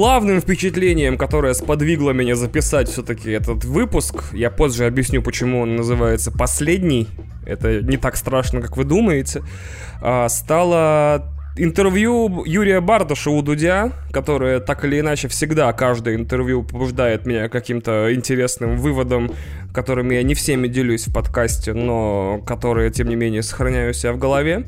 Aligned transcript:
главным 0.00 0.40
впечатлением, 0.40 1.18
которое 1.18 1.52
сподвигло 1.52 2.12
меня 2.12 2.34
записать 2.34 2.88
все-таки 2.88 3.32
этот 3.32 3.66
выпуск, 3.66 4.24
я 4.32 4.50
позже 4.50 4.86
объясню, 4.86 5.20
почему 5.20 5.60
он 5.60 5.76
называется 5.76 6.32
«Последний», 6.32 7.06
это 7.44 7.82
не 7.82 7.98
так 7.98 8.16
страшно, 8.16 8.62
как 8.62 8.78
вы 8.78 8.84
думаете, 8.84 9.42
а, 10.00 10.30
стало 10.30 11.30
интервью 11.58 12.44
Юрия 12.46 12.80
Бардаша 12.80 13.28
у 13.28 13.42
Дудя, 13.42 13.92
которое 14.10 14.60
так 14.60 14.86
или 14.86 15.00
иначе 15.00 15.28
всегда 15.28 15.70
каждое 15.74 16.14
интервью 16.14 16.62
побуждает 16.62 17.26
меня 17.26 17.50
каким-то 17.50 18.14
интересным 18.14 18.78
выводом, 18.78 19.30
которыми 19.74 20.14
я 20.14 20.22
не 20.22 20.32
всеми 20.32 20.66
делюсь 20.66 21.08
в 21.08 21.12
подкасте, 21.12 21.74
но 21.74 22.40
которые, 22.46 22.90
тем 22.90 23.10
не 23.10 23.16
менее, 23.16 23.42
сохраняю 23.42 23.92
себя 23.92 24.14
в 24.14 24.18
голове. 24.18 24.64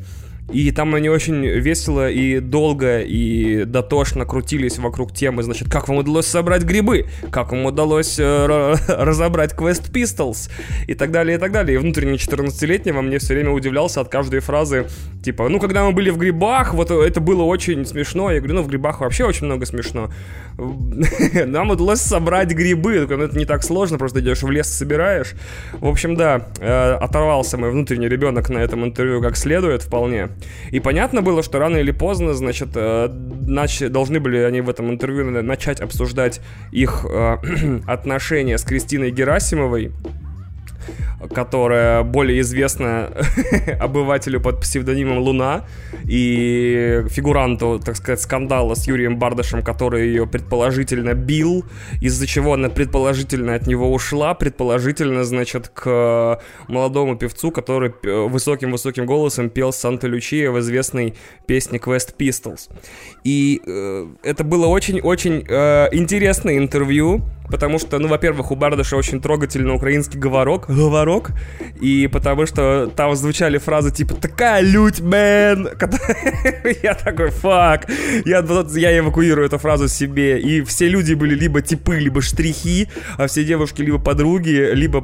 И 0.52 0.70
там 0.70 0.94
они 0.94 1.08
очень 1.08 1.46
весело 1.46 2.10
и 2.10 2.40
долго 2.40 3.00
и 3.00 3.64
дотошно 3.64 4.26
крутились 4.26 4.78
вокруг 4.78 5.12
темы, 5.12 5.42
значит, 5.42 5.70
как 5.70 5.88
вам 5.88 5.98
удалось 5.98 6.26
собрать 6.26 6.62
грибы, 6.62 7.06
как 7.30 7.52
вам 7.52 7.64
удалось 7.64 8.18
э, 8.18 8.74
разобрать 8.88 9.54
Quest 9.54 9.90
Pistols 9.92 10.50
и 10.86 10.94
так 10.94 11.10
далее, 11.10 11.36
и 11.36 11.40
так 11.40 11.52
далее. 11.52 11.76
И 11.76 11.78
внутренний 11.78 12.16
14-летний 12.16 12.92
во 12.92 13.02
мне 13.02 13.18
все 13.18 13.34
время 13.34 13.50
удивлялся 13.50 14.00
от 14.00 14.08
каждой 14.08 14.40
фразы, 14.40 14.86
типа, 15.24 15.48
ну, 15.48 15.58
когда 15.58 15.84
мы 15.84 15.92
были 15.92 16.10
в 16.10 16.18
грибах, 16.18 16.74
вот 16.74 16.90
это 16.90 17.20
было 17.20 17.42
очень 17.42 17.86
смешно. 17.86 18.30
Я 18.30 18.38
говорю, 18.38 18.56
ну, 18.56 18.62
в 18.62 18.68
грибах 18.68 19.00
вообще 19.00 19.24
очень 19.24 19.46
много 19.46 19.66
смешно. 19.66 20.10
Нам 20.56 21.70
удалось 21.70 22.00
собрать 22.00 22.50
грибы, 22.50 23.06
ну, 23.08 23.22
это 23.22 23.38
не 23.38 23.44
так 23.44 23.62
сложно, 23.62 23.98
просто 23.98 24.20
идешь 24.20 24.42
в 24.42 24.50
лес, 24.50 24.68
собираешь. 24.68 25.34
В 25.72 25.86
общем, 25.86 26.16
да, 26.16 26.48
э, 26.58 26.92
оторвался 26.94 27.58
мой 27.58 27.70
внутренний 27.70 28.08
ребенок 28.08 28.50
на 28.50 28.58
этом 28.58 28.84
интервью 28.84 29.22
как 29.22 29.36
следует 29.36 29.82
вполне. 29.82 30.28
И 30.70 30.80
понятно 30.80 31.22
было, 31.22 31.42
что 31.42 31.58
рано 31.58 31.76
или 31.78 31.90
поздно, 31.90 32.34
значит, 32.34 32.70
э, 32.74 33.08
должны 33.08 34.20
были 34.20 34.38
они 34.38 34.60
в 34.60 34.68
этом 34.68 34.90
интервью 34.90 35.30
начать 35.42 35.80
обсуждать 35.80 36.40
их 36.70 37.04
э, 37.08 37.36
отношения 37.86 38.58
с 38.58 38.64
Кристиной 38.64 39.10
Герасимовой, 39.10 39.92
которая 41.34 42.02
более 42.02 42.40
известна 42.40 43.10
обывателю 43.80 44.40
под 44.40 44.60
псевдонимом 44.60 45.18
Луна 45.18 45.66
и 46.04 47.04
фигуранту, 47.08 47.80
так 47.84 47.96
сказать, 47.96 48.20
скандала 48.20 48.74
с 48.74 48.86
Юрием 48.86 49.18
Бардашем, 49.18 49.62
который 49.62 50.08
ее 50.08 50.26
предположительно 50.26 51.14
бил, 51.14 51.64
из-за 52.00 52.26
чего 52.26 52.54
она 52.54 52.68
предположительно 52.68 53.54
от 53.54 53.66
него 53.66 53.92
ушла, 53.92 54.34
предположительно, 54.34 55.24
значит, 55.24 55.68
к 55.68 56.40
молодому 56.68 57.16
певцу, 57.16 57.50
который 57.50 57.92
высоким-высоким 58.02 59.06
голосом 59.06 59.50
пел 59.50 59.72
Санта-Лючия 59.72 60.50
в 60.50 60.58
известной 60.60 61.14
песне 61.46 61.78
Quest 61.78 62.16
Pistols. 62.18 62.70
И 63.24 63.60
э, 63.66 64.06
это 64.22 64.44
было 64.44 64.66
очень-очень 64.66 65.44
э, 65.48 65.88
интересное 65.92 66.58
интервью, 66.58 67.22
потому 67.50 67.78
что, 67.78 67.98
ну, 67.98 68.08
во-первых, 68.08 68.50
у 68.50 68.56
Бардаша 68.56 68.96
очень 68.96 69.20
трогательный 69.20 69.74
украинский 69.74 70.18
говорок, 70.18 70.68
говорок, 70.68 71.11
и 71.80 72.08
потому 72.12 72.46
что 72.46 72.90
там 72.96 73.14
звучали 73.16 73.58
фразы 73.58 73.90
типа 73.90 74.14
«такая 74.14 74.62
лють, 74.62 75.00
мэн!» 75.00 75.68
Я 76.82 76.94
такой 76.94 77.30
«фак!» 77.30 77.90
я, 78.24 78.44
я 78.76 78.98
эвакуирую 78.98 79.46
эту 79.46 79.58
фразу 79.58 79.88
себе, 79.88 80.40
и 80.40 80.62
все 80.62 80.88
люди 80.88 81.14
были 81.14 81.34
либо 81.34 81.60
типы, 81.60 81.96
либо 81.96 82.22
штрихи, 82.22 82.88
а 83.18 83.26
все 83.26 83.44
девушки 83.44 83.82
либо 83.82 83.98
подруги, 83.98 84.70
либо 84.74 85.02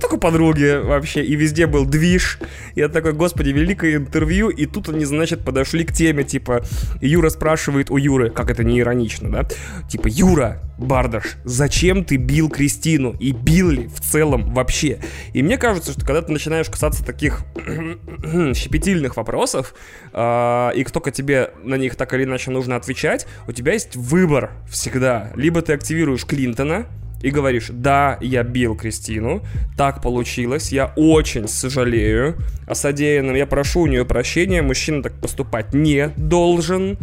только 0.00 0.16
подруги 0.16 0.80
вообще, 0.82 1.22
и 1.22 1.36
везде 1.36 1.66
был 1.66 1.84
движ. 1.84 2.38
Я 2.74 2.88
такой 2.88 3.12
«господи, 3.12 3.50
великое 3.50 3.96
интервью», 3.96 4.48
и 4.48 4.66
тут 4.66 4.88
они, 4.88 5.04
значит, 5.04 5.44
подошли 5.44 5.84
к 5.84 5.92
теме, 5.92 6.24
типа, 6.24 6.62
Юра 7.00 7.30
спрашивает 7.30 7.90
у 7.90 7.96
Юры, 7.96 8.30
как 8.30 8.50
это 8.50 8.64
не 8.64 8.80
иронично, 8.80 9.30
да? 9.30 9.48
Типа 9.88 10.08
«Юра, 10.08 10.60
Бардаш, 10.82 11.36
зачем 11.44 12.04
ты 12.04 12.16
бил 12.16 12.48
Кристину? 12.48 13.14
И 13.18 13.32
бил 13.32 13.70
ли 13.70 13.88
в 13.88 14.00
целом 14.00 14.52
вообще? 14.54 14.98
И 15.32 15.42
мне 15.42 15.58
кажется, 15.58 15.92
что 15.92 16.04
когда 16.04 16.22
ты 16.22 16.32
начинаешь 16.32 16.68
касаться 16.68 17.04
таких 17.04 17.42
щепетильных 18.54 19.16
вопросов, 19.16 19.74
э, 20.12 20.70
и 20.76 20.84
только 20.84 21.10
тебе 21.10 21.50
на 21.62 21.76
них 21.76 21.96
так 21.96 22.12
или 22.14 22.24
иначе 22.24 22.50
нужно 22.50 22.76
отвечать, 22.76 23.26
у 23.48 23.52
тебя 23.52 23.72
есть 23.72 23.96
выбор 23.96 24.52
всегда. 24.68 25.30
Либо 25.34 25.62
ты 25.62 25.72
активируешь 25.72 26.24
Клинтона, 26.26 26.86
и 27.22 27.30
говоришь, 27.30 27.68
да, 27.70 28.18
я 28.20 28.42
бил 28.42 28.76
Кристину, 28.76 29.42
так 29.76 30.02
получилось, 30.02 30.72
я 30.72 30.92
очень 30.96 31.46
сожалею 31.48 32.36
о 32.66 32.74
содеянном, 32.74 33.36
я 33.36 33.46
прошу 33.46 33.82
у 33.82 33.86
нее 33.86 34.04
прощения, 34.04 34.60
мужчина 34.60 35.04
так 35.04 35.14
поступать 35.14 35.72
не 35.72 36.08
должен, 36.16 36.98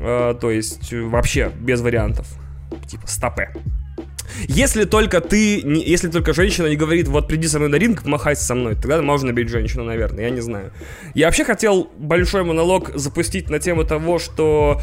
э, 0.00 0.34
то 0.40 0.50
есть 0.50 0.92
вообще 0.92 1.50
без 1.60 1.80
вариантов 1.80 2.28
типа 2.86 3.06
стопе. 3.06 3.50
Если 4.48 4.84
только 4.84 5.20
ты, 5.20 5.62
не, 5.62 5.82
если 5.82 6.08
только 6.08 6.34
женщина 6.34 6.66
не 6.66 6.76
говорит, 6.76 7.08
вот 7.08 7.28
приди 7.28 7.48
со 7.48 7.58
мной 7.58 7.70
на 7.70 7.76
ринг, 7.76 8.04
махайся 8.04 8.44
со 8.44 8.54
мной, 8.54 8.74
тогда 8.74 9.00
можно 9.00 9.32
бить 9.32 9.48
женщину, 9.48 9.84
наверное, 9.84 10.24
я 10.24 10.30
не 10.30 10.40
знаю. 10.40 10.72
Я 11.14 11.26
вообще 11.26 11.44
хотел 11.44 11.90
большой 11.98 12.44
монолог 12.44 12.90
запустить 12.94 13.50
на 13.50 13.58
тему 13.58 13.84
того, 13.84 14.18
что... 14.18 14.80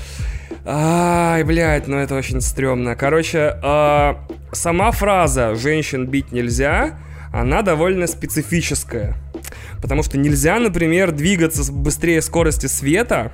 Ай, 0.66 1.44
блядь, 1.44 1.88
ну 1.88 1.98
это 1.98 2.16
очень 2.16 2.40
стрёмно. 2.40 2.96
Короче, 2.96 3.60
э, 3.62 4.14
сама 4.54 4.92
фраза 4.92 5.56
«женщин 5.56 6.08
бить 6.08 6.32
нельзя», 6.32 6.98
она 7.34 7.64
довольно 7.64 8.08
специфическая. 8.08 9.16
Потому 9.82 10.04
что 10.04 10.18
нельзя, 10.18 10.60
например, 10.60 11.12
двигаться 11.12 11.70
быстрее 11.70 12.22
скорости 12.22 12.68
света, 12.68 13.34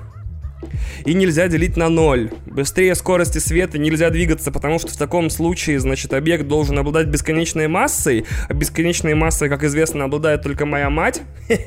и 1.06 1.14
нельзя 1.14 1.48
делить 1.48 1.78
на 1.78 1.90
ноль. 1.90 2.32
Быстрее 2.46 2.96
скорости 2.96 3.38
света 3.38 3.78
нельзя 3.78 4.10
двигаться, 4.10 4.52
потому 4.52 4.80
что 4.80 4.90
в 4.90 4.98
таком 4.98 5.30
случае, 5.30 5.80
значит, 5.80 6.14
объект 6.14 6.48
должен 6.48 6.78
обладать 6.78 7.08
бесконечной 7.08 7.68
массой, 7.68 8.26
а 8.48 8.54
бесконечной 8.54 9.14
массой, 9.16 9.50
как 9.50 9.64
известно, 9.64 10.06
обладает 10.06 10.42
только 10.44 10.66
моя 10.66 10.90
мать. 10.90 11.22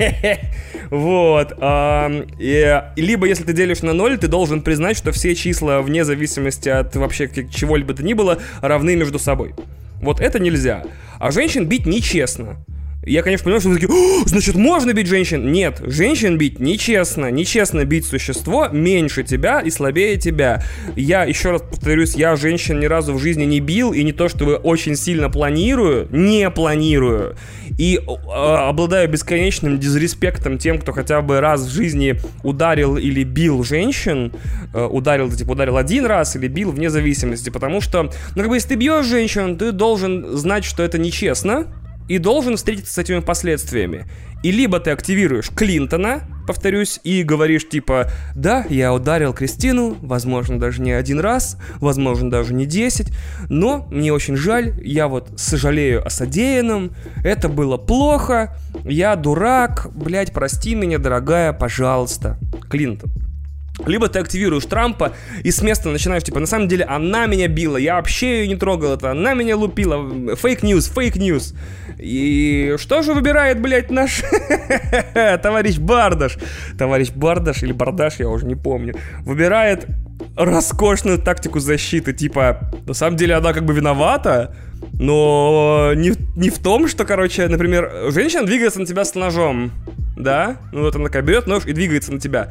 Вот. 0.91 1.53
Либо, 1.53 3.27
если 3.27 3.45
ты 3.45 3.53
делишь 3.55 3.83
на 3.83 3.95
ноль, 3.95 4.19
ты 4.19 4.29
должен 4.29 4.61
признать, 4.61 4.97
что 4.97 5.11
все 5.11 5.35
числа, 5.35 5.81
вне 5.81 6.05
зависимости 6.05 6.69
от 6.69 6.95
вообще 6.97 7.31
чего-либо 7.51 7.95
то 7.95 8.05
ни 8.05 8.13
было, 8.13 8.39
равны 8.61 8.95
между 8.95 9.19
собой. 9.19 9.55
Вот 10.03 10.21
это 10.21 10.39
нельзя. 10.39 10.85
А 11.19 11.31
женщин 11.31 11.67
бить 11.67 11.87
нечестно. 11.87 12.63
Я, 13.05 13.23
конечно, 13.23 13.45
понимаю, 13.45 13.61
что 13.61 13.71
вы 13.71 13.81
такие, 13.81 14.27
значит, 14.27 14.55
можно 14.55 14.93
бить 14.93 15.09
женщин? 15.09 15.51
Нет, 15.51 15.81
женщин 15.85 16.39
бить 16.39 16.61
нечестно. 16.61 17.33
Нечестно 17.33 17.85
бить 17.85 18.07
существо 18.07 18.69
меньше 18.69 19.25
тебя 19.25 19.61
и 19.61 19.71
слабее 19.71 20.17
тебя. 20.19 20.63
Я, 20.95 21.25
еще 21.25 21.51
раз 21.51 21.63
повторюсь, 21.63 22.15
я 22.15 22.37
женщин 22.37 22.79
ни 22.79 22.87
разу 22.87 23.15
в 23.15 23.19
жизни 23.19 23.45
не 23.45 23.59
бил, 23.59 23.93
и 23.93 24.05
не 24.05 24.13
то, 24.13 24.29
чтобы 24.29 24.55
очень 24.55 24.95
сильно 24.95 25.29
планирую, 25.31 26.07
не 26.13 26.49
планирую. 26.49 27.35
И 27.77 27.97
э, 27.99 28.31
обладаю 28.31 29.09
бесконечным 29.09 29.81
дизреспектом 29.81 30.59
тем, 30.59 30.79
кто 30.79 30.93
хотя 30.93 31.23
бы 31.23 31.41
раз 31.41 31.63
в 31.63 31.73
жизни 31.73 32.21
ударил 32.45 32.97
или 32.97 33.25
бил 33.25 33.65
женщин. 33.65 34.33
Э, 34.75 34.85
ударил, 34.85 35.29
типа, 35.29 35.53
ударил 35.53 35.77
один 35.77 36.07
раз 36.07 36.37
или 36.37 36.47
бил 36.47 36.71
вне 36.71 36.89
зависимости. 36.89 37.51
Потому 37.51 37.81
что, 37.81 38.05
ну, 38.05 38.43
как 38.43 38.49
бы, 38.49 38.55
если 38.55 38.69
ты 38.69 38.75
бьешь 38.77 39.07
женщин, 39.07 39.59
ты 39.59 39.73
должен 39.73 40.37
знать, 40.37 40.65
что 40.65 40.85
это 40.85 40.99
нечестно 40.99 41.67
и 42.09 42.19
должен 42.19 42.57
встретиться 42.57 42.95
с 42.95 42.99
этими 42.99 43.21
последствиями. 43.21 44.07
И 44.43 44.51
либо 44.51 44.81
ты 44.81 44.91
активируешь 44.91 45.51
Клинтона, 45.51 46.23
повторюсь, 46.49 46.99
и 47.05 47.23
говоришь 47.23 47.69
типа, 47.69 48.11
да, 48.35 48.67
я 48.69 48.93
ударил 48.93 49.33
Кристину, 49.33 49.97
возможно, 50.01 50.59
даже 50.59 50.83
не 50.83 50.91
один 50.91 51.21
раз, 51.21 51.57
возможно, 51.77 52.29
даже 52.29 52.53
не 52.53 52.67
десять, 52.67 53.13
но 53.49 53.87
мне 53.91 54.13
очень 54.13 54.37
жаль, 54.37 54.75
я 54.85 55.07
вот 55.07 55.31
сожалею 55.37 56.05
о 56.05 56.11
содеянном, 56.11 56.93
это 57.23 57.49
было 57.49 57.77
плохо, 57.77 58.57
я 58.85 59.15
дурак, 59.15 59.89
блять, 59.95 60.33
прости 60.33 60.75
меня, 60.75 60.99
дорогая, 60.99 61.53
пожалуйста. 61.53 62.37
Клинтон. 62.69 63.13
Либо 63.87 64.09
ты 64.09 64.19
активируешь 64.19 64.65
Трампа 64.65 65.13
и 65.43 65.51
с 65.51 65.63
места 65.63 65.89
начинаешь, 65.89 66.23
типа, 66.23 66.41
на 66.41 66.47
самом 66.47 66.69
деле 66.69 66.85
она 66.85 67.27
меня 67.27 67.49
била, 67.49 67.77
я 67.77 67.97
вообще 67.97 68.41
ее 68.41 68.49
не 68.49 68.57
трогал, 68.57 68.95
это 68.95 69.11
она 69.11 69.35
меня 69.35 69.57
лупила, 69.57 70.37
fake 70.37 70.60
news, 70.60 70.89
fake 70.89 71.18
news. 71.18 71.55
И 71.99 72.77
что 72.79 73.03
же 73.03 73.15
выбирает, 73.15 73.61
блядь, 73.61 73.91
наш 73.91 74.23
товарищ 75.43 75.79
Бардаш? 75.79 76.39
Товарищ 76.79 77.11
Бардаш 77.11 77.63
или 77.63 77.73
Бардаш, 77.73 78.21
я 78.21 78.29
уже 78.29 78.47
не 78.47 78.55
помню. 78.55 78.95
Выбирает 79.21 79.87
роскошную 80.37 81.19
тактику 81.19 81.61
защиты, 81.61 82.13
типа, 82.13 82.71
на 82.87 82.95
самом 82.95 83.17
деле 83.17 83.35
она 83.35 83.53
как 83.53 83.65
бы 83.65 83.75
виновата, 83.75 84.55
но 84.95 85.93
не, 85.95 86.13
не 86.37 86.51
в 86.51 86.59
том, 86.59 86.89
что, 86.89 87.05
короче, 87.05 87.49
например, 87.49 88.11
женщина 88.11 88.45
двигается 88.45 88.81
на 88.81 88.87
тебя 88.87 89.05
с 89.05 89.15
ножом, 89.15 89.73
да? 90.17 90.57
Ну 90.73 90.83
вот 90.83 90.97
она 90.97 91.07
такая 91.07 91.23
берет 91.23 91.47
нож 91.47 91.67
и 91.67 91.73
двигается 91.73 92.13
на 92.13 92.21
тебя. 92.21 92.49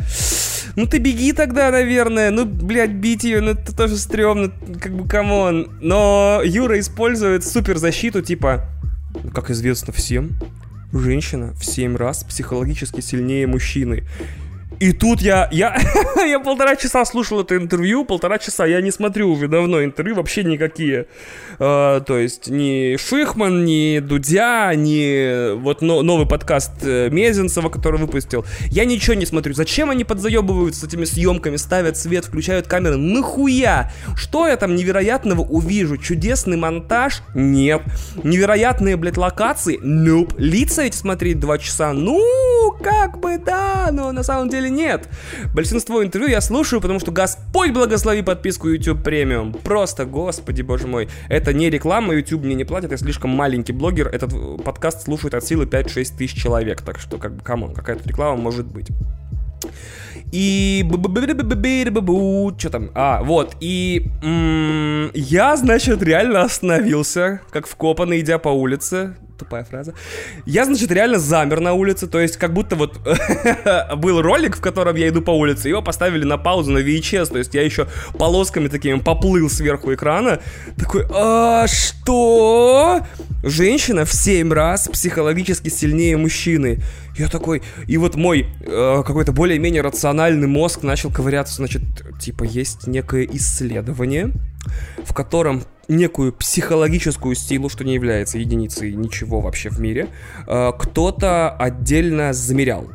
Ну 0.75 0.85
ты 0.85 0.99
беги 0.99 1.33
тогда, 1.33 1.71
наверное. 1.71 2.31
Ну, 2.31 2.45
блядь, 2.45 2.91
бить 2.91 3.23
ее, 3.23 3.41
ну 3.41 3.51
это 3.51 3.75
тоже 3.75 3.97
стрёмно. 3.97 4.51
Как 4.79 4.93
бы, 4.93 5.07
come 5.07 5.43
on. 5.43 5.69
Но 5.81 6.41
Юра 6.43 6.79
использует 6.79 7.45
супер 7.45 7.77
защиту, 7.77 8.21
типа, 8.21 8.65
как 9.33 9.49
известно 9.49 9.91
всем, 9.93 10.31
женщина 10.93 11.53
в 11.53 11.65
7 11.65 11.95
раз 11.95 12.23
психологически 12.23 13.01
сильнее 13.01 13.47
мужчины. 13.47 14.03
И 14.81 14.93
тут 14.93 15.21
я, 15.21 15.47
я, 15.51 15.77
я 16.25 16.39
полтора 16.39 16.75
часа 16.75 17.05
слушал 17.05 17.41
это 17.41 17.55
интервью, 17.55 18.03
полтора 18.03 18.39
часа, 18.39 18.65
я 18.65 18.81
не 18.81 18.89
смотрю 18.89 19.29
уже 19.29 19.47
давно 19.47 19.83
интервью, 19.83 20.15
вообще 20.15 20.43
никакие. 20.43 21.05
Э, 21.59 22.01
то 22.03 22.17
есть 22.17 22.47
ни 22.47 22.97
Шихман, 22.97 23.63
ни 23.63 23.99
Дудя, 23.99 24.73
ни 24.73 25.53
вот 25.53 25.83
но, 25.83 26.01
новый 26.01 26.25
подкаст 26.25 26.71
э, 26.81 27.09
Мезенцева, 27.11 27.69
который 27.69 27.99
выпустил. 27.99 28.43
Я 28.71 28.85
ничего 28.85 29.13
не 29.13 29.27
смотрю. 29.27 29.53
Зачем 29.53 29.91
они 29.91 30.03
подзаебываются 30.03 30.81
с 30.81 30.83
этими 30.85 31.05
съемками, 31.05 31.57
ставят 31.57 31.95
свет, 31.95 32.25
включают 32.25 32.65
камеры? 32.65 32.97
Нахуя? 32.97 33.91
Что 34.15 34.47
я 34.47 34.57
там 34.57 34.73
невероятного 34.73 35.41
увижу? 35.41 35.97
Чудесный 35.97 36.57
монтаж? 36.57 37.21
Нет. 37.35 37.83
Невероятные, 38.23 38.97
блядь, 38.97 39.17
локации? 39.17 39.79
Nope. 39.79 40.33
Лица 40.39 40.81
эти 40.81 40.95
смотреть 40.95 41.39
два 41.39 41.59
часа? 41.59 41.93
Ну, 41.93 42.19
как 42.81 43.19
бы 43.19 43.37
да, 43.37 43.89
но 43.91 44.11
на 44.11 44.23
самом 44.23 44.49
деле 44.49 44.70
нет. 44.71 45.07
Большинство 45.53 46.03
интервью 46.03 46.29
я 46.29 46.41
слушаю, 46.41 46.81
потому 46.81 46.99
что 46.99 47.11
Господь 47.11 47.71
благослови 47.71 48.21
подписку 48.21 48.69
YouTube 48.69 49.05
Premium. 49.05 49.57
Просто, 49.61 50.05
господи, 50.05 50.61
боже 50.61 50.87
мой. 50.87 51.09
Это 51.29 51.53
не 51.53 51.69
реклама, 51.69 52.13
YouTube 52.13 52.43
мне 52.43 52.55
не 52.55 52.63
платит, 52.63 52.91
я 52.91 52.97
слишком 52.97 53.31
маленький 53.31 53.73
блогер. 53.73 54.07
Этот 54.07 54.33
подкаст 54.63 55.03
слушает 55.03 55.33
от 55.33 55.43
силы 55.43 55.65
5-6 55.65 56.17
тысяч 56.17 56.41
человек, 56.41 56.81
так 56.81 56.99
что, 56.99 57.17
как 57.17 57.35
бы, 57.35 57.43
come 57.43 57.60
on, 57.60 57.73
какая-то 57.73 58.07
реклама 58.07 58.41
может 58.41 58.65
быть. 58.65 58.87
И... 60.31 60.85
Что 62.57 62.69
там? 62.69 62.89
А, 62.95 63.21
вот. 63.23 63.55
И 63.59 64.09
я, 65.13 65.57
значит, 65.57 66.01
реально 66.01 66.41
остановился, 66.41 67.41
как 67.51 67.67
вкопанный, 67.67 68.21
идя 68.21 68.37
по 68.37 68.49
улице 68.49 69.15
тупая 69.41 69.63
фраза. 69.63 69.93
Я, 70.45 70.65
значит, 70.65 70.91
реально 70.91 71.19
замер 71.19 71.59
на 71.59 71.73
улице, 71.73 72.07
то 72.07 72.19
есть 72.19 72.37
как 72.37 72.53
будто 72.53 72.75
вот 72.75 72.99
был 73.97 74.21
ролик, 74.21 74.57
в 74.57 74.61
котором 74.61 74.95
я 74.95 75.09
иду 75.09 75.21
по 75.21 75.31
улице, 75.31 75.69
его 75.69 75.81
поставили 75.81 76.23
на 76.23 76.37
паузу 76.37 76.71
на 76.71 76.79
VHS, 76.79 77.31
то 77.31 77.37
есть 77.39 77.53
я 77.53 77.63
еще 77.63 77.87
полосками 78.17 78.67
такими 78.67 78.99
поплыл 78.99 79.49
сверху 79.49 79.93
экрана, 79.93 80.39
такой, 80.77 81.05
а 81.11 81.65
что? 81.67 83.05
Женщина 83.43 84.05
в 84.05 84.13
7 84.13 84.53
раз 84.53 84.87
психологически 84.87 85.69
сильнее 85.69 86.17
мужчины. 86.17 86.79
Я 87.17 87.27
такой, 87.27 87.63
и 87.87 87.97
вот 87.97 88.15
мой 88.15 88.45
э, 88.61 89.03
какой-то 89.05 89.31
более-менее 89.31 89.81
рациональный 89.81 90.47
мозг 90.47 90.83
начал 90.83 91.11
ковыряться, 91.11 91.55
значит, 91.55 91.81
типа 92.19 92.43
есть 92.43 92.87
некое 92.87 93.25
исследование, 93.25 94.31
в 95.03 95.13
котором 95.13 95.63
некую 95.91 96.33
психологическую 96.33 97.35
силу, 97.35 97.69
что 97.69 97.83
не 97.83 97.93
является 97.93 98.37
единицей 98.37 98.93
ничего 98.93 99.41
вообще 99.41 99.69
в 99.69 99.79
мире, 99.79 100.07
э, 100.47 100.71
кто-то 100.77 101.51
отдельно 101.51 102.33
замерял. 102.33 102.87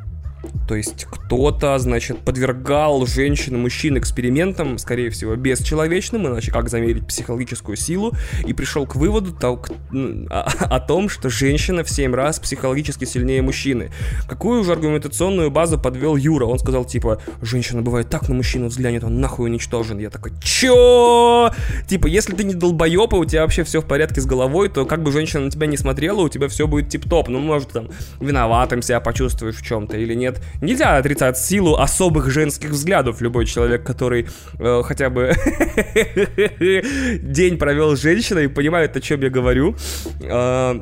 То 0.68 0.74
есть 0.74 1.06
кто-то, 1.10 1.78
значит, 1.78 2.18
подвергал 2.18 3.06
женщин 3.06 3.54
и 3.54 3.58
мужчин 3.58 3.98
экспериментам, 3.98 4.78
скорее 4.78 5.10
всего, 5.10 5.36
бесчеловечным, 5.36 6.26
иначе 6.26 6.50
как 6.50 6.68
замерить 6.68 7.06
психологическую 7.06 7.76
силу, 7.76 8.12
и 8.44 8.52
пришел 8.52 8.86
к 8.86 8.96
выводу 8.96 9.32
то, 9.32 9.56
к, 9.56 9.70
о, 9.70 10.42
о 10.60 10.80
том, 10.80 11.08
что 11.08 11.28
женщина 11.30 11.84
в 11.84 11.90
7 11.90 12.14
раз 12.14 12.38
психологически 12.38 13.04
сильнее 13.04 13.42
мужчины. 13.42 13.90
Какую 14.28 14.64
же 14.64 14.72
аргументационную 14.72 15.50
базу 15.50 15.78
подвел 15.78 16.16
Юра? 16.16 16.46
Он 16.46 16.58
сказал, 16.58 16.84
типа, 16.84 17.20
женщина 17.42 17.82
бывает 17.82 18.08
так 18.10 18.28
на 18.28 18.34
мужчину 18.34 18.68
взглянет, 18.68 19.04
он 19.04 19.20
нахуй 19.20 19.48
уничтожен. 19.48 19.98
Я 19.98 20.10
такой, 20.10 20.32
чё? 20.42 21.52
Типа, 21.86 22.06
если 22.06 22.34
ты 22.34 22.44
не 22.44 22.54
долбоёб, 22.54 23.12
и 23.14 23.16
у 23.16 23.24
тебя 23.24 23.42
вообще 23.42 23.64
все 23.64 23.80
в 23.80 23.86
порядке 23.86 24.20
с 24.20 24.26
головой, 24.26 24.68
то 24.68 24.84
как 24.84 25.02
бы 25.02 25.12
женщина 25.12 25.44
на 25.44 25.50
тебя 25.50 25.66
не 25.66 25.76
смотрела, 25.76 26.20
у 26.20 26.28
тебя 26.28 26.48
все 26.48 26.66
будет 26.66 26.88
тип-топ. 26.88 27.28
Ну, 27.28 27.38
может, 27.38 27.70
там, 27.70 27.88
виноватым 28.20 28.82
себя 28.82 29.00
почувствуешь 29.00 29.56
в 29.56 29.64
чем-то 29.64 29.96
или 29.96 30.14
нет. 30.14 30.35
Нельзя 30.60 30.96
отрицать 30.96 31.38
силу 31.38 31.76
особых 31.76 32.30
женских 32.30 32.70
взглядов. 32.70 33.20
Любой 33.20 33.46
человек, 33.46 33.84
который 33.84 34.26
э, 34.58 34.82
хотя 34.84 35.10
бы 35.10 35.32
день 37.22 37.58
провел 37.58 37.96
с 37.96 38.00
женщиной, 38.00 38.48
понимает, 38.48 38.96
о 38.96 39.00
чем 39.00 39.20
я 39.22 39.30
говорю. 39.30 39.76
Э, 40.22 40.80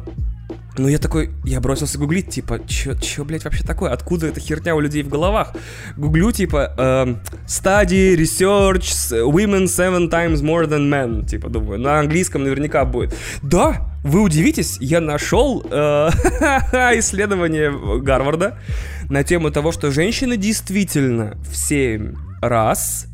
ну, 0.77 0.89
я 0.89 0.99
такой, 0.99 1.31
я 1.45 1.61
бросился 1.61 1.99
гуглить, 1.99 2.31
типа, 2.31 2.59
чё, 2.67 2.95
чё, 2.95 3.25
блядь, 3.25 3.45
вообще 3.45 3.63
такое? 3.63 3.93
Откуда 3.93 4.27
эта 4.27 4.41
херня 4.41 4.75
у 4.75 4.81
людей 4.81 5.05
в 5.05 5.09
головах? 5.09 5.53
Гуглю, 5.97 6.33
типа, 6.33 6.75
э, 6.77 7.15
study, 7.47 8.17
research, 8.17 8.91
women 9.25 9.67
seven 9.67 10.11
times 10.11 10.43
more 10.43 10.67
than 10.67 10.91
men, 10.91 11.25
типа, 11.27 11.49
думаю, 11.49 11.79
на 11.79 12.01
английском 12.01 12.43
наверняка 12.43 12.85
будет. 12.85 13.15
Да, 13.43 13.87
вы 14.03 14.21
удивитесь, 14.21 14.77
я 14.81 15.01
нашел 15.01 15.65
э, 15.71 16.09
исследование 16.99 17.73
Гарварда 18.01 18.59
на 19.09 19.25
тему 19.25 19.51
того, 19.51 19.73
что 19.73 19.91
женщины 19.91 20.37
действительно 20.37 21.37
в 21.51 21.57
7 21.57 22.15
раз 22.41 23.07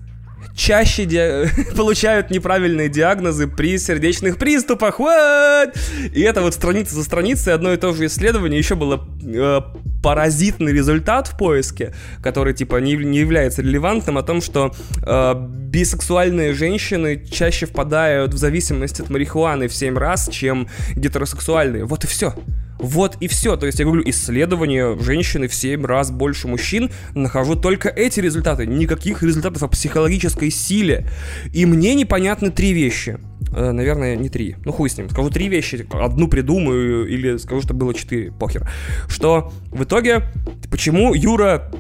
чаще 0.55 1.05
ди... 1.05 1.47
получают 1.77 2.31
неправильные 2.31 2.89
диагнозы 2.89 3.47
при 3.47 3.79
сердечных 3.79 4.37
приступах. 4.37 5.01
What? 5.01 5.77
И 6.13 6.21
это 6.21 6.43
вот 6.43 6.55
страница 6.55 6.95
за 6.95 7.05
страницей 7.05 7.55
одно 7.55 7.73
и 7.73 7.77
то 7.77 7.93
же 7.93 8.07
исследование. 8.07 8.59
Еще 8.59 8.75
было 8.75 9.07
э, 9.23 9.61
паразитный 10.03 10.73
результат 10.73 11.29
в 11.29 11.37
поиске, 11.37 11.95
который 12.23 12.55
типа 12.55 12.77
не, 12.77 12.95
не 12.97 13.19
является 13.19 13.63
релевантным, 13.63 14.19
о 14.19 14.23
том, 14.23 14.41
что 14.41 14.75
э, 15.03 15.35
бисексуальные 15.37 16.53
женщины 16.55 17.25
чаще 17.31 17.67
впадают 17.67 18.35
в 18.35 18.37
зависимость 18.37 19.01
от 19.01 19.11
марихуаны 19.11 19.69
в 19.69 19.75
7 19.75 19.97
раз, 19.97 20.29
чем 20.29 20.69
гетеросексуальные. 20.95 21.85
Вот 21.85 22.05
и 22.05 22.07
все. 22.07 22.35
Вот 22.81 23.17
и 23.21 23.29
все. 23.29 23.57
То 23.57 23.67
есть 23.67 23.79
я 23.79 23.85
говорю, 23.85 24.03
исследования 24.07 24.97
женщины 24.99 25.49
в 25.49 25.55
7 25.55 25.85
раз 25.85 26.11
больше 26.11 26.49
мужчин, 26.49 26.91
нахожу 27.15 27.55
только 27.55 27.89
эти 27.89 28.21
результаты. 28.21 28.67
Никаких 28.67 29.23
результатов 29.23 29.63
о 29.63 29.69
психологической 29.69 30.51
силе. 30.51 31.07
И 31.53 31.67
мне 31.67 31.95
непонятны 31.95 32.51
три 32.51 32.73
вещи. 32.73 33.19
Э, 33.55 33.73
наверное, 33.73 34.17
не 34.17 34.29
три. 34.29 34.57
Ну 34.65 34.73
хуй 34.73 34.89
с 34.89 34.97
ним. 34.97 35.11
Скажу 35.11 35.31
три 35.31 35.49
вещи. 35.49 35.87
Одну 35.93 36.29
придумаю 36.29 37.07
или 37.07 37.37
скажу, 37.37 37.63
что 37.63 37.75
было 37.75 37.95
четыре. 37.95 38.33
Похер. 38.33 38.69
Что 39.09 39.53
в 39.71 39.85
итоге, 39.85 40.23
почему 40.71 41.15
Юра 41.15 41.71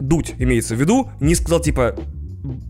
Дудь, 0.00 0.34
имеется 0.38 0.74
в 0.74 0.80
виду, 0.80 1.10
не 1.20 1.34
сказал 1.34 1.60
типа 1.60 1.96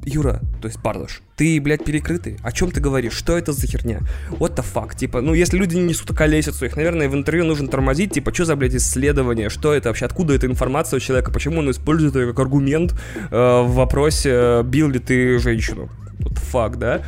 Юра, 0.05 0.41
то 0.61 0.69
есть 0.69 0.81
Бардаш, 0.81 1.23
ты, 1.37 1.61
блядь, 1.61 1.85
перекрытый? 1.85 2.37
О 2.43 2.53
чем 2.53 2.71
ты 2.71 2.81
говоришь? 2.81 3.14
Что 3.14 3.38
это 3.38 3.52
за 3.52 3.67
херня? 3.67 4.00
What 4.31 4.55
the 4.55 4.64
fuck? 4.64 4.97
Типа, 4.97 5.21
ну, 5.21 5.33
если 5.33 5.57
люди 5.57 5.76
не 5.76 5.83
несут 5.83 6.11
околесицу, 6.11 6.67
их, 6.67 6.76
наверное, 6.76 7.09
в 7.09 7.14
интервью 7.14 7.45
нужно 7.45 7.69
тормозить, 7.69 8.12
типа, 8.12 8.35
что 8.35 8.45
за, 8.45 8.57
блядь, 8.57 8.75
исследование? 8.75 9.49
Что 9.49 9.73
это 9.73 9.88
вообще? 9.88 10.05
Откуда 10.05 10.35
эта 10.35 10.47
информация 10.47 10.99
у 10.99 11.00
человека? 11.00 11.33
Почему 11.33 11.61
он 11.61 11.71
использует 11.71 12.14
ее 12.17 12.29
как 12.29 12.41
аргумент 12.41 12.93
э, 13.31 13.62
в 13.62 13.75
вопросе, 13.75 14.31
э, 14.33 14.62
бил 14.62 14.88
ли 14.88 14.99
ты 14.99 15.38
женщину? 15.38 15.88
The 16.19 16.38
fuck, 16.52 16.76
да? 16.76 17.02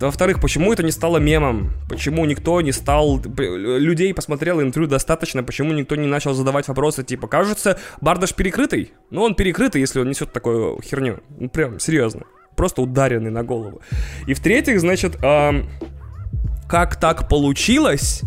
Во-вторых, 0.00 0.40
почему 0.40 0.72
это 0.72 0.82
не 0.82 0.92
стало 0.92 1.18
мемом? 1.18 1.72
Почему 1.88 2.24
никто 2.24 2.60
не 2.60 2.72
стал... 2.72 3.20
Людей 3.36 4.14
посмотрел 4.14 4.62
интервью 4.62 4.88
достаточно, 4.88 5.42
почему 5.42 5.72
никто 5.72 5.96
не 5.96 6.06
начал 6.06 6.34
задавать 6.34 6.68
вопросы, 6.68 7.02
типа, 7.02 7.26
кажется, 7.26 7.78
Бардаш 8.00 8.34
перекрытый? 8.34 8.92
Ну, 9.10 9.22
он 9.22 9.34
перекрытый, 9.34 9.80
если 9.80 10.00
он 10.00 10.08
несет 10.08 10.32
такую 10.32 10.80
херню. 10.82 11.20
Ну, 11.38 11.48
прям, 11.48 11.80
серьезно. 11.80 12.22
Просто 12.56 12.82
ударенный 12.82 13.30
на 13.30 13.42
голову. 13.42 13.80
И 14.26 14.34
в-третьих, 14.34 14.80
значит, 14.80 15.16
э, 15.22 15.62
как 16.68 16.96
так 16.96 17.28
получилось, 17.28 18.22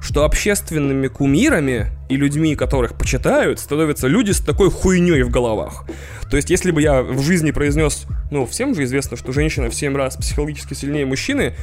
что 0.00 0.24
общественными 0.24 1.06
кумирами 1.06 1.86
и 2.08 2.16
людьми, 2.16 2.56
которых 2.56 2.98
почитают, 2.98 3.60
становятся 3.60 4.08
люди 4.08 4.32
с 4.32 4.40
такой 4.40 4.70
хуйней 4.70 5.22
в 5.22 5.30
головах. 5.30 5.84
То 6.28 6.36
есть, 6.36 6.50
если 6.50 6.72
бы 6.72 6.82
я 6.82 7.02
в 7.02 7.22
жизни 7.22 7.52
произнес, 7.52 8.06
ну, 8.32 8.46
всем 8.46 8.74
же 8.74 8.84
известно, 8.84 9.16
что 9.16 9.30
женщина 9.32 9.68
в 9.68 9.74
7 9.74 9.94
раз 9.94 10.16
психологически 10.16 10.72
сильнее 10.72 11.04
мужчины, 11.04 11.54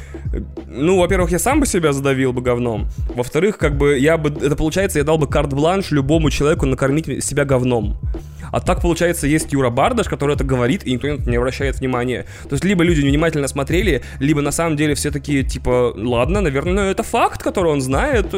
ну, 0.67 0.99
во-первых, 0.99 1.31
я 1.31 1.39
сам 1.39 1.59
бы 1.59 1.65
себя 1.65 1.93
задавил 1.93 2.31
бы 2.31 2.41
говном, 2.41 2.87
во-вторых, 3.15 3.57
как 3.57 3.75
бы 3.75 3.97
я 3.97 4.17
бы, 4.17 4.29
это 4.29 4.55
получается, 4.55 4.99
я 4.99 5.03
дал 5.03 5.17
бы 5.17 5.27
карт-бланш 5.27 5.89
любому 5.89 6.29
человеку 6.29 6.67
накормить 6.67 7.25
себя 7.25 7.43
говном. 7.43 7.99
А 8.51 8.61
так, 8.61 8.81
получается, 8.81 9.27
есть 9.27 9.51
Юра 9.53 9.69
Бардаш, 9.69 10.07
который 10.07 10.35
это 10.35 10.43
говорит, 10.43 10.85
и 10.85 10.93
никто 10.93 11.07
не 11.07 11.35
обращает 11.35 11.79
внимания. 11.79 12.25
То 12.43 12.53
есть, 12.53 12.63
либо 12.63 12.83
люди 12.83 13.01
внимательно 13.01 13.47
смотрели, 13.47 14.03
либо 14.19 14.41
на 14.41 14.51
самом 14.51 14.77
деле 14.77 14.95
все 14.95 15.11
такие, 15.11 15.43
типа, 15.43 15.93
ладно, 15.95 16.41
наверное, 16.41 16.91
это 16.91 17.03
факт, 17.03 17.41
который 17.41 17.71
он 17.71 17.81
знает. 17.81 18.31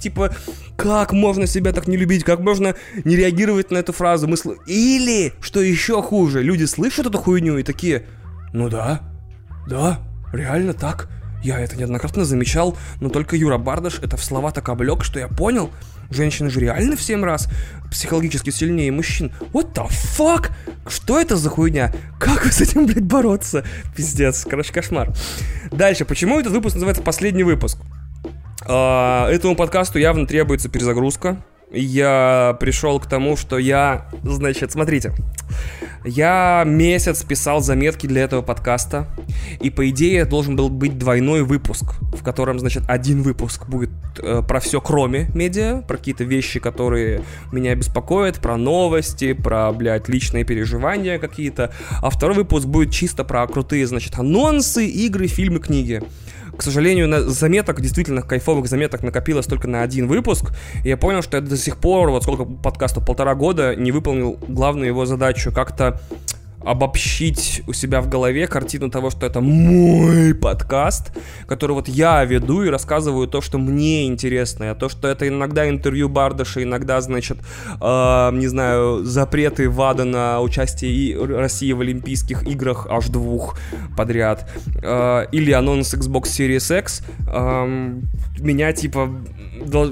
Типа, 0.00 0.34
как 0.76 1.12
можно 1.12 1.46
себя 1.46 1.72
так 1.72 1.86
не 1.86 1.96
любить? 1.96 2.24
Как 2.24 2.40
можно 2.40 2.74
не 3.04 3.16
реагировать 3.16 3.70
на 3.70 3.78
эту 3.78 3.92
фразу? 3.92 4.26
Мы 4.28 4.36
сл... 4.36 4.52
Или, 4.66 5.32
что 5.40 5.60
еще 5.60 6.02
хуже, 6.02 6.42
люди 6.42 6.64
слышат 6.64 7.06
эту 7.06 7.18
хуйню 7.18 7.58
и 7.58 7.62
такие, 7.62 8.06
ну 8.52 8.68
да, 8.68 9.00
да, 9.68 10.00
реально 10.32 10.74
так. 10.74 11.08
Я 11.42 11.60
это 11.60 11.76
неоднократно 11.76 12.24
замечал, 12.24 12.76
но 13.00 13.10
только 13.10 13.36
Юра 13.36 13.58
Бардаш 13.58 13.98
это 14.00 14.16
в 14.16 14.24
слова 14.24 14.50
так 14.50 14.66
облег, 14.68 15.04
что 15.04 15.18
я 15.18 15.28
понял, 15.28 15.70
Женщины 16.10 16.50
же 16.50 16.60
реально 16.60 16.96
в 16.96 17.02
7 17.02 17.24
раз 17.24 17.48
психологически 17.90 18.50
сильнее 18.50 18.90
мужчин. 18.90 19.32
What 19.52 19.72
the 19.74 19.88
fuck? 19.88 20.50
Что 20.86 21.20
это 21.20 21.36
за 21.36 21.48
хуйня? 21.48 21.92
Как 22.18 22.44
с 22.46 22.60
этим, 22.60 22.86
блядь, 22.86 23.04
бороться? 23.04 23.64
Пиздец, 23.96 24.44
короче, 24.48 24.72
кошмар. 24.72 25.12
Дальше, 25.70 26.04
почему 26.04 26.38
этот 26.40 26.52
выпуск 26.52 26.74
называется 26.74 27.02
«Последний 27.02 27.44
выпуск»? 27.44 27.78
Uh, 28.66 29.26
этому 29.28 29.56
подкасту 29.56 29.98
явно 29.98 30.26
требуется 30.26 30.70
перезагрузка. 30.70 31.44
Я 31.70 32.56
пришел 32.60 33.00
к 33.00 33.06
тому, 33.06 33.36
что 33.36 33.58
я, 33.58 34.08
значит, 34.22 34.72
смотрите, 34.72 35.12
я 36.04 36.64
месяц 36.66 37.22
писал 37.22 37.60
заметки 37.60 38.06
для 38.06 38.22
этого 38.22 38.42
подкаста, 38.42 39.08
и 39.60 39.70
по 39.70 39.88
идее 39.88 40.26
должен 40.26 40.54
был 40.54 40.68
быть 40.68 40.98
двойной 40.98 41.42
выпуск, 41.42 41.94
в 42.12 42.22
котором, 42.22 42.58
значит, 42.58 42.82
один 42.88 43.22
выпуск 43.22 43.66
будет 43.66 43.90
э, 44.18 44.42
про 44.46 44.60
все 44.60 44.80
кроме 44.80 45.30
медиа, 45.34 45.82
про 45.82 45.96
какие-то 45.96 46.24
вещи, 46.24 46.60
которые 46.60 47.22
меня 47.52 47.74
беспокоят, 47.74 48.40
про 48.40 48.56
новости, 48.56 49.32
про, 49.32 49.72
блядь, 49.72 50.08
личные 50.08 50.44
переживания 50.44 51.18
какие-то, 51.18 51.72
а 52.02 52.10
второй 52.10 52.36
выпуск 52.36 52.66
будет 52.66 52.92
чисто 52.92 53.24
про 53.24 53.46
крутые, 53.46 53.86
значит, 53.86 54.18
анонсы, 54.18 54.86
игры, 54.86 55.26
фильмы, 55.26 55.60
книги. 55.60 56.02
К 56.56 56.62
сожалению, 56.62 57.08
на 57.08 57.20
заметок, 57.22 57.80
действительно 57.80 58.22
кайфовых 58.22 58.66
заметок 58.68 59.02
накопилось 59.02 59.46
только 59.46 59.68
на 59.68 59.82
один 59.82 60.06
выпуск. 60.06 60.52
И 60.84 60.88
я 60.88 60.96
понял, 60.96 61.22
что 61.22 61.36
я 61.36 61.42
до 61.42 61.56
сих 61.56 61.78
пор, 61.78 62.10
вот 62.10 62.22
сколько 62.22 62.44
подкасту, 62.44 63.00
полтора 63.00 63.34
года, 63.34 63.74
не 63.74 63.92
выполнил 63.92 64.38
главную 64.48 64.88
его 64.88 65.06
задачу 65.06 65.52
как-то 65.52 66.00
обобщить 66.64 67.62
у 67.66 67.72
себя 67.72 68.00
в 68.00 68.08
голове 68.08 68.46
картину 68.46 68.90
того, 68.90 69.10
что 69.10 69.26
это 69.26 69.40
мой 69.40 70.34
подкаст, 70.34 71.12
который 71.46 71.72
вот 71.72 71.88
я 71.88 72.24
веду 72.24 72.62
и 72.62 72.68
рассказываю 72.68 73.28
то, 73.28 73.40
что 73.40 73.58
мне 73.58 74.06
интересно, 74.06 74.70
а 74.70 74.74
то, 74.74 74.88
что 74.88 75.08
это 75.08 75.28
иногда 75.28 75.68
интервью 75.68 76.08
Бардаша, 76.08 76.62
иногда, 76.62 77.00
значит, 77.00 77.38
э, 77.80 78.30
не 78.32 78.46
знаю, 78.46 79.04
запреты 79.04 79.68
ВАДА 79.68 80.04
на 80.04 80.40
участие 80.40 81.24
России 81.24 81.72
в 81.72 81.80
Олимпийских 81.80 82.44
играх 82.44 82.86
аж 82.88 83.08
двух 83.08 83.58
подряд, 83.96 84.50
э, 84.82 85.26
или 85.32 85.52
анонс 85.52 85.94
Xbox 85.94 86.24
Series 86.24 86.78
X, 86.78 87.02
э, 87.26 87.94
меня, 88.40 88.72
типа, 88.72 89.10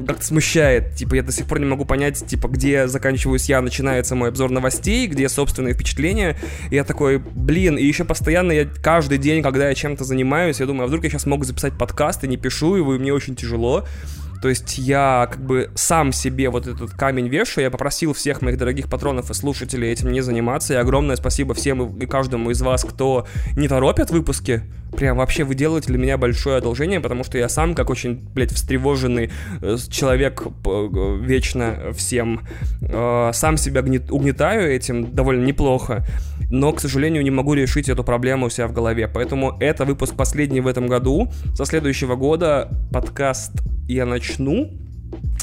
как-то 0.06 0.24
смущает. 0.24 0.94
Типа, 0.94 1.14
я 1.14 1.22
до 1.22 1.32
сих 1.32 1.46
пор 1.46 1.60
не 1.60 1.66
могу 1.66 1.84
понять, 1.84 2.24
типа, 2.26 2.48
где 2.48 2.88
заканчиваюсь 2.88 3.48
я, 3.48 3.60
начинается 3.60 4.14
мой 4.14 4.28
обзор 4.28 4.50
новостей, 4.50 5.06
где 5.06 5.28
собственные 5.28 5.74
впечатления. 5.74 6.36
Я 6.70 6.84
такой, 6.84 7.18
блин, 7.18 7.76
и 7.76 7.84
еще 7.84 8.04
постоянно 8.04 8.52
я 8.52 8.66
каждый 8.66 9.18
день, 9.18 9.42
когда 9.42 9.68
я 9.68 9.74
чем-то 9.74 10.04
занимаюсь, 10.04 10.60
я 10.60 10.66
думаю, 10.66 10.84
а 10.84 10.86
вдруг 10.86 11.04
я 11.04 11.10
сейчас 11.10 11.26
могу 11.26 11.44
записать 11.44 11.76
подкаст 11.78 12.24
и 12.24 12.28
не 12.28 12.36
пишу 12.36 12.76
его, 12.76 12.94
и 12.94 12.98
мне 12.98 13.12
очень 13.12 13.34
тяжело. 13.34 13.86
То 14.42 14.48
есть 14.48 14.76
я 14.76 15.28
как 15.30 15.40
бы 15.40 15.70
сам 15.76 16.12
себе 16.12 16.50
вот 16.50 16.66
этот 16.66 16.90
камень 16.90 17.28
вешаю, 17.28 17.66
я 17.66 17.70
попросил 17.70 18.12
всех 18.12 18.42
моих 18.42 18.58
дорогих 18.58 18.90
патронов 18.90 19.30
и 19.30 19.34
слушателей 19.34 19.88
этим 19.88 20.10
не 20.10 20.20
заниматься, 20.20 20.74
и 20.74 20.76
огромное 20.76 21.14
спасибо 21.14 21.54
всем 21.54 21.96
и 21.98 22.06
каждому 22.06 22.50
из 22.50 22.60
вас, 22.60 22.82
кто 22.82 23.28
не 23.56 23.68
торопит 23.68 24.10
выпуски, 24.10 24.62
прям 24.96 25.18
вообще 25.18 25.44
вы 25.44 25.54
делаете 25.54 25.88
для 25.88 25.98
меня 25.98 26.18
большое 26.18 26.56
одолжение, 26.56 26.98
потому 26.98 27.22
что 27.22 27.38
я 27.38 27.48
сам, 27.48 27.76
как 27.76 27.88
очень, 27.88 28.20
блядь, 28.34 28.50
встревоженный 28.50 29.30
э, 29.60 29.76
человек 29.88 30.42
э, 30.44 31.18
вечно 31.20 31.92
всем, 31.92 32.40
э, 32.80 33.30
сам 33.32 33.56
себя 33.56 33.80
угнетаю 34.10 34.74
этим 34.74 35.14
довольно 35.14 35.44
неплохо, 35.44 36.04
но, 36.50 36.72
к 36.72 36.80
сожалению, 36.80 37.22
не 37.22 37.30
могу 37.30 37.54
решить 37.54 37.88
эту 37.88 38.02
проблему 38.02 38.46
у 38.46 38.50
себя 38.50 38.66
в 38.66 38.72
голове, 38.72 39.06
поэтому 39.06 39.56
это 39.60 39.84
выпуск 39.84 40.16
последний 40.16 40.60
в 40.60 40.66
этом 40.66 40.88
году, 40.88 41.30
со 41.54 41.64
следующего 41.64 42.16
года 42.16 42.68
подкаст 42.92 43.52
я 43.88 44.06
начну 44.06 44.31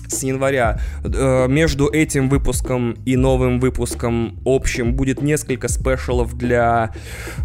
с 0.07 0.23
января. 0.23 0.79
Э, 1.03 1.47
между 1.47 1.87
этим 1.87 2.29
выпуском 2.29 2.97
и 3.05 3.15
новым 3.15 3.59
выпуском 3.59 4.39
общим 4.45 4.93
будет 4.93 5.21
несколько 5.21 5.67
спешалов 5.67 6.37
для 6.37 6.91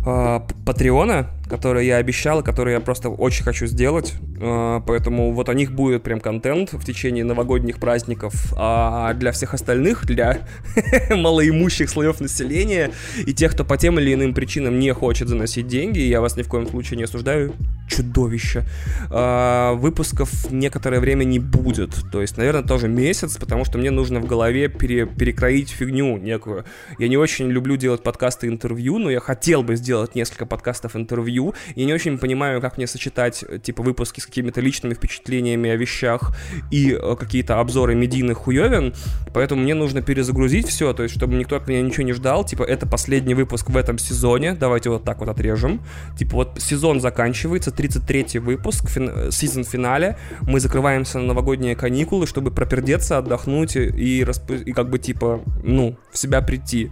э, 0.07 0.41
Патреона 0.65 1.29
которые 1.49 1.87
я 1.87 1.97
обещал, 1.97 2.43
которые 2.43 2.75
я 2.75 2.81
просто 2.81 3.09
очень 3.09 3.45
хочу 3.45 3.67
сделать. 3.67 4.15
А, 4.41 4.81
поэтому 4.81 5.33
вот 5.33 5.49
о 5.49 5.55
них 5.55 5.73
будет 5.73 6.03
прям 6.03 6.21
контент 6.21 6.73
в 6.73 6.85
течение 6.85 7.25
новогодних 7.25 7.79
праздников. 7.79 8.53
А 8.57 9.13
для 9.15 9.33
всех 9.33 9.55
остальных, 9.55 10.07
для 10.07 10.41
малоимущих 11.11 11.91
слоев 11.91 12.21
населения 12.21 12.91
и 13.27 13.33
тех, 13.33 13.53
кто 13.53 13.65
по 13.65 13.77
тем 13.77 13.99
или 13.99 14.15
иным 14.15 14.35
причинам 14.35 14.79
не 14.79 14.93
хочет 14.93 15.29
заносить 15.29 15.67
деньги, 15.67 15.99
я 15.99 16.21
вас 16.21 16.37
ни 16.37 16.43
в 16.43 16.49
коем 16.49 16.67
случае 16.67 16.97
не 16.99 17.05
осуждаю, 17.05 17.53
чудовище, 17.89 18.65
а, 19.11 19.75
выпусков 19.75 20.51
некоторое 20.51 21.01
время 21.01 21.25
не 21.25 21.39
будет. 21.39 21.91
То 22.11 22.23
есть, 22.23 22.37
наверное, 22.37 22.63
тоже 22.63 22.89
месяц, 22.89 23.37
потому 23.37 23.65
что 23.65 23.79
мне 23.79 23.91
нужно 23.91 24.21
в 24.21 24.27
голове 24.27 24.69
пере, 24.69 25.07
перекроить 25.07 25.71
фигню 25.71 26.17
некую. 26.17 26.65
Я 26.99 27.09
не 27.09 27.17
очень 27.17 27.49
люблю 27.51 27.77
делать 27.77 28.03
подкасты 28.03 28.49
интервью, 28.49 28.99
но 28.99 29.11
я 29.11 29.21
хотел 29.21 29.63
бы 29.63 29.77
сделать 29.77 30.15
несколько 30.15 30.47
подкастов 30.47 30.97
интервью 30.97 31.34
интервью. 31.35 31.55
Я 31.77 31.85
не 31.85 31.93
очень 31.93 32.19
понимаю, 32.19 32.61
как 32.61 32.77
мне 32.77 32.87
сочетать, 32.87 33.45
э, 33.49 33.59
типа, 33.59 33.83
выпуски 33.83 34.21
с 34.21 34.27
какими-то 34.27 34.61
личными 34.61 34.95
впечатлениями 34.95 35.71
о 35.71 35.77
вещах 35.77 36.35
и 36.71 36.93
э, 36.93 37.17
какие-то 37.17 37.61
обзоры 37.61 37.95
медийных 37.95 38.39
хуевин. 38.39 38.95
Поэтому 39.33 39.63
мне 39.63 39.75
нужно 39.75 40.03
перезагрузить 40.03 40.69
все, 40.69 40.93
то 40.93 41.03
есть, 41.03 41.15
чтобы 41.15 41.35
никто 41.35 41.57
от 41.57 41.69
меня 41.69 41.83
ничего 41.83 42.05
не 42.05 42.13
ждал. 42.13 42.45
Типа, 42.45 42.63
это 42.63 42.87
последний 42.87 43.35
выпуск 43.35 43.71
в 43.71 43.77
этом 43.77 43.99
сезоне. 43.99 44.55
Давайте 44.55 44.91
вот 44.91 45.05
так 45.05 45.19
вот 45.21 45.29
отрежем. 45.29 45.81
Типа, 46.19 46.37
вот 46.37 46.61
сезон 46.61 47.01
заканчивается, 47.01 47.71
33-й 47.71 48.39
выпуск, 48.39 48.89
фин... 48.89 49.11
Э, 49.15 49.31
сезон 49.31 49.65
финале. 49.65 50.17
Мы 50.43 50.61
закрываемся 50.61 51.19
на 51.19 51.27
новогодние 51.27 51.77
каникулы, 51.77 52.27
чтобы 52.27 52.51
пропердеться, 52.51 53.19
отдохнуть 53.19 53.77
и, 53.77 54.25
расп... 54.25 54.51
и 54.51 54.73
как 54.73 54.91
бы, 54.91 54.99
типа, 54.99 55.41
ну, 55.63 55.97
в 56.13 56.19
себя 56.19 56.41
прийти. 56.41 56.91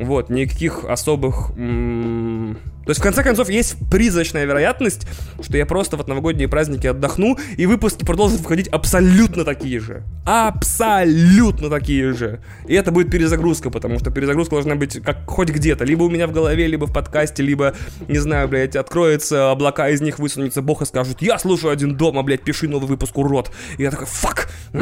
Вот, 0.00 0.30
никаких 0.30 0.84
особых... 0.84 1.52
То 1.54 2.92
есть, 2.92 3.00
в 3.00 3.02
конце 3.02 3.22
концов, 3.22 3.50
есть 3.50 3.76
призрачная 3.90 4.46
вероятность, 4.46 5.06
что 5.42 5.56
я 5.58 5.66
просто 5.66 5.98
вот 5.98 6.08
новогодние 6.08 6.48
праздники 6.48 6.86
отдохну, 6.86 7.38
и 7.56 7.66
выпуски 7.66 8.04
продолжат 8.04 8.40
выходить 8.40 8.68
абсолютно 8.68 9.44
такие 9.44 9.78
же. 9.78 10.02
Абсолютно 10.24 11.68
такие 11.68 12.14
же. 12.14 12.40
И 12.66 12.74
это 12.74 12.90
будет 12.90 13.10
перезагрузка, 13.10 13.70
потому 13.70 13.98
что 13.98 14.10
перезагрузка 14.10 14.56
должна 14.56 14.74
быть 14.74 15.00
как 15.02 15.28
хоть 15.28 15.50
где-то. 15.50 15.84
Либо 15.84 16.04
у 16.04 16.08
меня 16.08 16.26
в 16.26 16.32
голове, 16.32 16.66
либо 16.66 16.86
в 16.86 16.92
подкасте, 16.92 17.42
либо, 17.42 17.74
не 18.08 18.18
знаю, 18.18 18.48
блядь, 18.48 18.76
откроется 18.76 19.50
облака, 19.50 19.90
из 19.90 20.00
них 20.00 20.18
высунется 20.18 20.62
бог 20.62 20.80
и 20.80 20.86
скажет, 20.86 21.20
я 21.20 21.38
слушаю 21.38 21.72
один 21.72 21.96
дома, 21.96 22.22
блядь, 22.22 22.42
пиши 22.42 22.66
новый 22.66 22.88
выпуск, 22.88 23.16
урод. 23.18 23.52
И 23.76 23.82
я 23.82 23.90
такой, 23.90 24.06
фак! 24.06 24.50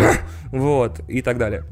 Вот, 0.51 1.01
и 1.09 1.21
так 1.21 1.37
далее. 1.37 1.65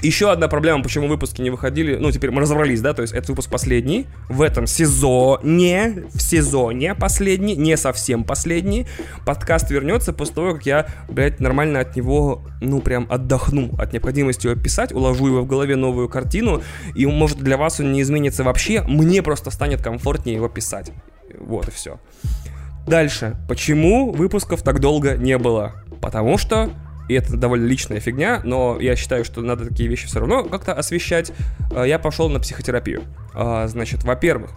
Еще 0.00 0.30
одна 0.30 0.46
проблема, 0.46 0.82
почему 0.82 1.08
выпуски 1.08 1.42
не 1.42 1.50
выходили, 1.50 1.96
ну, 1.96 2.12
теперь 2.12 2.30
мы 2.30 2.40
разобрались, 2.40 2.80
да, 2.80 2.94
то 2.94 3.02
есть 3.02 3.12
этот 3.12 3.30
выпуск 3.30 3.50
последний, 3.50 4.06
в 4.28 4.42
этом 4.42 4.68
сезоне, 4.68 6.04
в 6.14 6.22
сезоне 6.22 6.94
последний, 6.94 7.56
не 7.56 7.76
совсем 7.76 8.22
последний, 8.22 8.86
подкаст 9.26 9.70
вернется 9.72 10.12
после 10.12 10.36
того, 10.36 10.52
как 10.52 10.66
я, 10.66 10.86
блядь, 11.08 11.40
нормально 11.40 11.80
от 11.80 11.96
него, 11.96 12.44
ну, 12.60 12.80
прям 12.80 13.08
отдохну 13.10 13.74
от 13.76 13.92
необходимости 13.92 14.46
его 14.46 14.54
писать, 14.54 14.92
уложу 14.92 15.26
его 15.26 15.40
в 15.40 15.48
голове 15.48 15.74
новую 15.74 16.08
картину, 16.08 16.62
и, 16.94 17.04
может, 17.04 17.38
для 17.38 17.56
вас 17.56 17.80
он 17.80 17.92
не 17.92 18.02
изменится 18.02 18.44
вообще, 18.44 18.82
мне 18.82 19.20
просто 19.20 19.50
станет 19.50 19.82
комфортнее 19.82 20.36
его 20.36 20.48
писать. 20.48 20.92
Вот 21.40 21.66
и 21.66 21.70
все. 21.72 21.98
Дальше. 22.86 23.36
Почему 23.48 24.12
выпусков 24.12 24.62
так 24.62 24.80
долго 24.80 25.16
не 25.16 25.36
было? 25.38 25.74
Потому 26.00 26.38
что 26.38 26.70
и 27.08 27.14
это 27.14 27.36
довольно 27.36 27.66
личная 27.66 28.00
фигня, 28.00 28.40
но 28.44 28.78
я 28.80 28.94
считаю, 28.96 29.24
что 29.24 29.40
надо 29.40 29.66
такие 29.66 29.88
вещи 29.88 30.06
все 30.06 30.20
равно 30.20 30.44
как-то 30.44 30.74
освещать. 30.74 31.32
А, 31.74 31.84
я 31.84 31.98
пошел 31.98 32.28
на 32.28 32.38
психотерапию. 32.38 33.02
А, 33.34 33.66
значит, 33.66 34.04
во-первых, 34.04 34.50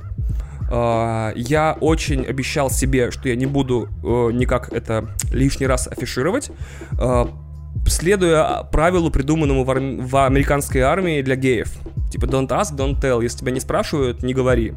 а, 0.69 1.33
я 1.35 1.77
очень 1.79 2.25
обещал 2.25 2.69
себе, 2.69 3.11
что 3.11 3.29
я 3.29 3.35
не 3.35 3.45
буду 3.45 3.89
э, 4.03 4.31
никак 4.33 4.71
это 4.71 5.09
лишний 5.31 5.67
раз 5.67 5.87
афишировать, 5.87 6.51
следуя 7.91 8.63
правилу, 8.71 9.11
придуманному 9.11 9.63
в, 9.63 9.71
ар- 9.71 9.79
в 9.79 10.25
американской 10.25 10.81
армии 10.81 11.21
для 11.21 11.35
геев. 11.35 11.71
Типа 12.11 12.25
don't 12.25 12.49
ask, 12.49 12.75
don't 12.75 12.99
tell. 12.99 13.23
Если 13.23 13.39
тебя 13.39 13.51
не 13.51 13.59
спрашивают, 13.59 14.21
не 14.23 14.33
говори. 14.33 14.73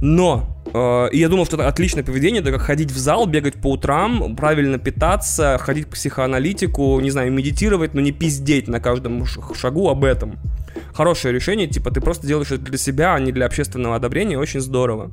Но 0.00 0.56
э, 0.72 1.08
и 1.12 1.18
я 1.18 1.28
думал, 1.28 1.46
что 1.46 1.56
это 1.56 1.66
отличное 1.66 2.04
поведение, 2.04 2.42
это 2.42 2.52
как 2.52 2.62
ходить 2.62 2.92
в 2.92 2.98
зал, 2.98 3.26
бегать 3.26 3.54
по 3.54 3.72
утрам, 3.72 4.36
правильно 4.36 4.78
питаться, 4.78 5.58
ходить 5.58 5.86
к 5.86 5.90
психоаналитику, 5.90 7.00
не 7.00 7.10
знаю, 7.10 7.32
медитировать, 7.32 7.94
но 7.94 8.00
не 8.00 8.12
пиздеть 8.12 8.68
на 8.68 8.80
каждом 8.80 9.26
шагу 9.26 9.88
об 9.88 10.04
этом. 10.04 10.38
Хорошее 10.94 11.34
решение, 11.34 11.66
типа 11.66 11.90
ты 11.90 12.00
просто 12.00 12.26
делаешь 12.26 12.52
это 12.52 12.62
для 12.62 12.78
себя, 12.78 13.14
а 13.14 13.20
не 13.20 13.32
для 13.32 13.46
общественного 13.46 13.96
одобрения, 13.96 14.38
очень 14.38 14.60
здорово. 14.60 15.10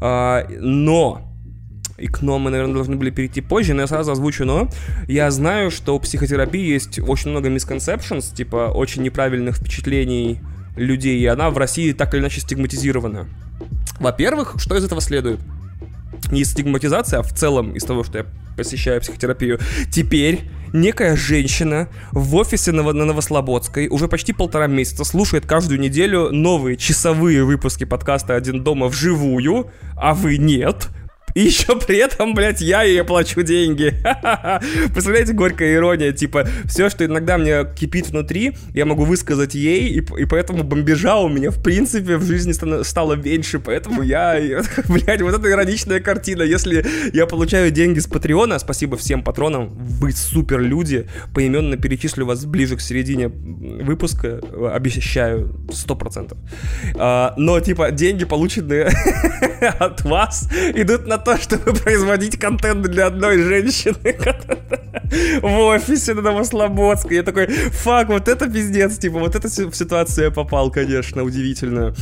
Э, 0.00 0.46
но 0.48 1.27
и 1.98 2.06
к 2.06 2.22
но 2.22 2.38
мы, 2.38 2.50
наверное, 2.50 2.74
должны 2.74 2.96
были 2.96 3.10
перейти 3.10 3.40
позже, 3.40 3.74
но 3.74 3.82
я 3.82 3.86
сразу 3.86 4.12
озвучу 4.12 4.44
но. 4.44 4.70
Я 5.08 5.30
знаю, 5.30 5.70
что 5.70 5.96
у 5.96 6.00
психотерапии 6.00 6.64
есть 6.64 7.00
очень 7.00 7.30
много 7.30 7.48
misconceptions, 7.48 8.34
типа 8.34 8.70
очень 8.72 9.02
неправильных 9.02 9.56
впечатлений 9.56 10.40
людей, 10.76 11.18
и 11.18 11.26
она 11.26 11.50
в 11.50 11.58
России 11.58 11.92
так 11.92 12.14
или 12.14 12.20
иначе 12.20 12.40
стигматизирована. 12.40 13.26
Во-первых, 13.98 14.54
что 14.58 14.76
из 14.76 14.84
этого 14.84 15.00
следует? 15.00 15.40
Не 16.30 16.44
стигматизация, 16.44 17.20
а 17.20 17.22
в 17.22 17.32
целом 17.32 17.72
из 17.72 17.84
того, 17.84 18.04
что 18.04 18.18
я 18.18 18.26
посещаю 18.56 19.00
психотерапию. 19.00 19.58
Теперь 19.90 20.42
некая 20.72 21.16
женщина 21.16 21.88
в 22.12 22.34
офисе 22.36 22.72
на, 22.72 22.82
Новослободской 22.92 23.88
уже 23.88 24.08
почти 24.08 24.32
полтора 24.32 24.66
месяца 24.66 25.04
слушает 25.04 25.46
каждую 25.46 25.80
неделю 25.80 26.30
новые 26.30 26.76
часовые 26.76 27.44
выпуски 27.44 27.84
подкаста 27.84 28.34
«Один 28.34 28.62
дома» 28.62 28.88
вживую, 28.88 29.70
а 29.96 30.14
вы 30.14 30.38
нет 30.38 30.88
И 31.38 31.42
еще 31.42 31.78
при 31.78 31.98
этом, 31.98 32.34
блядь, 32.34 32.60
я 32.60 32.82
ей 32.82 33.04
плачу 33.04 33.42
деньги. 33.44 33.94
Представляете, 34.92 35.34
горькая 35.34 35.76
ирония, 35.76 36.10
типа, 36.10 36.48
все, 36.64 36.90
что 36.90 37.04
иногда 37.04 37.38
мне 37.38 37.64
кипит 37.76 38.08
внутри, 38.08 38.56
я 38.74 38.84
могу 38.84 39.04
высказать 39.04 39.54
ей, 39.54 39.88
и, 39.88 39.98
и 39.98 40.24
поэтому 40.24 40.64
бомбежа 40.64 41.18
у 41.18 41.28
меня, 41.28 41.52
в 41.52 41.62
принципе, 41.62 42.16
в 42.16 42.24
жизни 42.24 42.50
стало 42.82 43.12
меньше, 43.12 43.60
поэтому 43.60 44.02
я, 44.02 44.36
блядь, 44.88 45.22
вот 45.22 45.32
эта 45.32 45.48
ироничная 45.48 46.00
картина, 46.00 46.42
если 46.42 46.84
я 47.12 47.24
получаю 47.26 47.70
деньги 47.70 48.00
с 48.00 48.08
Патреона, 48.08 48.58
спасибо 48.58 48.96
всем 48.96 49.22
патронам, 49.22 49.68
вы 49.68 50.10
супер 50.10 50.58
люди, 50.60 51.06
поименно 51.32 51.76
перечислю 51.76 52.26
вас 52.26 52.44
ближе 52.46 52.76
к 52.76 52.80
середине 52.80 53.28
выпуска, 53.28 54.40
обещаю, 54.74 55.54
сто 55.72 55.94
процентов. 55.94 56.36
А, 56.96 57.34
но, 57.36 57.60
типа, 57.60 57.92
деньги, 57.92 58.24
полученные 58.24 58.90
от 59.78 60.02
вас, 60.02 60.48
идут 60.74 61.06
на 61.06 61.27
то, 61.28 61.36
чтобы 61.36 61.72
производить 61.74 62.38
контент 62.38 62.82
для 62.82 63.06
одной 63.06 63.38
женщины 63.38 64.16
в 65.42 65.58
офисе 65.60 66.14
на 66.14 66.22
Новослободске. 66.22 67.16
Я 67.16 67.22
такой, 67.22 67.48
фак, 67.48 68.08
вот 68.08 68.28
это 68.28 68.48
пиздец, 68.48 68.96
типа, 68.98 69.18
вот 69.18 69.34
эта 69.34 69.48
ситуация 69.50 70.26
я 70.26 70.30
попал, 70.30 70.70
конечно, 70.70 71.22
удивительную. 71.22 71.94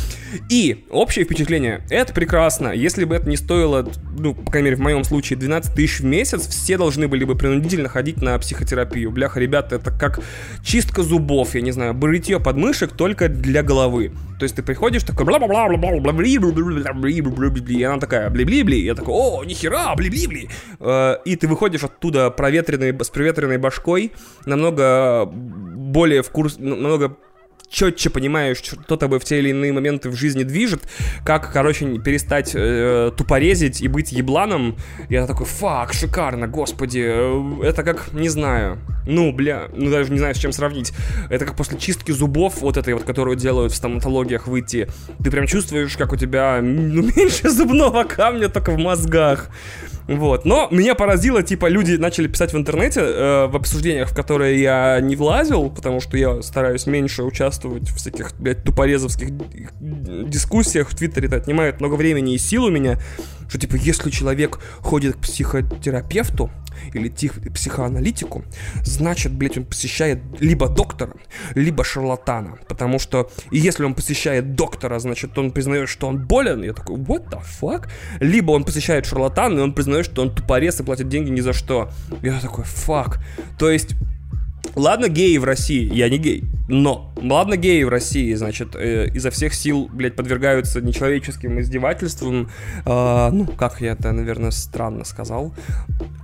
И 0.48 0.86
общее 0.90 1.24
впечатление, 1.24 1.84
это 1.90 2.12
прекрасно. 2.12 2.68
Если 2.68 3.04
бы 3.04 3.16
это 3.16 3.28
не 3.28 3.36
стоило, 3.36 3.88
ну, 4.16 4.34
по 4.34 4.50
крайней 4.50 4.70
мере, 4.70 4.76
в 4.76 4.80
моем 4.80 5.02
случае, 5.02 5.38
12 5.38 5.74
тысяч 5.74 6.00
в 6.00 6.04
месяц, 6.04 6.46
все 6.46 6.78
должны 6.78 7.08
были 7.08 7.24
бы 7.24 7.34
принудительно 7.34 7.88
ходить 7.88 8.22
на 8.22 8.38
психотерапию. 8.38 9.10
Бляха, 9.10 9.40
ребята, 9.40 9.76
это 9.76 9.90
как 9.90 10.20
чистка 10.64 11.02
зубов, 11.02 11.54
я 11.56 11.62
не 11.62 11.72
знаю, 11.72 11.94
бритье 11.94 12.38
подмышек 12.38 12.92
только 12.92 13.28
для 13.28 13.62
головы. 13.64 14.12
То 14.38 14.42
есть 14.42 14.54
ты 14.54 14.62
приходишь 14.62 15.02
такой 15.02 15.24
бла 15.24 15.38
бла 15.38 15.48
бла 15.48 15.68
бла 15.68 15.76
бла 15.78 16.00
бла 16.00 16.12
бли 16.12 16.38
бли 16.38 16.52
бли 16.52 16.84
бли 16.94 17.20
бли 17.22 17.60
бли 17.60 17.78
и 17.78 17.82
она 17.82 17.98
такая 17.98 18.28
бли 18.28 18.44
бли 18.44 18.62
бли 18.62 18.84
я 18.84 18.94
такой 19.06 19.14
о 19.14 19.44
нихера 19.44 19.94
бли 19.94 20.10
бли 20.10 20.26
бли 20.26 20.48
и 21.24 21.36
ты 21.36 21.46
выходишь 21.46 21.84
оттуда 21.84 22.30
проветренный 22.30 22.96
с 23.04 23.10
проветренной 23.10 23.58
башкой 23.58 24.12
намного 24.44 25.26
более 25.26 26.22
в 26.22 26.30
курс 26.30 26.56
намного 26.58 27.16
четче 27.70 28.10
понимаешь, 28.10 28.58
что 28.58 28.96
тобой 28.96 29.18
в 29.18 29.24
те 29.24 29.38
или 29.38 29.50
иные 29.50 29.72
моменты 29.72 30.10
в 30.10 30.14
жизни 30.14 30.42
движет, 30.42 30.82
как, 31.24 31.52
короче, 31.52 31.98
перестать 31.98 32.52
э, 32.54 33.10
тупорезить 33.16 33.80
и 33.80 33.88
быть 33.88 34.12
ебланом. 34.12 34.76
Я 35.08 35.26
такой, 35.26 35.46
фак, 35.46 35.92
шикарно, 35.92 36.46
господи, 36.46 37.04
э, 37.04 37.62
это 37.62 37.82
как, 37.82 38.12
не 38.12 38.28
знаю, 38.28 38.78
ну, 39.06 39.32
бля, 39.32 39.68
ну 39.72 39.90
даже 39.90 40.10
не 40.10 40.18
знаю, 40.18 40.34
с 40.34 40.38
чем 40.38 40.52
сравнить. 40.52 40.92
Это 41.30 41.44
как 41.44 41.56
после 41.56 41.78
чистки 41.78 42.12
зубов, 42.12 42.60
вот 42.60 42.76
этой 42.76 42.94
вот, 42.94 43.04
которую 43.04 43.36
делают 43.36 43.72
в 43.72 43.76
стоматологиях 43.76 44.46
выйти. 44.46 44.88
Ты 45.22 45.30
прям 45.30 45.46
чувствуешь, 45.46 45.96
как 45.96 46.12
у 46.12 46.16
тебя 46.16 46.60
ну, 46.62 47.02
меньше 47.16 47.50
зубного 47.50 48.04
камня 48.04 48.48
только 48.48 48.72
в 48.72 48.78
мозгах. 48.78 49.48
Вот. 50.08 50.44
Но 50.44 50.68
меня 50.70 50.94
поразило, 50.94 51.42
типа, 51.42 51.66
люди 51.66 51.94
начали 51.94 52.28
писать 52.28 52.52
в 52.52 52.56
интернете, 52.56 53.00
э, 53.00 53.46
в 53.46 53.56
обсуждениях, 53.56 54.10
в 54.10 54.14
которые 54.14 54.60
я 54.60 55.00
не 55.00 55.16
влазил, 55.16 55.70
потому 55.70 56.00
что 56.00 56.16
я 56.16 56.42
стараюсь 56.42 56.86
меньше 56.86 57.22
участвовать 57.22 57.88
в 57.88 57.96
всяких, 57.96 58.32
блядь, 58.38 58.62
тупорезовских 58.62 59.30
дискуссиях. 59.80 60.88
В 60.88 60.96
Твиттере 60.96 61.26
это 61.28 61.36
отнимает 61.36 61.80
много 61.80 61.94
времени 61.94 62.34
и 62.34 62.38
сил 62.38 62.64
у 62.64 62.70
меня, 62.70 62.98
что, 63.48 63.58
типа, 63.58 63.76
если 63.76 64.10
человек 64.10 64.60
ходит 64.80 65.16
к 65.16 65.18
психотерапевту, 65.18 66.50
или 66.92 67.08
тих, 67.08 67.34
психоаналитику, 67.54 68.44
значит, 68.82 69.32
блядь, 69.32 69.58
он 69.58 69.64
посещает 69.64 70.18
либо 70.40 70.68
доктора, 70.68 71.14
либо 71.54 71.84
шарлатана. 71.84 72.58
Потому 72.68 72.98
что, 72.98 73.30
и 73.50 73.58
если 73.58 73.84
он 73.84 73.94
посещает 73.94 74.54
доктора, 74.54 74.98
значит, 74.98 75.36
он 75.38 75.50
признает, 75.50 75.88
что 75.88 76.06
он 76.06 76.18
болен. 76.18 76.62
Я 76.62 76.72
такой, 76.72 76.96
what 76.96 77.30
the 77.30 77.40
fuck? 77.60 77.88
Либо 78.20 78.52
он 78.52 78.64
посещает 78.64 79.06
шарлатана, 79.06 79.60
и 79.60 79.62
он 79.62 79.72
признает, 79.72 79.95
что 80.04 80.22
он 80.22 80.34
тупорез 80.34 80.80
и 80.80 80.82
платит 80.82 81.08
деньги 81.08 81.30
ни 81.30 81.40
за 81.40 81.52
что. 81.52 81.90
Я 82.22 82.38
такой, 82.40 82.64
fuck. 82.64 83.18
То 83.58 83.70
есть, 83.70 83.94
Ладно, 84.74 85.08
геи 85.08 85.38
в 85.38 85.44
России, 85.44 85.90
я 85.94 86.08
не 86.08 86.18
гей, 86.18 86.44
но, 86.68 87.12
ладно, 87.22 87.56
геи 87.56 87.82
в 87.84 87.88
России, 87.88 88.34
значит, 88.34 88.74
э, 88.74 89.08
изо 89.14 89.30
всех 89.30 89.54
сил, 89.54 89.88
блядь, 89.92 90.16
подвергаются 90.16 90.80
нечеловеческим 90.80 91.60
издевательствам, 91.60 92.50
э, 92.84 93.30
ну, 93.32 93.46
как 93.46 93.80
я 93.80 93.92
это, 93.92 94.12
наверное, 94.12 94.50
странно 94.50 95.04
сказал. 95.04 95.54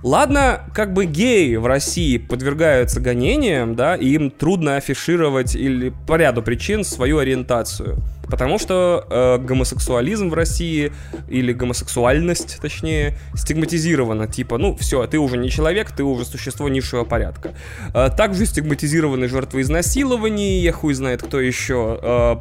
Ладно, 0.03 0.61
как 0.73 0.93
бы 0.93 1.05
геи 1.05 1.55
в 1.55 1.65
России 1.65 2.17
подвергаются 2.17 2.99
гонениям, 2.99 3.75
да, 3.75 3.95
и 3.95 4.09
им 4.09 4.29
трудно 4.29 4.75
афишировать 4.75 5.55
или 5.55 5.93
по 6.07 6.15
ряду 6.15 6.43
причин 6.43 6.83
свою 6.83 7.19
ориентацию. 7.19 8.03
Потому 8.33 8.57
что 8.57 9.05
э, 9.11 9.37
гомосексуализм 9.37 10.29
в 10.29 10.33
России, 10.33 10.91
или 11.29 11.53
гомосексуальность, 11.53 12.57
точнее, 12.59 13.15
стигматизирована. 13.35 14.25
Типа, 14.25 14.57
ну, 14.57 14.75
все, 14.75 15.05
ты 15.05 15.19
уже 15.19 15.37
не 15.37 15.51
человек, 15.51 15.91
ты 15.91 16.01
уже 16.03 16.25
существо 16.25 16.67
низшего 16.67 17.03
порядка. 17.03 17.53
Э, 17.93 18.09
также 18.09 18.47
стигматизированы 18.47 19.27
жертвы 19.27 19.61
изнасилований, 19.61 20.61
я 20.61 20.71
хуй 20.71 20.95
знает 20.95 21.21
кто 21.21 21.39
еще. 21.39 21.99
Э, 22.01 22.37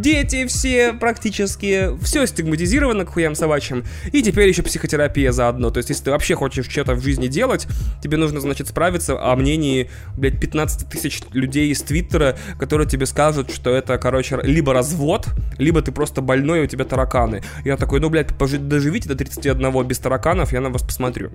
дети 0.00 0.46
все 0.46 0.92
практически, 0.92 1.90
все 2.02 2.26
стигматизировано 2.26 3.04
к 3.04 3.10
хуям 3.10 3.34
собачьим, 3.34 3.84
и 4.12 4.22
теперь 4.22 4.48
еще 4.48 4.62
психотерапия 4.62 5.32
заодно. 5.32 5.70
То 5.70 5.78
есть, 5.78 5.88
если 5.90 6.04
ты 6.04 6.10
вообще 6.10 6.34
хочешь 6.34 6.68
что-то 6.68 6.94
в 6.94 7.02
жизни 7.02 7.28
делать, 7.28 7.66
тебе 8.02 8.16
нужно, 8.16 8.40
значит, 8.40 8.68
справиться 8.68 9.20
о 9.20 9.34
мнении, 9.36 9.90
блядь, 10.16 10.40
15 10.40 10.88
тысяч 10.88 11.22
людей 11.32 11.70
из 11.70 11.82
Твиттера, 11.82 12.36
которые 12.58 12.88
тебе 12.88 13.06
скажут, 13.06 13.50
что 13.52 13.70
это, 13.70 13.96
короче, 13.98 14.38
либо 14.42 14.72
развод, 14.72 15.28
либо 15.58 15.80
ты 15.82 15.92
просто 15.92 16.20
больной, 16.20 16.60
и 16.60 16.62
у 16.64 16.66
тебя 16.66 16.84
тараканы. 16.84 17.42
Я 17.64 17.76
такой, 17.76 18.00
ну, 18.00 18.10
блядь, 18.10 18.36
доживите 18.36 19.08
до 19.08 19.14
31 19.14 19.86
без 19.86 19.98
тараканов, 19.98 20.52
я 20.52 20.60
на 20.60 20.70
вас 20.70 20.82
посмотрю. 20.82 21.30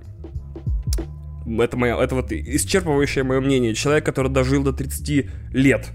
Это, 1.58 1.76
мое, 1.76 1.98
это 1.98 2.14
вот 2.14 2.30
исчерпывающее 2.30 3.24
мое 3.24 3.40
мнение. 3.40 3.74
Человек, 3.74 4.04
который 4.04 4.30
дожил 4.30 4.62
до 4.62 4.72
30 4.72 5.26
лет, 5.52 5.88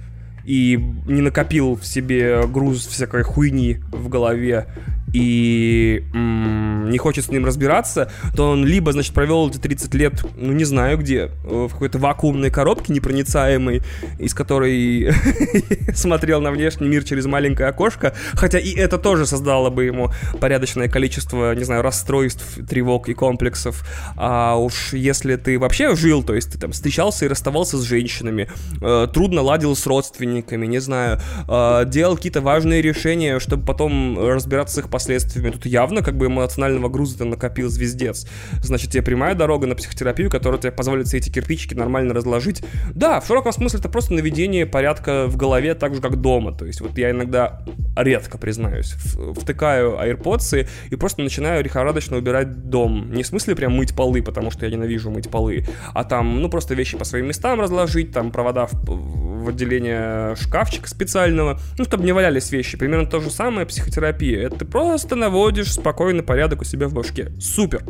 и 0.46 0.80
не 1.06 1.22
накопил 1.22 1.76
в 1.76 1.86
себе 1.86 2.46
груз 2.48 2.86
всякой 2.86 3.24
хуйни 3.24 3.80
в 3.92 4.10
голове 4.10 4.68
и 5.16 6.04
м- 6.14 6.90
не 6.90 6.98
хочет 6.98 7.26
с 7.26 7.30
ним 7.30 7.46
разбираться, 7.46 8.12
то 8.36 8.50
он 8.52 8.66
либо, 8.66 8.92
значит, 8.92 9.14
провел 9.14 9.50
эти 9.50 9.58
30 9.58 9.94
лет, 9.94 10.26
ну, 10.36 10.52
не 10.52 10.66
знаю 10.66 10.98
где, 10.98 11.32
в 11.44 11.70
какой-то 11.70 12.00
вакуумной 12.00 12.52
коробке 12.52 12.92
непроницаемой, 12.92 13.82
из 14.20 14.34
которой 14.34 15.14
смотрел 15.96 16.42
на 16.42 16.52
внешний 16.52 16.90
мир 16.90 17.06
через 17.06 17.26
маленькое 17.28 17.70
окошко, 17.70 18.14
хотя 18.34 18.60
и 18.60 18.74
это 18.74 18.98
тоже 18.98 19.26
создало 19.26 19.70
бы 19.70 19.86
ему 19.86 20.12
порядочное 20.42 20.90
количество, 20.90 21.56
не 21.56 21.64
знаю, 21.64 21.82
расстройств, 21.82 22.60
тревог 22.70 23.08
и 23.08 23.14
комплексов. 23.14 23.88
А 24.18 24.58
уж 24.58 24.92
если 24.92 25.38
ты 25.38 25.58
вообще 25.58 25.96
жил, 25.96 26.24
то 26.24 26.36
есть 26.36 26.52
ты 26.52 26.60
там 26.60 26.74
встречался 26.74 27.24
и 27.26 27.30
расставался 27.30 27.78
с 27.78 27.84
женщинами, 27.84 28.50
э, 28.82 29.08
трудно 29.14 29.42
ладил 29.42 29.78
с 29.78 29.88
родственниками, 29.88 30.66
не 30.66 30.80
знаю, 30.80 31.22
э, 31.48 31.84
делал 31.88 32.18
какие-то 32.18 32.42
важные 32.42 32.82
решения, 32.82 33.40
чтобы 33.40 33.66
потом 33.66 34.20
разбираться 34.20 34.76
с 34.76 34.78
их 34.80 34.90
последствиями, 34.90 35.05
последствиями. 35.06 35.52
Тут 35.52 35.68
явно 35.68 36.02
как 36.02 36.18
бы 36.18 36.26
эмоционального 36.26 36.90
груза 36.90 37.20
ты 37.20 37.26
накопил 37.26 37.70
звездец. 37.70 38.26
Значит, 38.64 38.90
тебе 38.90 39.04
прямая 39.04 39.36
дорога 39.36 39.68
на 39.68 39.76
психотерапию, 39.76 40.32
которая 40.32 40.60
тебе 40.60 40.72
позволит 40.72 41.06
все 41.06 41.18
эти 41.18 41.30
кирпичики 41.30 41.76
нормально 41.76 42.16
разложить. 42.16 42.64
Да, 42.96 43.20
в 43.20 43.28
широком 43.28 43.52
смысле 43.52 43.80
это 43.80 43.90
просто 43.90 44.16
наведение 44.16 44.66
порядка 44.66 45.28
в 45.28 45.38
голове 45.38 45.76
так 45.76 45.94
же, 45.94 46.02
как 46.02 46.16
дома. 46.16 46.58
То 46.58 46.66
есть 46.66 46.82
вот 46.82 46.98
я 46.98 47.12
иногда, 47.12 47.62
редко 47.96 48.40
признаюсь, 48.40 48.94
втыкаю 49.40 49.92
AirPods 49.92 50.68
и 50.90 50.96
просто 50.96 51.22
начинаю 51.22 51.64
лихорадочно 51.64 52.18
убирать 52.18 52.70
дом. 52.70 53.12
Не 53.12 53.22
в 53.22 53.28
смысле 53.28 53.56
прям 53.56 53.74
мыть 53.74 53.96
полы, 53.96 54.24
потому 54.24 54.50
что 54.50 54.66
я 54.66 54.72
ненавижу 54.72 55.12
мыть 55.12 55.30
полы, 55.30 55.68
а 55.94 56.04
там, 56.04 56.42
ну, 56.42 56.50
просто 56.50 56.74
вещи 56.74 56.98
по 56.98 57.06
своим 57.06 57.28
местам 57.28 57.62
разложить, 57.62 58.12
там 58.12 58.32
провода 58.32 58.66
в, 58.66 58.74
в 58.88 59.50
отделение 59.50 60.36
шкафчика 60.36 60.90
специального, 60.90 61.60
ну, 61.78 61.86
чтобы 61.86 62.06
не 62.06 62.12
валялись 62.12 62.52
вещи. 62.52 62.76
Примерно 62.76 63.06
то 63.06 63.20
же 63.20 63.30
самое 63.30 63.68
психотерапия. 63.68 64.48
Это 64.48 64.66
просто 64.66 64.95
Просто 64.96 65.18
наводишь 65.18 65.74
спокойный 65.74 66.24
порядок 66.24 66.62
у 66.62 66.64
себя 66.64 66.88
в 66.88 66.94
башке. 66.94 67.30
Супер. 67.38 67.84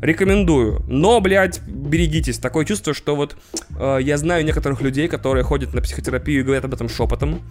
Рекомендую. 0.00 0.82
Но, 0.88 1.20
блядь, 1.20 1.60
берегитесь. 1.66 2.38
Такое 2.38 2.64
чувство, 2.64 2.94
что 2.94 3.14
вот 3.14 3.36
э, 3.78 3.98
я 4.00 4.16
знаю 4.16 4.42
некоторых 4.46 4.80
людей, 4.80 5.06
которые 5.06 5.44
ходят 5.44 5.74
на 5.74 5.82
психотерапию 5.82 6.40
и 6.40 6.42
говорят 6.42 6.64
об 6.64 6.72
этом 6.72 6.88
шепотом 6.88 7.42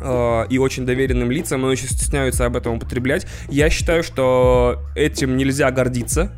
э, 0.00 0.46
и 0.50 0.58
очень 0.58 0.84
доверенным 0.84 1.30
лицам, 1.30 1.60
но 1.60 1.68
очень 1.68 1.86
стесняются 1.86 2.46
об 2.46 2.56
этом 2.56 2.78
употреблять. 2.78 3.28
Я 3.48 3.70
считаю, 3.70 4.02
что 4.02 4.80
этим 4.96 5.36
нельзя 5.36 5.70
гордиться, 5.70 6.32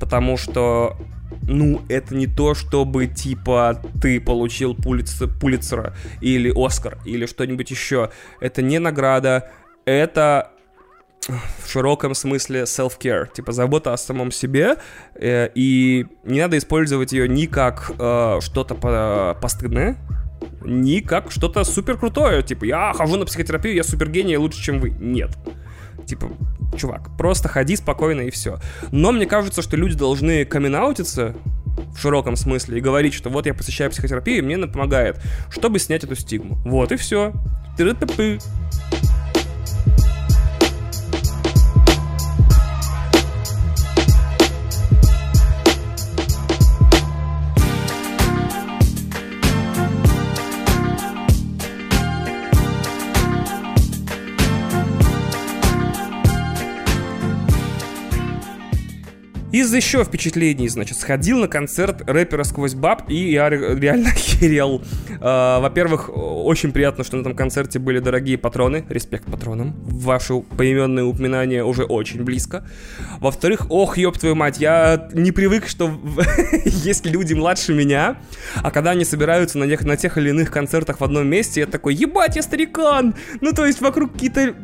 потому 0.00 0.38
что 0.38 0.96
ну, 1.42 1.82
это 1.90 2.14
не 2.14 2.26
то, 2.26 2.54
чтобы, 2.54 3.08
типа, 3.08 3.82
ты 4.00 4.22
получил 4.22 4.74
пулиц, 4.74 5.22
Пулицера 5.38 5.94
или 6.22 6.50
Оскар 6.56 6.96
или 7.04 7.26
что-нибудь 7.26 7.70
еще. 7.70 8.08
Это 8.40 8.62
не 8.62 8.78
награда, 8.78 9.50
это 9.84 10.51
в 11.28 11.70
широком 11.70 12.14
смысле 12.14 12.62
self-care, 12.62 13.32
типа 13.32 13.52
забота 13.52 13.92
о 13.92 13.96
самом 13.96 14.30
себе, 14.32 14.76
э, 15.14 15.48
и 15.54 16.06
не 16.24 16.40
надо 16.40 16.58
использовать 16.58 17.12
ее 17.12 17.28
ни 17.28 17.46
как 17.46 17.92
э, 17.98 18.38
что-то 18.40 18.74
по 18.74 19.38
постыдное, 19.40 19.96
ни 20.64 21.00
как 21.00 21.30
что-то 21.30 21.64
супер 21.64 21.96
крутое, 21.96 22.42
типа 22.42 22.64
я 22.64 22.92
хожу 22.92 23.16
на 23.16 23.24
психотерапию, 23.24 23.74
я 23.74 23.84
супер 23.84 24.08
гений, 24.08 24.36
лучше, 24.36 24.62
чем 24.62 24.80
вы. 24.80 24.90
Нет. 24.90 25.30
Типа, 26.06 26.30
чувак, 26.76 27.16
просто 27.16 27.48
ходи 27.48 27.76
спокойно 27.76 28.22
и 28.22 28.30
все. 28.30 28.58
Но 28.90 29.12
мне 29.12 29.26
кажется, 29.26 29.62
что 29.62 29.76
люди 29.76 29.96
должны 29.96 30.44
камин 30.44 30.74
в 30.74 31.98
широком 31.98 32.36
смысле 32.36 32.78
и 32.78 32.80
говорить, 32.80 33.14
что 33.14 33.30
вот 33.30 33.46
я 33.46 33.54
посещаю 33.54 33.90
психотерапию, 33.90 34.38
и 34.38 34.42
мне 34.42 34.56
она 34.56 34.66
помогает, 34.66 35.20
чтобы 35.50 35.78
снять 35.78 36.04
эту 36.04 36.16
стигму. 36.16 36.56
Вот 36.64 36.92
и 36.92 36.96
все. 36.96 37.32
Ты-ты-ты. 37.76 38.38
Из 59.52 59.72
еще 59.74 60.02
впечатлений, 60.02 60.66
значит, 60.66 60.98
сходил 60.98 61.38
на 61.38 61.46
концерт 61.46 62.08
рэпера 62.08 62.42
«Сквозь 62.42 62.72
баб», 62.72 63.10
и 63.10 63.32
я 63.32 63.50
реально 63.50 64.10
херел. 64.16 64.82
А, 65.20 65.60
во-первых, 65.60 66.08
очень 66.08 66.72
приятно, 66.72 67.04
что 67.04 67.18
на 67.18 67.20
этом 67.20 67.36
концерте 67.36 67.78
были 67.78 67.98
дорогие 67.98 68.38
патроны. 68.38 68.86
Респект 68.88 69.26
патронам. 69.26 69.74
Ваше 69.84 70.40
поименное 70.40 71.04
упоминание 71.04 71.64
уже 71.64 71.84
очень 71.84 72.24
близко. 72.24 72.66
Во-вторых, 73.20 73.66
ох, 73.68 73.98
ёб 73.98 74.16
твою 74.16 74.34
мать, 74.36 74.58
я 74.58 75.10
не 75.12 75.32
привык, 75.32 75.68
что 75.68 76.00
есть 76.64 77.04
люди 77.04 77.34
младше 77.34 77.74
меня, 77.74 78.22
а 78.62 78.70
когда 78.70 78.92
они 78.92 79.04
собираются 79.04 79.58
на, 79.58 79.68
тех, 79.68 79.84
на 79.84 79.98
тех 79.98 80.16
или 80.16 80.30
иных 80.30 80.50
концертах 80.50 81.00
в 81.00 81.04
одном 81.04 81.28
месте, 81.28 81.60
я 81.60 81.66
такой, 81.66 81.94
ебать, 81.94 82.36
я 82.36 82.42
старикан! 82.42 83.14
Ну, 83.42 83.52
то 83.52 83.66
есть 83.66 83.82
вокруг 83.82 84.14
какие-то 84.14 84.54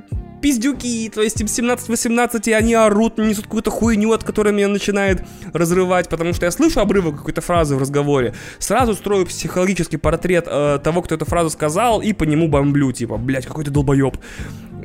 пиздюки, 0.41 1.11
то 1.15 1.23
есть 1.23 1.41
им 1.41 1.47
17-18, 1.47 2.43
и 2.47 2.53
они 2.53 2.75
орут, 2.75 3.19
несут 3.19 3.45
какую-то 3.45 3.71
хуйню, 3.71 4.13
от 4.13 4.25
которой 4.25 4.53
меня 4.53 4.69
начинает 4.69 5.23
разрывать, 5.53 6.09
потому 6.09 6.33
что 6.33 6.47
я 6.47 6.51
слышу 6.51 6.81
обрывок 6.81 7.17
какой-то 7.17 7.41
фразы 7.41 7.77
в 7.77 7.79
разговоре, 7.79 8.35
сразу 8.59 8.95
строю 8.95 9.27
психологический 9.27 9.97
портрет 9.97 10.47
э, 10.47 10.79
того, 10.83 11.03
кто 11.03 11.15
эту 11.15 11.25
фразу 11.25 11.51
сказал, 11.51 12.01
и 12.01 12.13
по 12.13 12.25
нему 12.25 12.49
бомблю, 12.49 12.93
типа, 12.93 13.17
блять, 13.17 13.47
какой 13.47 13.65
ты 13.65 13.71
долбоеб. 13.71 14.17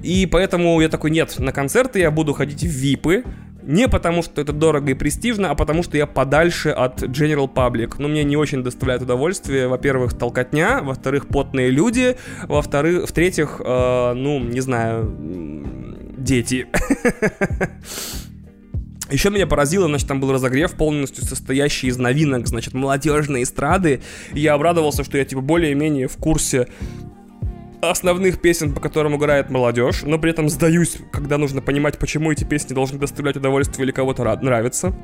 И 0.01 0.25
поэтому 0.25 0.81
я 0.81 0.89
такой, 0.89 1.11
нет, 1.11 1.39
на 1.39 1.53
концерты 1.53 1.99
я 1.99 2.11
буду 2.11 2.33
ходить 2.33 2.61
в 2.61 2.67
випы, 2.67 3.23
не 3.65 3.87
потому, 3.87 4.23
что 4.23 4.41
это 4.41 4.53
дорого 4.53 4.91
и 4.91 4.93
престижно, 4.93 5.49
а 5.49 5.55
потому, 5.55 5.83
что 5.83 5.97
я 5.97 6.05
подальше 6.05 6.69
от 6.69 7.03
General 7.03 7.51
Public. 7.51 7.95
Но 7.97 8.07
мне 8.07 8.23
не 8.23 8.37
очень 8.37 8.63
доставляет 8.63 9.01
удовольствие. 9.01 9.67
Во-первых, 9.67 10.13
толкотня, 10.13 10.81
во-вторых, 10.81 11.27
потные 11.27 11.69
люди, 11.69 12.17
во-вторых, 12.43 13.07
в-третьих, 13.07 13.61
э, 13.63 14.13
ну, 14.13 14.39
не 14.39 14.61
знаю, 14.61 15.15
дети. 16.17 16.67
Еще 19.11 19.29
меня 19.29 19.45
поразило, 19.45 19.87
значит, 19.87 20.07
там 20.07 20.19
был 20.19 20.31
разогрев 20.31 20.71
полностью 20.73 21.23
состоящий 21.23 21.87
из 21.87 21.97
новинок, 21.97 22.47
значит, 22.47 22.73
молодежной 22.73 23.43
эстрады. 23.43 24.01
И 24.33 24.39
я 24.39 24.53
обрадовался, 24.53 25.03
что 25.03 25.17
я, 25.17 25.25
типа, 25.25 25.41
более-менее 25.41 26.07
в 26.07 26.17
курсе 26.17 26.67
основных 27.89 28.41
песен, 28.41 28.73
по 28.73 28.79
которым 28.79 29.15
играет 29.15 29.49
молодежь, 29.49 30.03
но 30.03 30.17
при 30.17 30.31
этом 30.31 30.49
сдаюсь, 30.49 30.97
когда 31.11 31.37
нужно 31.37 31.61
понимать, 31.61 31.97
почему 31.97 32.31
эти 32.31 32.43
песни 32.43 32.73
должны 32.73 32.99
доставлять 32.99 33.37
удовольствие 33.37 33.85
или 33.85 33.91
кого-то 33.91 34.23
нравится. 34.41 34.95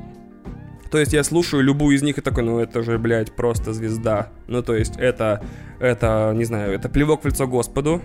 То 0.90 0.98
есть 0.98 1.12
я 1.12 1.22
слушаю 1.22 1.62
любую 1.62 1.96
из 1.96 2.02
них 2.02 2.18
и 2.18 2.20
такой, 2.20 2.42
ну 2.42 2.58
это 2.58 2.82
же, 2.82 2.98
блядь, 2.98 3.32
просто 3.32 3.72
звезда. 3.72 4.30
Ну 4.48 4.62
то 4.62 4.74
есть 4.74 4.94
это, 4.96 5.42
это, 5.78 6.32
не 6.34 6.44
знаю, 6.44 6.72
это 6.74 6.88
плевок 6.88 7.22
в 7.22 7.26
лицо 7.26 7.46
Господу, 7.46 8.02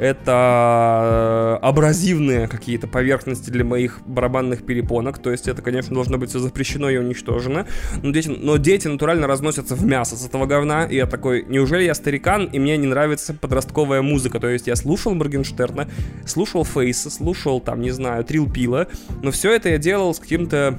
это 0.00 1.58
абразивные 1.62 2.48
какие-то 2.48 2.88
поверхности 2.88 3.50
для 3.50 3.64
моих 3.64 4.00
барабанных 4.04 4.66
перепонок, 4.66 5.18
то 5.18 5.30
есть 5.30 5.46
это, 5.46 5.62
конечно, 5.62 5.94
должно 5.94 6.18
быть 6.18 6.30
все 6.30 6.40
запрещено 6.40 6.90
и 6.90 6.96
уничтожено, 6.96 7.66
но 8.02 8.10
дети, 8.10 8.28
но 8.28 8.56
дети 8.56 8.88
натурально 8.88 9.28
разносятся 9.28 9.76
в 9.76 9.84
мясо 9.84 10.16
с 10.16 10.26
этого 10.26 10.46
говна, 10.46 10.86
и 10.86 10.96
я 10.96 11.06
такой, 11.06 11.44
неужели 11.48 11.84
я 11.84 11.94
старикан, 11.94 12.46
и 12.46 12.58
мне 12.58 12.76
не 12.76 12.88
нравится 12.88 13.32
подростковая 13.34 14.02
музыка, 14.02 14.40
то 14.40 14.48
есть 14.48 14.66
я 14.66 14.74
слушал 14.74 15.14
Моргенштерна, 15.14 15.88
слушал 16.26 16.64
Фейса, 16.64 17.10
слушал, 17.10 17.60
там, 17.60 17.80
не 17.80 17.92
знаю, 17.92 18.24
Трил 18.24 18.50
Пила, 18.50 18.88
но 19.22 19.30
все 19.30 19.52
это 19.52 19.68
я 19.68 19.78
делал 19.78 20.12
с 20.14 20.18
каким-то 20.18 20.76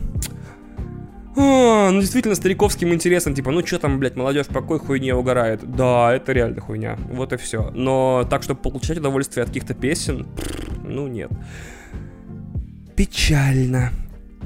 а, 1.38 1.92
ну 1.92 2.02
действительно 2.02 2.36
стариковским 2.36 2.94
интересом, 2.94 3.34
типа, 3.34 3.52
ну 3.52 3.66
что 3.66 3.80
там, 3.80 4.00
блядь, 4.00 4.16
молодежь 4.16 4.48
по 4.48 4.62
какой 4.62 4.80
хуйне 4.80 5.16
угорает? 5.16 5.62
Да, 5.64 6.14
это 6.14 6.32
реально 6.34 6.62
хуйня, 6.62 6.98
вот 7.12 7.34
и 7.34 7.38
все. 7.38 7.72
Но 7.74 8.28
так, 8.30 8.44
чтобы 8.44 8.62
получать 8.62 8.98
удовольствие 8.98 9.44
от 9.44 9.50
каких-то 9.50 9.74
песен, 9.74 10.28
ну 10.84 11.08
нет. 11.08 11.32
Печально. 12.96 13.92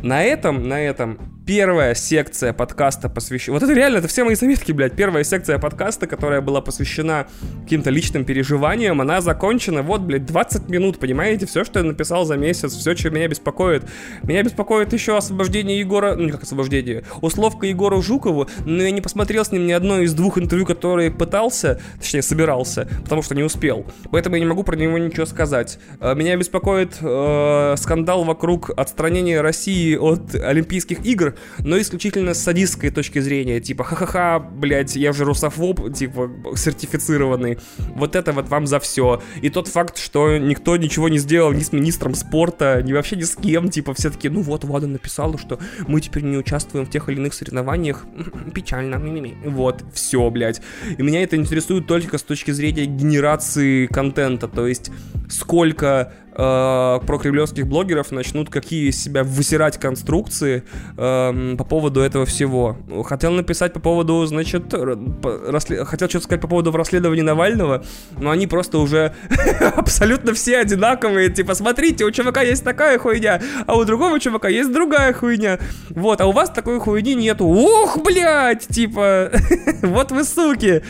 На 0.03 0.23
этом, 0.23 0.67
на 0.67 0.79
этом 0.79 1.40
первая 1.45 1.95
секция 1.95 2.53
подкаста 2.53 3.09
посвящена... 3.09 3.55
Вот 3.55 3.63
это 3.63 3.73
реально, 3.73 3.97
это 3.97 4.07
все 4.07 4.23
мои 4.23 4.35
заметки, 4.35 4.71
блядь. 4.71 4.93
Первая 4.93 5.23
секция 5.23 5.57
подкаста, 5.57 6.07
которая 6.07 6.41
была 6.41 6.61
посвящена 6.61 7.27
каким-то 7.63 7.89
личным 7.89 8.25
переживаниям, 8.25 9.01
она 9.01 9.21
закончена, 9.21 9.81
вот, 9.81 10.01
блядь, 10.01 10.25
20 10.25 10.69
минут, 10.69 10.99
понимаете? 10.99 11.45
Все, 11.45 11.63
что 11.63 11.79
я 11.79 11.85
написал 11.85 12.25
за 12.25 12.37
месяц, 12.37 12.73
все, 12.73 12.95
что 12.95 13.09
меня 13.09 13.27
беспокоит. 13.27 13.83
Меня 14.23 14.43
беспокоит 14.43 14.93
еще 14.93 15.17
освобождение 15.17 15.79
Егора... 15.79 16.15
Ну, 16.15 16.29
как 16.29 16.43
освобождение? 16.43 17.03
Условка 17.21 17.65
Егору 17.65 18.01
Жукову, 18.01 18.47
но 18.65 18.83
я 18.83 18.91
не 18.91 19.01
посмотрел 19.01 19.43
с 19.43 19.51
ним 19.51 19.65
ни 19.65 19.71
одно 19.71 19.99
из 19.99 20.13
двух 20.13 20.37
интервью, 20.37 20.65
которые 20.65 21.11
пытался, 21.11 21.81
точнее, 21.99 22.21
собирался, 22.21 22.87
потому 23.03 23.23
что 23.23 23.35
не 23.35 23.43
успел. 23.43 23.85
Поэтому 24.11 24.35
я 24.35 24.41
не 24.41 24.47
могу 24.47 24.63
про 24.63 24.75
него 24.75 24.97
ничего 24.97 25.25
сказать. 25.25 25.79
Э, 25.99 26.13
меня 26.15 26.37
беспокоит 26.37 26.97
э, 27.01 27.75
скандал 27.77 28.23
вокруг 28.23 28.69
отстранения 28.77 29.41
России 29.41 29.95
от 29.95 30.35
Олимпийских 30.35 31.05
игр, 31.05 31.35
но 31.59 31.79
исключительно 31.79 32.33
с 32.33 32.43
садистской 32.43 32.89
точки 32.89 33.19
зрения, 33.19 33.59
типа, 33.59 33.83
ха-ха-ха, 33.83 34.39
блядь, 34.39 34.95
я 34.95 35.13
же 35.13 35.25
русофоб, 35.25 35.93
типа, 35.93 36.31
сертифицированный, 36.55 37.59
вот 37.95 38.15
это 38.15 38.31
вот 38.31 38.49
вам 38.49 38.67
за 38.67 38.79
все. 38.79 39.21
И 39.41 39.49
тот 39.49 39.67
факт, 39.67 39.97
что 39.97 40.37
никто 40.37 40.77
ничего 40.77 41.09
не 41.09 41.17
сделал 41.17 41.51
ни 41.51 41.61
с 41.61 41.71
министром 41.71 42.15
спорта, 42.15 42.81
ни 42.83 42.93
вообще 42.93 43.15
ни 43.15 43.23
с 43.23 43.35
кем, 43.35 43.69
типа, 43.69 43.93
все 43.93 44.09
таки 44.09 44.29
ну 44.29 44.41
вот, 44.41 44.63
Влада 44.63 44.87
написала, 44.87 45.37
что 45.37 45.59
мы 45.87 46.01
теперь 46.01 46.23
не 46.23 46.37
участвуем 46.37 46.85
в 46.85 46.89
тех 46.89 47.09
или 47.09 47.17
иных 47.17 47.33
соревнованиях, 47.33 48.05
печально, 48.53 49.01
вот, 49.45 49.83
все, 49.93 50.29
блядь. 50.29 50.61
И 50.97 51.01
меня 51.01 51.23
это 51.23 51.35
интересует 51.35 51.87
только 51.87 52.17
с 52.17 52.23
точки 52.23 52.51
зрения 52.51 52.85
генерации 52.85 53.87
контента, 53.87 54.47
то 54.47 54.67
есть 54.67 54.91
сколько 55.29 56.13
э, 56.33 56.99
прокремлевских 57.05 57.67
блогеров 57.67 58.11
начнут 58.11 58.49
какие 58.49 58.91
себя 58.91 59.23
высирать 59.23 59.77
конструкции 59.77 60.63
э, 60.97 61.55
по 61.57 61.63
поводу 61.63 62.01
этого 62.01 62.25
всего. 62.25 62.77
Хотел 63.05 63.31
написать 63.31 63.73
по 63.73 63.79
поводу, 63.79 64.25
значит, 64.25 64.73
расслед... 64.73 65.87
хотел 65.87 66.09
что-то 66.09 66.25
сказать 66.25 66.41
по 66.41 66.47
поводу 66.47 66.71
расследования 66.71 67.23
Навального, 67.23 67.83
но 68.17 68.31
они 68.31 68.47
просто 68.47 68.77
уже 68.77 69.13
абсолютно 69.75 70.33
все 70.33 70.57
одинаковые. 70.57 71.29
Типа, 71.29 71.53
смотрите, 71.53 72.05
у 72.05 72.11
чувака 72.11 72.41
есть 72.41 72.63
такая 72.63 72.97
хуйня, 72.97 73.41
а 73.67 73.77
у 73.77 73.83
другого 73.85 74.19
чувака 74.19 74.49
есть 74.49 74.71
другая 74.71 75.13
хуйня. 75.13 75.59
Вот, 75.89 76.21
а 76.21 76.27
у 76.27 76.31
вас 76.31 76.49
такой 76.49 76.79
хуйни 76.79 77.15
нету. 77.15 77.45
Ух, 77.45 77.99
блядь, 78.03 78.67
типа, 78.67 79.31
вот 79.81 80.11
вы 80.11 80.23
суки. 80.23 80.83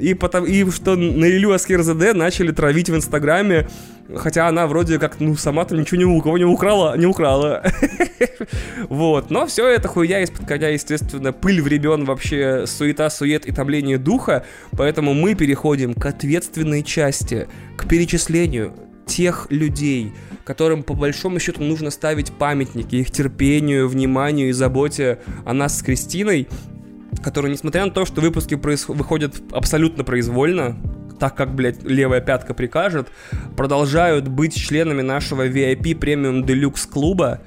И, 0.00 0.14
потом, 0.14 0.44
и 0.44 0.68
что 0.70 0.96
на 0.96 1.24
Илью 1.26 1.52
Аскерзаде 1.52 2.12
начали 2.12 2.52
травить 2.52 2.90
в 2.90 2.96
Инстаграме 2.96 3.68
Хотя 4.16 4.48
она 4.48 4.66
вроде 4.66 4.98
как, 4.98 5.20
ну, 5.20 5.36
сама-то 5.36 5.76
ничего 5.76 5.98
не 5.98 6.04
у 6.04 6.20
кого 6.20 6.38
не 6.38 6.44
украла, 6.44 6.96
не 6.96 7.06
украла. 7.06 7.62
вот, 8.88 9.30
но 9.30 9.46
все 9.46 9.68
это 9.68 9.88
хуйня 9.88 10.22
из-под 10.22 10.46
коня, 10.46 10.68
естественно, 10.68 11.32
пыль 11.32 11.60
времен 11.60 12.04
вообще, 12.04 12.66
суета, 12.66 13.10
сует 13.10 13.44
и 13.46 13.52
топление 13.52 13.98
духа, 13.98 14.46
поэтому 14.72 15.12
мы 15.12 15.34
переходим 15.34 15.92
к 15.92 16.06
ответственной 16.06 16.82
части, 16.82 17.48
к 17.76 17.86
перечислению 17.86 18.72
тех 19.04 19.46
людей, 19.50 20.12
которым 20.44 20.82
по 20.82 20.94
большому 20.94 21.38
счету 21.38 21.62
нужно 21.62 21.90
ставить 21.90 22.32
памятники 22.32 22.96
их 22.96 23.10
терпению, 23.10 23.88
вниманию 23.88 24.48
и 24.48 24.52
заботе 24.52 25.18
о 25.44 25.52
нас 25.52 25.78
с 25.78 25.82
Кристиной, 25.82 26.48
которые, 27.22 27.52
несмотря 27.52 27.84
на 27.84 27.90
то, 27.90 28.04
что 28.06 28.20
выпуски 28.20 28.54
проис- 28.54 28.92
выходят 28.92 29.34
абсолютно 29.50 30.04
произвольно, 30.04 30.78
так 31.18 31.34
как, 31.34 31.54
блядь, 31.54 31.82
левая 31.82 32.20
пятка 32.20 32.54
прикажет, 32.54 33.08
продолжают 33.56 34.28
быть 34.28 34.54
членами 34.54 35.02
нашего 35.02 35.48
VIP 35.48 35.96
премиум 35.96 36.44
делюкс 36.44 36.86
клуба 36.86 37.40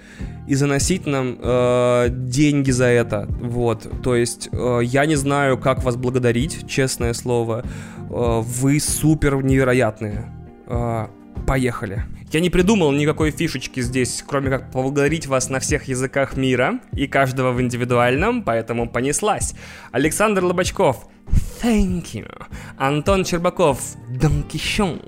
и 0.47 0.55
заносить 0.55 1.05
нам 1.05 1.37
э, 1.39 2.07
деньги 2.09 2.71
за 2.71 2.85
это. 2.85 3.27
Вот, 3.39 3.87
то 4.03 4.15
есть 4.15 4.49
э, 4.51 4.79
я 4.83 5.05
не 5.05 5.15
знаю, 5.15 5.57
как 5.57 5.83
вас 5.83 5.95
благодарить, 5.95 6.67
честное 6.67 7.13
слово. 7.13 7.63
Э, 8.09 8.41
вы 8.41 8.79
супер 8.79 9.43
невероятные. 9.43 10.31
Э, 10.67 11.07
поехали. 11.47 12.03
Я 12.31 12.39
не 12.39 12.49
придумал 12.49 12.93
никакой 12.93 13.31
фишечки 13.31 13.81
здесь, 13.81 14.23
кроме 14.25 14.49
как 14.49 14.71
поблагодарить 14.71 15.27
вас 15.27 15.49
на 15.49 15.59
всех 15.59 15.89
языках 15.89 16.37
мира 16.37 16.79
и 16.93 17.05
каждого 17.05 17.51
в 17.51 17.61
индивидуальном, 17.61 18.43
поэтому 18.43 18.89
понеслась. 18.89 19.53
Александр 19.91 20.45
Лобачков, 20.45 21.07
thank 21.61 22.13
you. 22.13 22.27
Антон 22.77 23.23
Чербаков, 23.23 23.79
Донкишон. 24.09 25.01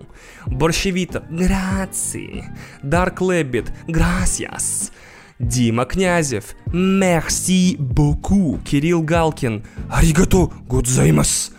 Борщевито, 0.45 1.23
грации. 1.29 2.45
Дарк 2.81 3.21
Лэббит, 3.21 3.71
gracias. 3.87 4.91
Дима 5.39 5.85
Князев, 5.85 6.55
merci 6.67 7.75
beaucoup. 7.77 8.63
Кирилл 8.63 9.01
Галкин, 9.01 9.63
аригато 9.89 10.51
гудзаймас. 10.67 11.51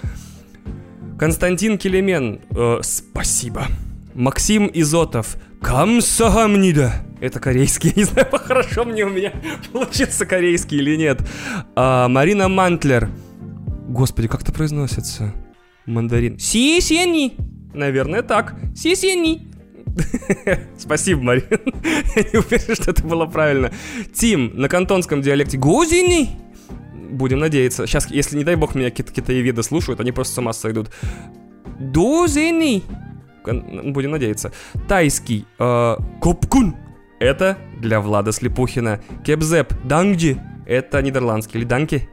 Константин 1.18 1.76
Келемен, 1.76 2.40
э, 2.50 2.78
спасибо. 2.82 3.66
Максим 4.14 4.70
Изотов, 4.72 5.36
камсагамнида. 5.60 6.92
Это 7.20 7.40
корейский, 7.40 7.92
не 7.96 8.04
знаю, 8.04 8.28
хорошо 8.30 8.84
мне 8.84 9.04
у 9.04 9.10
меня 9.10 9.32
получится 9.72 10.24
корейский 10.24 10.78
или 10.78 10.96
нет. 10.96 11.20
А, 11.74 12.08
Марина 12.08 12.48
Мантлер, 12.48 13.08
господи, 13.88 14.28
как 14.28 14.42
это 14.42 14.52
произносится? 14.52 15.34
Мандарин. 15.86 16.38
Сисени. 16.38 17.36
Наверное, 17.74 18.22
так. 18.22 18.54
Сисени. 18.74 19.48
Спасибо, 20.78 21.22
Марин. 21.22 21.44
Я 22.16 22.22
не 22.22 22.38
уверен, 22.38 22.74
что 22.74 22.90
это 22.90 23.02
было 23.04 23.26
правильно. 23.26 23.72
Тим, 24.12 24.52
на 24.54 24.68
кантонском 24.68 25.22
диалекте 25.22 25.58
Гузини. 25.58 26.30
Будем 27.10 27.38
надеяться. 27.38 27.86
Сейчас, 27.86 28.10
если, 28.10 28.36
не 28.36 28.44
дай 28.44 28.56
бог, 28.56 28.74
меня 28.74 28.90
какие-то 28.90 29.62
слушают, 29.62 30.00
они 30.00 30.10
просто 30.10 30.34
с 30.34 30.38
ума 30.38 30.52
сойдут. 30.52 30.90
Дузини. 31.78 32.82
Будем 33.44 34.12
надеяться. 34.12 34.52
Тайский. 34.88 35.46
Э, 35.58 35.96
Копкун. 36.20 36.76
Это 37.20 37.58
для 37.78 38.00
Влада 38.00 38.32
Слепухина. 38.32 39.00
Кепзеп. 39.24 39.72
Дангджи. 39.84 40.38
Это 40.66 41.02
нидерландский. 41.02 41.60
Или 41.60 41.66
Данки. 41.66 42.08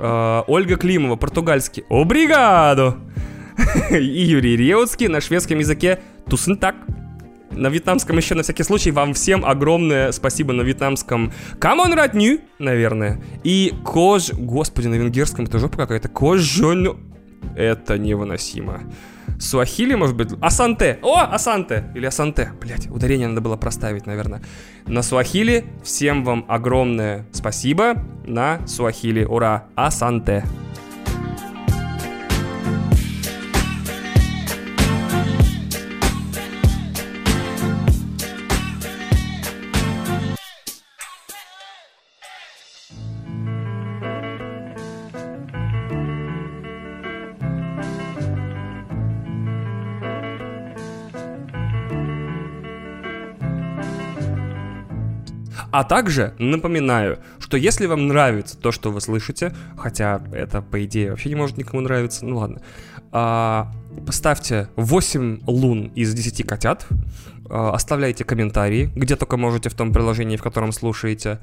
Э, 0.00 0.42
Ольга 0.46 0.76
Климова. 0.76 1.16
Португальский. 1.16 1.84
Обригадо. 1.88 2.96
И 3.90 4.22
Юрий 4.22 4.56
Реутский 4.56 5.08
на 5.08 5.20
шведском 5.20 5.58
языке 5.58 6.00
Тусентак. 6.28 6.76
На 7.50 7.66
вьетнамском 7.66 8.16
еще 8.16 8.34
на 8.34 8.42
всякий 8.42 8.62
случай 8.62 8.92
вам 8.92 9.12
всем 9.12 9.44
огромное 9.44 10.12
спасибо 10.12 10.52
на 10.52 10.62
вьетнамском 10.62 11.32
cảm 11.58 11.78
ơn 11.78 11.92
rất 11.92 12.08
nhiều, 12.08 12.40
наверное. 12.58 13.20
И 13.42 13.74
Kösz... 13.84 14.32
Господи, 14.32 14.86
на 14.86 14.94
венгерском 14.94 15.44
это 15.44 15.58
жопа 15.58 15.76
какая-то. 15.76 16.08
Köszön... 16.08 16.98
Это 17.56 17.98
невыносимо. 17.98 18.82
Суахили, 19.40 19.94
может 19.94 20.16
быть? 20.16 20.32
Asante! 20.42 20.98
О, 21.02 21.18
Asante! 21.18 21.84
Или 21.94 22.04
Asante. 22.04 22.52
Блять, 22.60 22.88
ударение 22.90 23.26
надо 23.26 23.40
было 23.40 23.56
проставить, 23.56 24.06
наверное. 24.06 24.42
На 24.86 25.02
Суахили 25.02 25.64
всем 25.82 26.24
вам 26.24 26.44
огромное 26.46 27.26
спасибо. 27.32 27.94
На 28.26 28.64
Суахили. 28.66 29.24
Ура! 29.24 29.64
Asante! 29.74 30.44
А 55.80 55.84
также 55.84 56.34
напоминаю, 56.38 57.20
что 57.38 57.56
если 57.56 57.86
вам 57.86 58.06
нравится 58.06 58.58
то, 58.58 58.70
что 58.70 58.90
вы 58.90 59.00
слышите, 59.00 59.54
хотя 59.78 60.22
это, 60.30 60.60
по 60.60 60.84
идее, 60.84 61.08
вообще 61.08 61.30
не 61.30 61.36
может 61.36 61.56
никому 61.56 61.80
нравиться, 61.80 62.26
ну 62.26 62.36
ладно, 62.36 62.60
а, 63.12 63.72
поставьте 64.06 64.68
8 64.76 65.40
лун 65.46 65.86
из 65.94 66.12
10 66.12 66.46
котят, 66.46 66.86
оставляйте 67.50 68.24
комментарии, 68.24 68.90
где 68.94 69.16
только 69.16 69.36
можете 69.36 69.68
в 69.68 69.74
том 69.74 69.92
приложении, 69.92 70.36
в 70.36 70.42
котором 70.42 70.72
слушаете. 70.72 71.38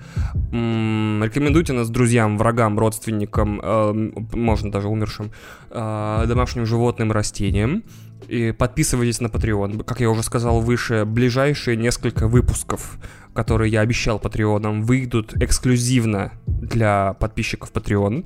Рекомендуйте 0.51 1.73
нас 1.73 1.89
друзьям, 1.89 2.37
врагам, 2.37 2.79
родственникам, 2.79 3.59
э, 3.63 4.11
можно 4.33 4.71
даже 4.71 4.87
умершим, 4.87 5.31
э, 5.69 6.25
домашним 6.27 6.65
животным, 6.65 7.11
растениям. 7.11 7.83
И 8.27 8.51
подписывайтесь 8.51 9.21
на 9.21 9.27
Patreon. 9.27 9.83
Как 9.83 10.01
я 10.01 10.09
уже 10.09 10.23
сказал 10.23 10.61
выше, 10.61 11.05
ближайшие 11.05 11.77
несколько 11.77 12.27
выпусков 12.27 12.97
которые 13.37 13.71
я 13.71 13.81
обещал 13.81 14.17
патреонам, 14.17 14.81
выйдут 14.81 15.35
эксклюзивно 15.39 16.31
для 16.47 17.13
подписчиков 17.13 17.71
Patreon. 17.71 18.25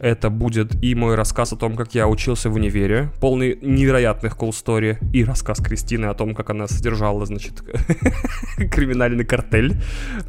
Это 0.00 0.30
будет 0.30 0.82
и 0.82 0.94
мой 0.94 1.14
рассказ 1.14 1.52
о 1.52 1.56
том, 1.56 1.76
как 1.76 1.94
я 1.94 2.08
учился 2.08 2.48
в 2.48 2.54
универе, 2.54 3.10
полный 3.20 3.58
невероятных 3.60 4.36
story, 4.36 4.96
и 5.12 5.24
рассказ 5.24 5.58
Кристины 5.58 6.06
о 6.06 6.14
том, 6.14 6.34
как 6.34 6.50
она 6.50 6.66
содержала, 6.66 7.26
значит, 7.26 7.62
криминальный 8.72 9.24
картель 9.24 9.76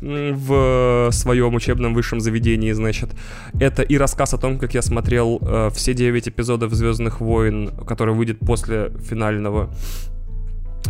в 0.01 1.09
своем 1.11 1.55
учебном 1.55 1.93
высшем 1.93 2.19
заведении, 2.19 2.73
значит. 2.73 3.11
Это 3.59 3.81
и 3.81 3.97
рассказ 3.97 4.33
о 4.33 4.37
том, 4.37 4.59
как 4.59 4.73
я 4.73 4.81
смотрел 4.81 5.39
э, 5.41 5.69
все 5.73 5.93
9 5.93 6.27
эпизодов 6.27 6.73
«Звездных 6.73 7.21
войн», 7.21 7.71
который 7.87 8.13
выйдет 8.13 8.39
после 8.39 8.91
финального 9.09 9.73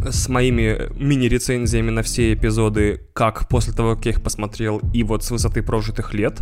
с 0.10 0.30
моими 0.30 0.90
мини-рецензиями 0.98 1.90
на 1.90 2.02
все 2.02 2.34
эпизоды, 2.34 3.02
как 3.14 3.48
после 3.48 3.74
того, 3.74 3.96
как 3.96 4.06
я 4.06 4.12
их 4.12 4.22
посмотрел, 4.22 4.82
и 4.94 5.04
вот 5.04 5.24
с 5.24 5.32
высоты 5.32 5.62
прожитых 5.62 6.14
лет. 6.14 6.40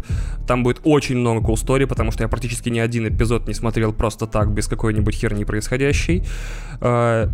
Там 0.47 0.63
будет 0.63 0.79
очень 0.83 1.17
много 1.17 1.45
cool 1.45 1.55
story, 1.55 1.87
потому 1.87 2.11
что 2.11 2.23
я 2.23 2.27
практически 2.29 2.69
ни 2.69 2.79
один 2.79 3.07
эпизод 3.07 3.47
не 3.47 3.53
смотрел 3.53 3.93
просто 3.93 4.27
так, 4.27 4.51
без 4.51 4.67
какой-нибудь 4.67 5.15
херни 5.15 5.43
происходящей. 5.43 6.23
А, 6.81 7.29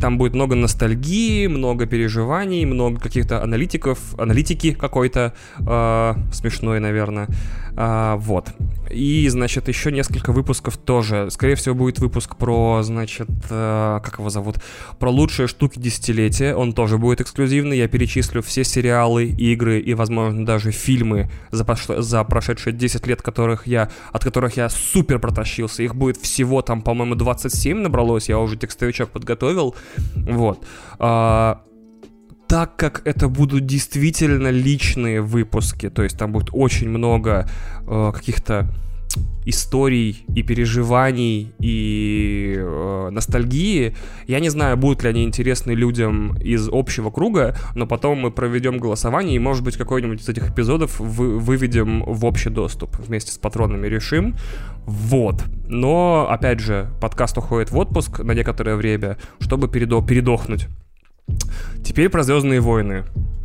там 0.00 0.18
будет 0.18 0.34
много 0.34 0.54
ностальгии, 0.56 1.46
много 1.46 1.86
переживаний, 1.86 2.64
много 2.64 2.98
каких-то 2.98 3.42
аналитиков, 3.42 3.98
аналитики 4.18 4.72
какой-то, 4.72 5.34
а, 5.66 6.16
смешной, 6.32 6.80
наверное. 6.80 7.28
А, 7.76 8.16
вот. 8.16 8.48
И, 8.90 9.28
значит, 9.28 9.68
еще 9.68 9.92
несколько 9.92 10.32
выпусков 10.32 10.76
тоже. 10.78 11.30
Скорее 11.30 11.54
всего, 11.54 11.74
будет 11.74 11.98
выпуск 11.98 12.36
про, 12.36 12.82
значит, 12.82 13.28
как 13.48 14.18
его 14.18 14.30
зовут? 14.30 14.56
Про 14.98 15.10
лучшие 15.10 15.46
штуки 15.58 15.80
десятилетия, 15.80 16.54
он 16.54 16.72
тоже 16.72 16.98
будет 16.98 17.20
эксклюзивный. 17.20 17.76
Я 17.76 17.88
перечислю 17.88 18.42
все 18.42 18.62
сериалы, 18.62 19.24
игры 19.24 19.80
и, 19.80 19.92
возможно, 19.94 20.46
даже 20.46 20.70
фильмы 20.70 21.28
за, 21.50 21.64
пош... 21.64 21.86
за 21.88 22.22
прошедшие 22.22 22.72
10 22.72 23.08
лет, 23.08 23.22
которых 23.22 23.66
я, 23.66 23.90
от 24.12 24.22
которых 24.22 24.56
я 24.56 24.68
супер 24.68 25.18
протащился. 25.18 25.82
Их 25.82 25.96
будет 25.96 26.16
всего 26.16 26.62
там, 26.62 26.80
по-моему, 26.80 27.16
27 27.16 27.76
набралось, 27.76 28.28
я 28.28 28.38
уже 28.38 28.56
текстовичок 28.56 29.10
подготовил. 29.10 29.74
Вот. 30.14 30.64
А, 31.00 31.62
так 32.46 32.76
как 32.76 33.02
это 33.04 33.28
будут 33.28 33.66
действительно 33.66 34.50
личные 34.50 35.22
выпуски, 35.22 35.90
то 35.90 36.04
есть 36.04 36.16
там 36.16 36.30
будет 36.30 36.50
очень 36.52 36.88
много 36.88 37.50
э, 37.84 38.12
каких-то 38.14 38.70
историй 39.44 40.24
и 40.34 40.42
переживаний 40.42 41.52
и 41.58 42.54
э, 42.58 43.08
ностальгии. 43.10 43.94
Я 44.26 44.40
не 44.40 44.50
знаю, 44.50 44.76
будут 44.76 45.02
ли 45.02 45.08
они 45.08 45.24
интересны 45.24 45.72
людям 45.72 46.36
из 46.36 46.68
общего 46.70 47.10
круга, 47.10 47.56
но 47.74 47.86
потом 47.86 48.18
мы 48.18 48.30
проведем 48.30 48.78
голосование 48.78 49.36
и, 49.36 49.38
может 49.38 49.64
быть, 49.64 49.76
какой-нибудь 49.76 50.20
из 50.20 50.28
этих 50.28 50.50
эпизодов 50.50 51.00
вы, 51.00 51.38
выведем 51.38 52.04
в 52.04 52.26
общий 52.26 52.50
доступ 52.50 52.98
вместе 52.98 53.32
с 53.32 53.38
патронами 53.38 53.86
решим. 53.86 54.36
Вот. 54.84 55.42
Но, 55.66 56.26
опять 56.28 56.60
же, 56.60 56.90
подкаст 57.00 57.38
уходит 57.38 57.70
в 57.70 57.78
отпуск 57.78 58.20
на 58.20 58.32
некоторое 58.32 58.76
время, 58.76 59.16
чтобы 59.40 59.68
передо 59.68 60.02
передохнуть. 60.02 60.66
Теперь 61.82 62.08
про 62.10 62.22
Звездные 62.22 62.60
войны 62.60 63.04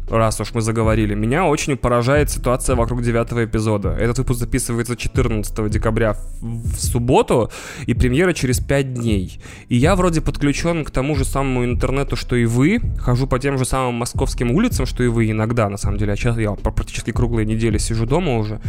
раз 0.09 0.39
уж 0.41 0.53
мы 0.53 0.61
заговорили, 0.61 1.15
меня 1.15 1.45
очень 1.45 1.77
поражает 1.77 2.29
ситуация 2.29 2.75
вокруг 2.75 3.01
девятого 3.01 3.45
эпизода. 3.45 3.89
Этот 3.89 4.19
выпуск 4.19 4.39
записывается 4.39 4.95
14 4.95 5.69
декабря 5.69 6.13
в, 6.13 6.75
в 6.75 6.79
субботу, 6.79 7.51
и 7.85 7.93
премьера 7.93 8.33
через 8.33 8.59
5 8.59 8.93
дней. 8.93 9.39
И 9.69 9.75
я 9.75 9.95
вроде 9.95 10.21
подключен 10.21 10.85
к 10.85 10.91
тому 10.91 11.15
же 11.15 11.25
самому 11.25 11.65
интернету, 11.65 12.15
что 12.15 12.35
и 12.35 12.45
вы, 12.45 12.79
хожу 12.99 13.27
по 13.27 13.39
тем 13.39 13.57
же 13.57 13.65
самым 13.65 13.95
московским 13.95 14.51
улицам, 14.51 14.85
что 14.85 15.03
и 15.03 15.07
вы 15.07 15.31
иногда, 15.31 15.69
на 15.69 15.77
самом 15.77 15.97
деле. 15.97 16.13
А 16.13 16.15
сейчас 16.15 16.37
я 16.37 16.51
практически 16.51 17.11
круглые 17.11 17.45
недели 17.45 17.77
сижу 17.77 18.05
дома 18.05 18.37
уже, 18.37 18.61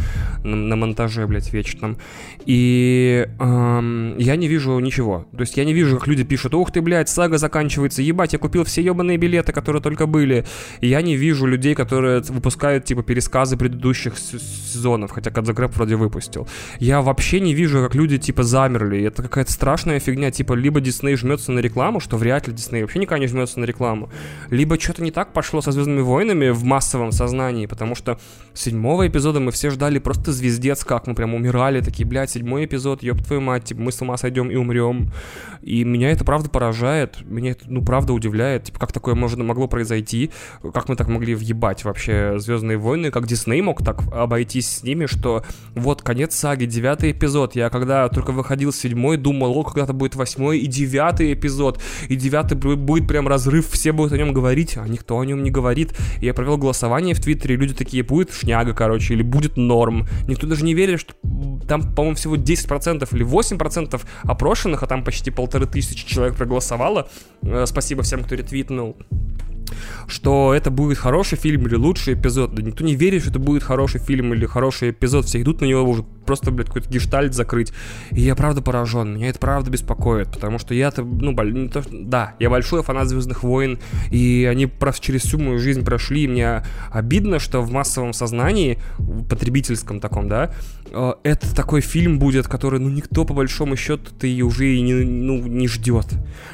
на, 0.43 0.55
на 0.55 0.75
монтаже, 0.75 1.27
блядь, 1.27 1.53
вечном. 1.53 1.97
И 2.45 3.27
эм, 3.39 4.17
я 4.17 4.35
не 4.35 4.47
вижу 4.47 4.79
ничего. 4.79 5.25
То 5.31 5.41
есть 5.41 5.57
я 5.57 5.65
не 5.65 5.73
вижу, 5.73 5.97
как 5.97 6.07
люди 6.07 6.23
пишут, 6.23 6.53
ух 6.55 6.71
ты, 6.71 6.81
блядь, 6.81 7.09
сага 7.09 7.37
заканчивается, 7.37 8.01
ебать, 8.01 8.33
я 8.33 8.39
купил 8.39 8.63
все 8.63 8.81
ебаные 8.81 9.17
билеты, 9.17 9.51
которые 9.51 9.81
только 9.81 10.05
были. 10.05 10.45
И 10.81 10.87
я 10.87 11.01
не 11.01 11.15
вижу 11.15 11.24
вижу 11.25 11.47
людей, 11.47 11.75
которые 11.75 12.21
выпускают, 12.21 12.85
типа, 12.85 13.03
пересказы 13.03 13.57
предыдущих 13.57 14.17
сезонов, 14.17 15.11
хотя 15.11 15.31
Кадзагрэб 15.31 15.75
вроде 15.75 15.95
выпустил. 15.95 16.47
Я 16.79 17.01
вообще 17.01 17.39
не 17.39 17.53
вижу, 17.53 17.81
как 17.81 17.95
люди, 17.95 18.17
типа, 18.17 18.43
замерли. 18.43 19.03
Это 19.03 19.23
какая-то 19.23 19.51
страшная 19.51 19.99
фигня, 19.99 20.31
типа, 20.31 20.53
либо 20.53 20.81
Дисней 20.81 21.15
жмется 21.15 21.51
на 21.51 21.59
рекламу, 21.59 21.99
что 21.99 22.17
вряд 22.17 22.47
ли 22.47 22.53
Дисней 22.53 22.81
вообще 22.81 22.99
никогда 22.99 23.19
не 23.19 23.27
жмется 23.27 23.59
на 23.59 23.65
рекламу, 23.65 24.09
либо 24.49 24.79
что-то 24.79 25.03
не 25.03 25.11
так 25.11 25.33
пошло 25.33 25.61
со 25.61 25.71
Звездными 25.71 26.01
войнами 26.01 26.49
в 26.49 26.63
массовом 26.63 27.11
сознании, 27.11 27.65
потому 27.65 27.95
что 27.95 28.19
седьмого 28.53 29.07
эпизода 29.07 29.39
мы 29.39 29.51
все 29.51 29.69
ждали 29.71 29.99
просто 29.99 30.31
звездец, 30.31 30.83
как 30.83 31.07
мы 31.07 31.15
прям 31.15 31.33
умирали, 31.33 31.81
такие, 31.81 32.07
блядь, 32.07 32.29
седьмой 32.29 32.65
эпизод, 32.65 33.03
ёб 33.03 33.23
твою 33.23 33.41
мать, 33.41 33.65
типа, 33.65 33.81
мы 33.81 33.91
с 33.91 34.01
ума 34.01 34.17
сойдем 34.17 34.49
и 34.51 34.55
умрем. 34.55 35.11
И 35.61 35.83
меня 35.83 36.11
это 36.11 36.23
правда 36.23 36.49
поражает, 36.49 37.17
меня 37.25 37.51
это, 37.51 37.65
ну, 37.67 37.83
правда 37.83 38.13
удивляет, 38.13 38.65
типа, 38.65 38.79
как 38.79 38.91
такое 38.91 39.15
можно, 39.15 39.43
могло 39.43 39.67
произойти, 39.67 40.31
как 40.73 40.89
мы 40.89 40.95
так 40.95 41.07
могли 41.15 41.35
въебать 41.35 41.83
вообще 41.83 42.37
Звездные 42.37 42.77
войны, 42.77 43.11
как 43.11 43.27
Дисней 43.27 43.61
мог 43.61 43.83
так 43.83 44.01
обойтись 44.11 44.69
с 44.69 44.83
ними, 44.83 45.05
что 45.05 45.43
вот 45.73 46.01
конец 46.01 46.35
саги, 46.35 46.65
девятый 46.65 47.11
эпизод, 47.11 47.55
я 47.55 47.69
когда 47.69 48.07
только 48.09 48.31
выходил 48.31 48.71
седьмой, 48.71 49.17
думал, 49.17 49.57
о, 49.57 49.63
когда-то 49.63 49.93
будет 49.93 50.15
восьмой 50.15 50.59
и 50.59 50.67
девятый 50.67 51.33
эпизод, 51.33 51.81
и 52.09 52.15
девятый 52.15 52.57
будет 52.57 53.07
прям 53.07 53.27
разрыв, 53.27 53.69
все 53.71 53.91
будут 53.91 54.13
о 54.13 54.17
нем 54.17 54.33
говорить, 54.33 54.77
а 54.77 54.87
никто 54.87 55.19
о 55.19 55.25
нем 55.25 55.43
не 55.43 55.51
говорит. 55.51 55.93
Я 56.21 56.33
провел 56.33 56.57
голосование 56.57 57.15
в 57.15 57.21
Твиттере, 57.21 57.55
люди 57.55 57.73
такие, 57.73 58.03
будет 58.03 58.33
шняга, 58.33 58.73
короче, 58.73 59.13
или 59.13 59.23
будет 59.23 59.57
норм. 59.57 60.07
Никто 60.27 60.47
даже 60.47 60.63
не 60.63 60.73
верит, 60.73 60.99
что 60.99 61.13
там, 61.67 61.93
по-моему, 61.93 62.15
всего 62.15 62.35
10% 62.35 63.07
или 63.15 63.25
8% 63.25 64.01
опрошенных, 64.23 64.83
а 64.83 64.87
там 64.87 65.03
почти 65.03 65.31
полторы 65.31 65.65
тысячи 65.65 66.05
человек 66.05 66.35
проголосовало. 66.35 67.07
Э, 67.41 67.65
спасибо 67.65 68.03
всем, 68.03 68.23
кто 68.23 68.35
ретвитнул 68.35 68.97
что 70.07 70.53
это 70.53 70.71
будет 70.71 70.97
хороший 70.97 71.37
фильм 71.37 71.67
или 71.67 71.75
лучший 71.75 72.13
эпизод. 72.13 72.53
Да 72.53 72.61
никто 72.61 72.83
не 72.83 72.95
верит, 72.95 73.21
что 73.21 73.31
это 73.31 73.39
будет 73.39 73.63
хороший 73.63 73.99
фильм 73.99 74.33
или 74.33 74.45
хороший 74.45 74.91
эпизод. 74.91 75.25
Все 75.25 75.41
идут 75.41 75.61
на 75.61 75.65
него 75.65 75.83
уже 75.83 76.03
просто, 76.25 76.51
блядь, 76.51 76.67
какой-то 76.67 76.89
гештальт 76.89 77.33
закрыть. 77.33 77.71
И 78.11 78.21
я 78.21 78.35
правда 78.35 78.61
поражен. 78.61 79.15
Меня 79.15 79.29
это 79.29 79.39
правда 79.39 79.69
беспокоит, 79.69 80.31
потому 80.31 80.59
что 80.59 80.73
я-то, 80.73 81.03
ну, 81.03 81.31
не 81.43 81.69
то, 81.69 81.83
да, 81.91 82.35
я 82.39 82.49
большой 82.49 82.83
фанат 82.83 83.07
Звездных 83.07 83.43
войн, 83.43 83.79
и 84.11 84.47
они 84.49 84.65
просто 84.65 85.05
через 85.05 85.23
всю 85.23 85.39
мою 85.39 85.59
жизнь 85.59 85.83
прошли, 85.85 86.23
и 86.23 86.27
мне 86.27 86.63
обидно, 86.91 87.39
что 87.39 87.61
в 87.61 87.71
массовом 87.71 88.13
сознании, 88.13 88.79
потребительском 89.29 89.99
таком, 89.99 90.27
да, 90.27 90.51
э, 90.91 91.13
это 91.23 91.55
такой 91.55 91.81
фильм 91.81 92.19
будет, 92.19 92.47
который, 92.47 92.79
ну, 92.79 92.89
никто 92.89 93.25
по 93.25 93.33
большому 93.33 93.75
счету 93.75 94.11
ты 94.17 94.41
уже 94.41 94.75
и 94.75 94.81
не, 94.81 94.93
ну, 94.93 95.45
не 95.45 95.67
ждет. 95.67 96.07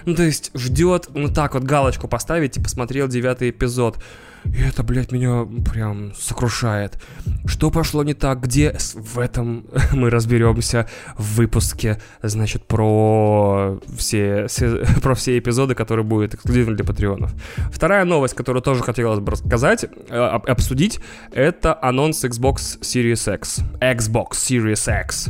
Ну, 0.05 0.15
то 0.15 0.23
есть 0.23 0.51
ждет, 0.53 1.09
ну, 1.13 1.29
так 1.29 1.53
вот 1.53 1.63
галочку 1.63 2.07
поставить 2.07 2.57
и 2.57 2.61
посмотрел 2.61 3.07
девятый 3.07 3.49
эпизод. 3.49 3.97
И 4.45 4.61
это, 4.61 4.83
блядь, 4.83 5.11
меня 5.11 5.47
прям 5.71 6.13
сокрушает. 6.15 6.97
Что 7.45 7.71
пошло 7.71 8.03
не 8.03 8.13
так? 8.13 8.41
Где? 8.41 8.75
В 8.95 9.19
этом 9.19 9.65
мы 9.91 10.09
разберемся 10.09 10.87
в 11.17 11.35
выпуске, 11.35 11.99
значит, 12.21 12.65
про 12.67 13.79
все, 13.97 14.47
все, 14.47 14.83
про 15.01 15.15
все 15.15 15.37
эпизоды, 15.37 15.75
которые 15.75 16.05
будут 16.05 16.33
эксклюзивны 16.33 16.75
для 16.75 16.85
патреонов. 16.85 17.33
Вторая 17.71 18.05
новость, 18.05 18.33
которую 18.33 18.61
тоже 18.61 18.83
хотелось 18.83 19.19
бы 19.19 19.31
рассказать, 19.31 19.85
э, 20.09 20.17
обсудить, 20.17 20.99
это 21.31 21.77
анонс 21.81 22.23
Xbox 22.23 22.79
Series 22.81 23.35
X. 23.35 23.59
Xbox 23.79 24.31
Series 24.31 25.01
X. 25.03 25.29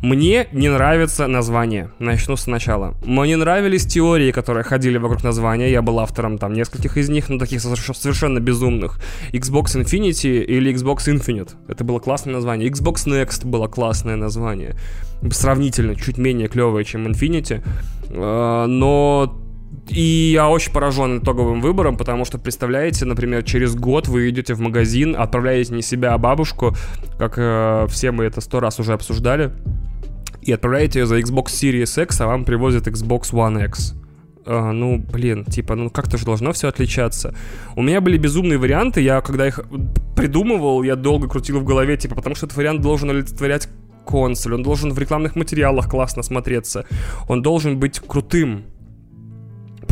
Мне 0.00 0.48
не 0.52 0.68
нравится 0.68 1.26
название. 1.26 1.90
Начну 1.98 2.36
сначала. 2.36 2.94
Мне 3.04 3.36
нравились 3.36 3.86
теории, 3.86 4.32
которые 4.32 4.64
ходили 4.64 4.98
вокруг 4.98 5.22
названия. 5.22 5.70
Я 5.70 5.82
был 5.82 6.00
автором 6.00 6.38
там 6.38 6.52
нескольких 6.52 6.96
из 6.96 7.08
них, 7.08 7.28
но 7.28 7.38
таких 7.38 7.60
совершенно 7.60 8.40
без 8.40 8.51
безумных. 8.52 9.00
Xbox 9.32 9.76
Infinity 9.76 10.44
или 10.44 10.72
Xbox 10.72 11.08
Infinite. 11.08 11.50
Это 11.68 11.84
было 11.84 11.98
классное 11.98 12.34
название. 12.34 12.68
Xbox 12.68 13.06
Next 13.06 13.46
было 13.46 13.66
классное 13.66 14.16
название. 14.16 14.76
Сравнительно 15.30 15.94
чуть 15.94 16.18
менее 16.18 16.48
клевое, 16.48 16.84
чем 16.84 17.06
Infinity. 17.06 17.62
А, 18.10 18.66
но 18.66 19.38
и 19.88 20.32
я 20.34 20.48
очень 20.48 20.72
поражен 20.72 21.18
итоговым 21.18 21.60
выбором, 21.60 21.96
потому 21.96 22.24
что, 22.24 22.38
представляете, 22.38 23.06
например, 23.06 23.42
через 23.42 23.74
год 23.74 24.06
вы 24.08 24.28
идете 24.28 24.54
в 24.54 24.60
магазин, 24.60 25.16
отправляете 25.18 25.74
не 25.74 25.82
себя, 25.82 26.12
а 26.12 26.18
бабушку, 26.18 26.76
как 27.18 27.34
э, 27.36 27.86
все 27.88 28.12
мы 28.12 28.24
это 28.24 28.40
сто 28.40 28.60
раз 28.60 28.78
уже 28.78 28.92
обсуждали, 28.92 29.50
и 30.42 30.52
отправляете 30.52 31.00
ее 31.00 31.06
за 31.06 31.18
Xbox 31.18 31.46
Series 31.46 32.02
X, 32.02 32.20
а 32.20 32.26
вам 32.26 32.44
привозят 32.44 32.86
Xbox 32.86 33.32
One 33.32 33.64
X 33.64 33.94
а, 34.46 34.72
ну, 34.72 34.98
блин, 34.98 35.44
типа, 35.44 35.74
ну 35.74 35.90
как-то 35.90 36.18
же 36.18 36.24
должно 36.24 36.52
все 36.52 36.68
отличаться. 36.68 37.34
У 37.76 37.82
меня 37.82 38.00
были 38.00 38.18
безумные 38.18 38.58
варианты, 38.58 39.00
я 39.00 39.20
когда 39.20 39.46
их 39.46 39.60
придумывал, 40.16 40.82
я 40.82 40.96
долго 40.96 41.28
крутил 41.28 41.60
в 41.60 41.64
голове, 41.64 41.96
типа, 41.96 42.14
потому 42.14 42.34
что 42.34 42.46
этот 42.46 42.56
вариант 42.56 42.80
должен 42.80 43.10
олицетворять 43.10 43.68
консоль, 44.06 44.54
он 44.54 44.62
должен 44.62 44.92
в 44.92 44.98
рекламных 44.98 45.36
материалах 45.36 45.88
классно 45.88 46.22
смотреться, 46.22 46.86
он 47.28 47.42
должен 47.42 47.78
быть 47.78 48.00
крутым, 48.00 48.64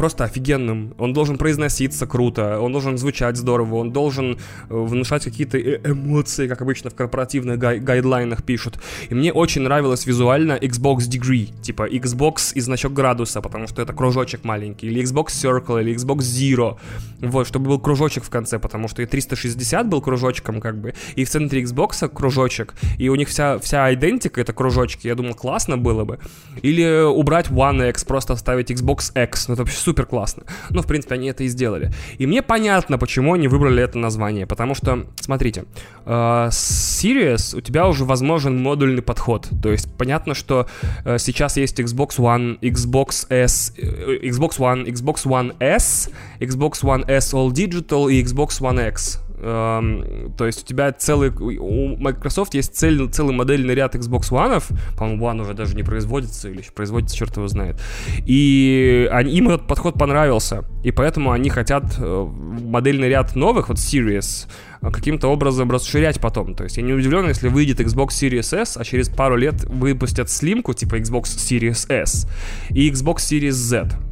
просто 0.00 0.24
офигенным. 0.24 0.94
Он 0.98 1.12
должен 1.12 1.36
произноситься 1.36 2.06
круто, 2.06 2.58
он 2.58 2.72
должен 2.72 2.96
звучать 2.96 3.36
здорово, 3.36 3.74
он 3.74 3.92
должен 3.92 4.32
э, 4.32 4.36
внушать 4.70 5.24
какие-то 5.24 5.58
э, 5.58 5.78
эмоции, 5.84 6.48
как 6.48 6.62
обычно 6.62 6.88
в 6.88 6.94
корпоративных 6.94 7.58
гай- 7.58 7.80
гайдлайнах 7.80 8.42
пишут. 8.42 8.78
И 9.10 9.14
мне 9.14 9.30
очень 9.30 9.60
нравилось 9.60 10.06
визуально 10.06 10.52
Xbox 10.52 11.00
Degree, 11.00 11.52
типа 11.60 11.86
Xbox 11.86 12.54
и 12.54 12.60
значок 12.60 12.94
градуса, 12.94 13.42
потому 13.42 13.66
что 13.68 13.82
это 13.82 13.92
кружочек 13.92 14.42
маленький, 14.44 14.86
или 14.86 15.02
Xbox 15.02 15.26
Circle, 15.26 15.82
или 15.82 15.94
Xbox 15.94 16.20
Zero. 16.20 16.78
Вот, 17.20 17.46
чтобы 17.46 17.68
был 17.68 17.78
кружочек 17.78 18.24
в 18.24 18.30
конце, 18.30 18.58
потому 18.58 18.88
что 18.88 19.02
и 19.02 19.06
360 19.06 19.86
был 19.86 20.00
кружочком, 20.00 20.60
как 20.62 20.80
бы, 20.80 20.94
и 21.14 21.24
в 21.24 21.28
центре 21.28 21.62
Xbox 21.62 22.08
кружочек, 22.08 22.74
и 22.96 23.10
у 23.10 23.16
них 23.16 23.28
вся, 23.28 23.58
вся 23.58 23.92
идентика 23.92 24.40
это 24.40 24.54
кружочки. 24.54 25.08
Я 25.08 25.14
думал, 25.14 25.34
классно 25.34 25.76
было 25.76 26.04
бы. 26.04 26.18
Или 26.62 27.04
убрать 27.06 27.50
One 27.50 27.90
X, 27.90 28.04
просто 28.04 28.32
оставить 28.32 28.70
Xbox 28.70 29.12
X, 29.24 29.48
ну 29.48 29.54
это 29.54 29.64
вообще 29.64 29.89
супер 29.90 30.06
классно. 30.06 30.44
Но, 30.70 30.82
в 30.82 30.86
принципе, 30.86 31.14
они 31.16 31.28
это 31.28 31.42
и 31.42 31.48
сделали. 31.48 31.90
И 32.20 32.26
мне 32.26 32.42
понятно, 32.42 32.96
почему 32.96 33.34
они 33.34 33.48
выбрали 33.48 33.82
это 33.82 33.98
название. 33.98 34.46
Потому 34.46 34.74
что, 34.76 35.06
смотрите, 35.20 35.64
э, 36.06 36.48
Sirius 36.50 37.56
у 37.58 37.60
тебя 37.60 37.88
уже 37.88 38.04
возможен 38.04 38.62
модульный 38.62 39.02
подход. 39.02 39.48
То 39.62 39.72
есть 39.72 39.88
понятно, 39.98 40.34
что 40.34 40.66
э, 41.04 41.18
сейчас 41.18 41.56
есть 41.56 41.80
Xbox 41.80 42.18
One, 42.18 42.60
Xbox 42.60 43.26
S, 43.30 43.72
э, 43.76 44.28
Xbox 44.28 44.58
One, 44.58 44.86
Xbox 44.86 45.26
One 45.26 45.56
S, 45.58 46.10
Xbox 46.38 46.82
One 46.82 47.04
S 47.08 47.34
All 47.34 47.50
Digital 47.50 48.12
и 48.12 48.22
Xbox 48.22 48.60
One 48.60 48.88
X. 48.88 49.18
Эм, 49.42 50.32
то 50.36 50.46
есть 50.46 50.62
у 50.64 50.66
тебя 50.66 50.92
целый... 50.92 51.30
У 51.30 51.96
Microsoft 51.96 52.54
есть 52.54 52.76
цель, 52.76 53.08
целый 53.10 53.34
модельный 53.34 53.74
ряд 53.74 53.94
Xbox 53.94 54.30
One, 54.30 54.62
по-моему, 54.96 55.26
One 55.26 55.40
уже 55.42 55.54
даже 55.54 55.74
не 55.74 55.82
производится, 55.82 56.48
или 56.48 56.58
еще 56.60 56.72
производится, 56.72 57.16
черт 57.16 57.36
его 57.36 57.48
знает. 57.48 57.80
И 58.26 59.08
они, 59.10 59.32
им 59.32 59.48
этот 59.48 59.66
подход 59.66 59.94
понравился, 59.94 60.64
и 60.82 60.90
поэтому 60.90 61.32
они 61.32 61.48
хотят 61.48 61.84
э, 61.98 62.26
модельный 62.26 63.08
ряд 63.08 63.34
новых, 63.34 63.68
вот 63.68 63.78
Series, 63.78 64.46
каким-то 64.82 65.28
образом 65.28 65.70
расширять 65.70 66.20
потом. 66.20 66.54
То 66.54 66.64
есть 66.64 66.76
я 66.76 66.82
не 66.82 66.92
удивлен, 66.92 67.26
если 67.26 67.48
выйдет 67.48 67.80
Xbox 67.80 68.08
Series 68.08 68.58
S, 68.58 68.76
а 68.76 68.84
через 68.84 69.08
пару 69.08 69.36
лет 69.36 69.64
выпустят 69.64 70.30
слимку 70.30 70.74
типа 70.74 70.96
Xbox 70.96 71.24
Series 71.24 71.90
S 71.90 72.26
и 72.70 72.90
Xbox 72.90 73.16
Series 73.16 73.52
Z 73.52 74.09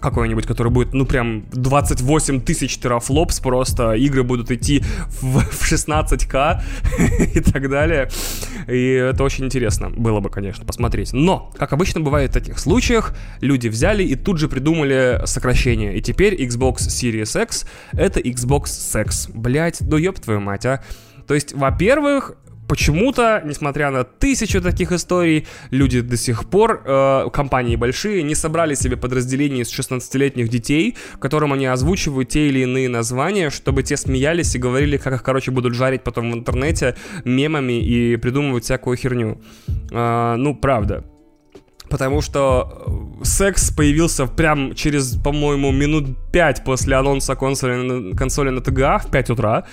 какой-нибудь, 0.00 0.46
который 0.46 0.70
будет, 0.70 0.94
ну, 0.94 1.04
прям 1.04 1.44
28 1.50 2.40
тысяч 2.40 2.78
терафлопс, 2.78 3.40
просто 3.40 3.94
игры 3.94 4.22
будут 4.22 4.50
идти 4.50 4.82
в, 5.20 5.40
в 5.40 5.72
16к 5.72 6.60
и 7.34 7.40
так 7.40 7.68
далее. 7.68 8.08
И 8.68 8.92
это 8.92 9.24
очень 9.24 9.46
интересно 9.46 9.90
было 9.90 10.20
бы, 10.20 10.30
конечно, 10.30 10.64
посмотреть. 10.64 11.12
Но, 11.12 11.52
как 11.58 11.72
обычно 11.72 12.00
бывает 12.00 12.30
в 12.30 12.34
таких 12.34 12.58
случаях, 12.58 13.14
люди 13.40 13.68
взяли 13.68 14.04
и 14.04 14.14
тут 14.14 14.38
же 14.38 14.48
придумали 14.48 15.22
сокращение. 15.24 15.96
И 15.96 16.02
теперь 16.02 16.34
Xbox 16.34 16.76
Series 16.88 17.42
X— 17.42 17.66
это 17.92 18.20
Xbox 18.20 18.64
Sex. 18.64 19.30
Блять, 19.34 19.80
ну 19.80 19.96
ёб 19.96 20.18
твою 20.20 20.40
мать, 20.40 20.66
а. 20.66 20.82
То 21.26 21.34
есть, 21.34 21.52
во-первых, 21.52 22.36
почему-то, 22.68 23.42
несмотря 23.44 23.90
на 23.90 24.04
тысячу 24.04 24.60
таких 24.60 24.92
историй, 24.92 25.46
люди 25.70 26.00
до 26.00 26.16
сих 26.16 26.48
пор, 26.48 26.82
э, 26.84 27.30
компании 27.32 27.76
большие, 27.76 28.22
не 28.22 28.34
собрали 28.34 28.74
себе 28.74 28.96
подразделение 28.96 29.62
из 29.62 29.72
16-летних 29.72 30.48
детей, 30.48 30.96
которым 31.18 31.52
они 31.52 31.66
озвучивают 31.66 32.28
те 32.28 32.48
или 32.48 32.60
иные 32.60 32.88
названия, 32.88 33.50
чтобы 33.50 33.82
те 33.82 33.96
смеялись 33.96 34.54
и 34.54 34.58
говорили, 34.58 34.98
как 34.98 35.14
их, 35.14 35.22
короче, 35.22 35.50
будут 35.50 35.74
жарить 35.74 36.02
потом 36.02 36.30
в 36.30 36.34
интернете 36.34 36.94
мемами 37.24 37.80
и 37.82 38.16
придумывать 38.16 38.64
всякую 38.64 38.96
херню. 38.96 39.40
Э, 39.90 40.36
ну, 40.36 40.54
правда. 40.54 41.04
Потому 41.88 42.20
что 42.20 43.18
э, 43.20 43.24
секс 43.24 43.70
появился 43.70 44.26
прям 44.26 44.74
через, 44.74 45.16
по-моему, 45.16 45.72
минут 45.72 46.16
5 46.32 46.64
после 46.64 46.96
анонса 46.96 47.34
консоли, 47.34 48.14
консоли 48.14 48.50
на 48.50 48.60
ТГА 48.60 48.98
в 48.98 49.10
5 49.10 49.30
утра. 49.30 49.64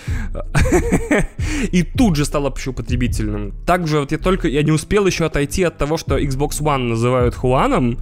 И 1.71 1.83
тут 1.83 2.15
же 2.15 2.25
стал 2.25 2.45
общеупотребительным. 2.45 3.53
Также 3.65 3.99
вот 3.99 4.11
я 4.11 4.17
только, 4.17 4.47
я 4.47 4.63
не 4.63 4.71
успел 4.71 5.07
еще 5.07 5.25
отойти 5.25 5.63
от 5.63 5.77
того, 5.77 5.97
что 5.97 6.17
Xbox 6.17 6.61
One 6.61 6.89
называют 6.89 7.35
Хуаном. 7.35 7.99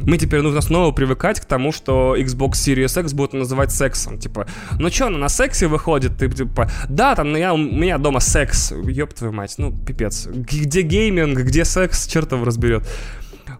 Мы 0.00 0.18
теперь 0.18 0.42
нужно 0.42 0.60
снова 0.60 0.92
привыкать 0.92 1.40
к 1.40 1.44
тому, 1.44 1.72
что 1.72 2.16
Xbox 2.16 2.52
Series 2.52 3.00
X 3.00 3.12
будут 3.12 3.32
называть 3.32 3.72
сексом. 3.72 4.18
Типа, 4.18 4.46
ну 4.78 4.90
что, 4.90 5.06
она 5.06 5.18
на 5.18 5.28
сексе 5.28 5.66
выходит? 5.66 6.18
Ты, 6.18 6.28
типа, 6.28 6.70
да, 6.88 7.14
там 7.14 7.34
я, 7.36 7.52
у 7.52 7.56
меня 7.56 7.98
дома 7.98 8.20
секс. 8.20 8.72
Ёб 8.72 9.12
твою 9.14 9.32
мать, 9.32 9.54
ну, 9.58 9.72
пипец. 9.72 10.26
Где 10.26 10.82
гейминг, 10.82 11.38
где 11.38 11.64
секс, 11.64 12.06
чертов 12.06 12.44
разберет 12.44 12.84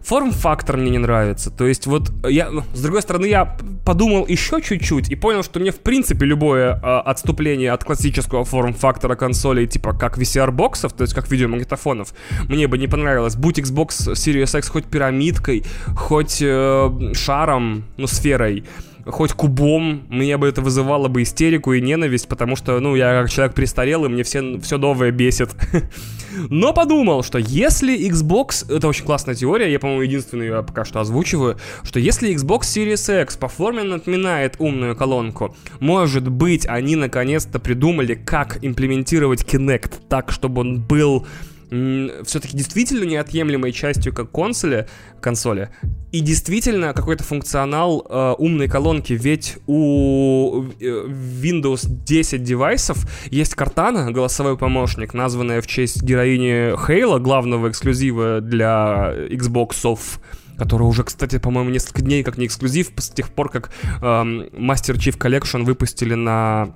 форм-фактор 0.07 0.77
мне 0.77 0.91
не 0.91 0.99
нравится. 0.99 1.51
То 1.51 1.67
есть 1.67 1.85
вот 1.85 2.11
я, 2.25 2.49
ну, 2.49 2.63
с 2.73 2.81
другой 2.81 3.01
стороны, 3.01 3.25
я 3.25 3.57
подумал 3.85 4.25
еще 4.25 4.61
чуть-чуть 4.61 5.09
и 5.09 5.15
понял, 5.15 5.43
что 5.43 5.59
мне 5.59 5.71
в 5.71 5.79
принципе 5.79 6.25
любое 6.25 6.75
э, 6.75 6.99
отступление 6.99 7.73
от 7.73 7.83
классического 7.83 8.45
форм-фактора 8.45 9.15
консолей, 9.15 9.67
типа 9.67 9.93
как 9.93 10.17
VCR-боксов, 10.17 10.93
то 10.93 11.01
есть 11.01 11.13
как 11.13 11.29
видеомагнитофонов, 11.29 12.13
мне 12.47 12.67
бы 12.67 12.77
не 12.77 12.87
понравилось. 12.87 13.35
Будь 13.35 13.59
Xbox 13.59 14.13
Series 14.13 14.57
X 14.57 14.69
хоть 14.69 14.85
пирамидкой, 14.85 15.65
хоть 15.95 16.41
э, 16.41 17.13
шаром, 17.13 17.83
ну, 17.97 18.07
сферой, 18.07 18.63
хоть 19.07 19.33
кубом, 19.33 20.05
мне 20.09 20.37
бы 20.37 20.47
это 20.47 20.61
вызывало 20.61 21.07
бы 21.07 21.23
истерику 21.23 21.73
и 21.73 21.81
ненависть, 21.81 22.27
потому 22.27 22.55
что, 22.55 22.79
ну, 22.79 22.95
я 22.95 23.21
как 23.21 23.29
человек 23.29 23.55
престарелый, 23.55 24.09
мне 24.09 24.23
все, 24.23 24.59
все 24.59 24.77
новое 24.77 25.11
бесит. 25.11 25.49
Но 26.49 26.73
подумал, 26.73 27.23
что 27.23 27.37
если 27.37 27.97
Xbox... 28.09 28.71
Это 28.73 28.87
очень 28.87 29.05
классная 29.05 29.35
теория, 29.35 29.71
я, 29.71 29.79
по-моему, 29.79 30.01
единственную 30.03 30.51
я 30.51 30.61
пока 30.61 30.85
что 30.85 30.99
озвучиваю, 30.99 31.57
что 31.83 31.99
если 31.99 32.33
Xbox 32.33 32.61
Series 32.61 33.23
X 33.23 33.37
по 33.37 33.47
форме 33.47 33.83
напоминает 33.83 34.55
умную 34.59 34.95
колонку, 34.95 35.55
может 35.79 36.27
быть, 36.29 36.65
они 36.67 36.95
наконец-то 36.95 37.59
придумали, 37.59 38.13
как 38.13 38.63
имплементировать 38.63 39.43
Kinect 39.43 39.93
так, 40.09 40.31
чтобы 40.31 40.61
он 40.61 40.81
был 40.81 41.25
все-таки 41.69 42.55
действительно 42.55 43.03
неотъемлемой 43.03 43.71
частью 43.71 44.13
как 44.13 44.31
консоли, 44.31 44.87
консоли 45.21 45.69
и 46.11 46.21
действительно 46.21 46.93
какой-то 46.93 47.23
функционал 47.23 48.05
э, 48.09 48.35
умной 48.37 48.69
колонки, 48.69 49.13
ведь 49.13 49.57
у 49.67 50.63
э, 50.63 50.67
Windows 50.79 51.85
10 51.85 52.43
девайсов 52.43 53.05
есть 53.29 53.53
Cortana, 53.53 54.09
голосовой 54.11 54.57
помощник, 54.57 55.13
названная 55.13 55.61
в 55.61 55.67
честь 55.67 56.01
героини 56.01 56.75
Хейла, 56.85 57.19
главного 57.19 57.69
эксклюзива 57.69 58.39
для 58.41 59.13
Xbox 59.29 60.19
который 60.57 60.83
уже, 60.83 61.03
кстати, 61.03 61.37
по-моему, 61.37 61.69
несколько 61.69 62.01
дней 62.01 62.23
как 62.23 62.39
не 62.39 62.47
эксклюзив, 62.47 62.89
с 62.97 63.09
тех 63.09 63.29
пор, 63.29 63.49
как 63.49 63.69
эм, 64.01 64.41
Master 64.53 64.95
Chief 64.95 65.15
Collection 65.15 65.63
выпустили 65.63 66.15
на... 66.15 66.73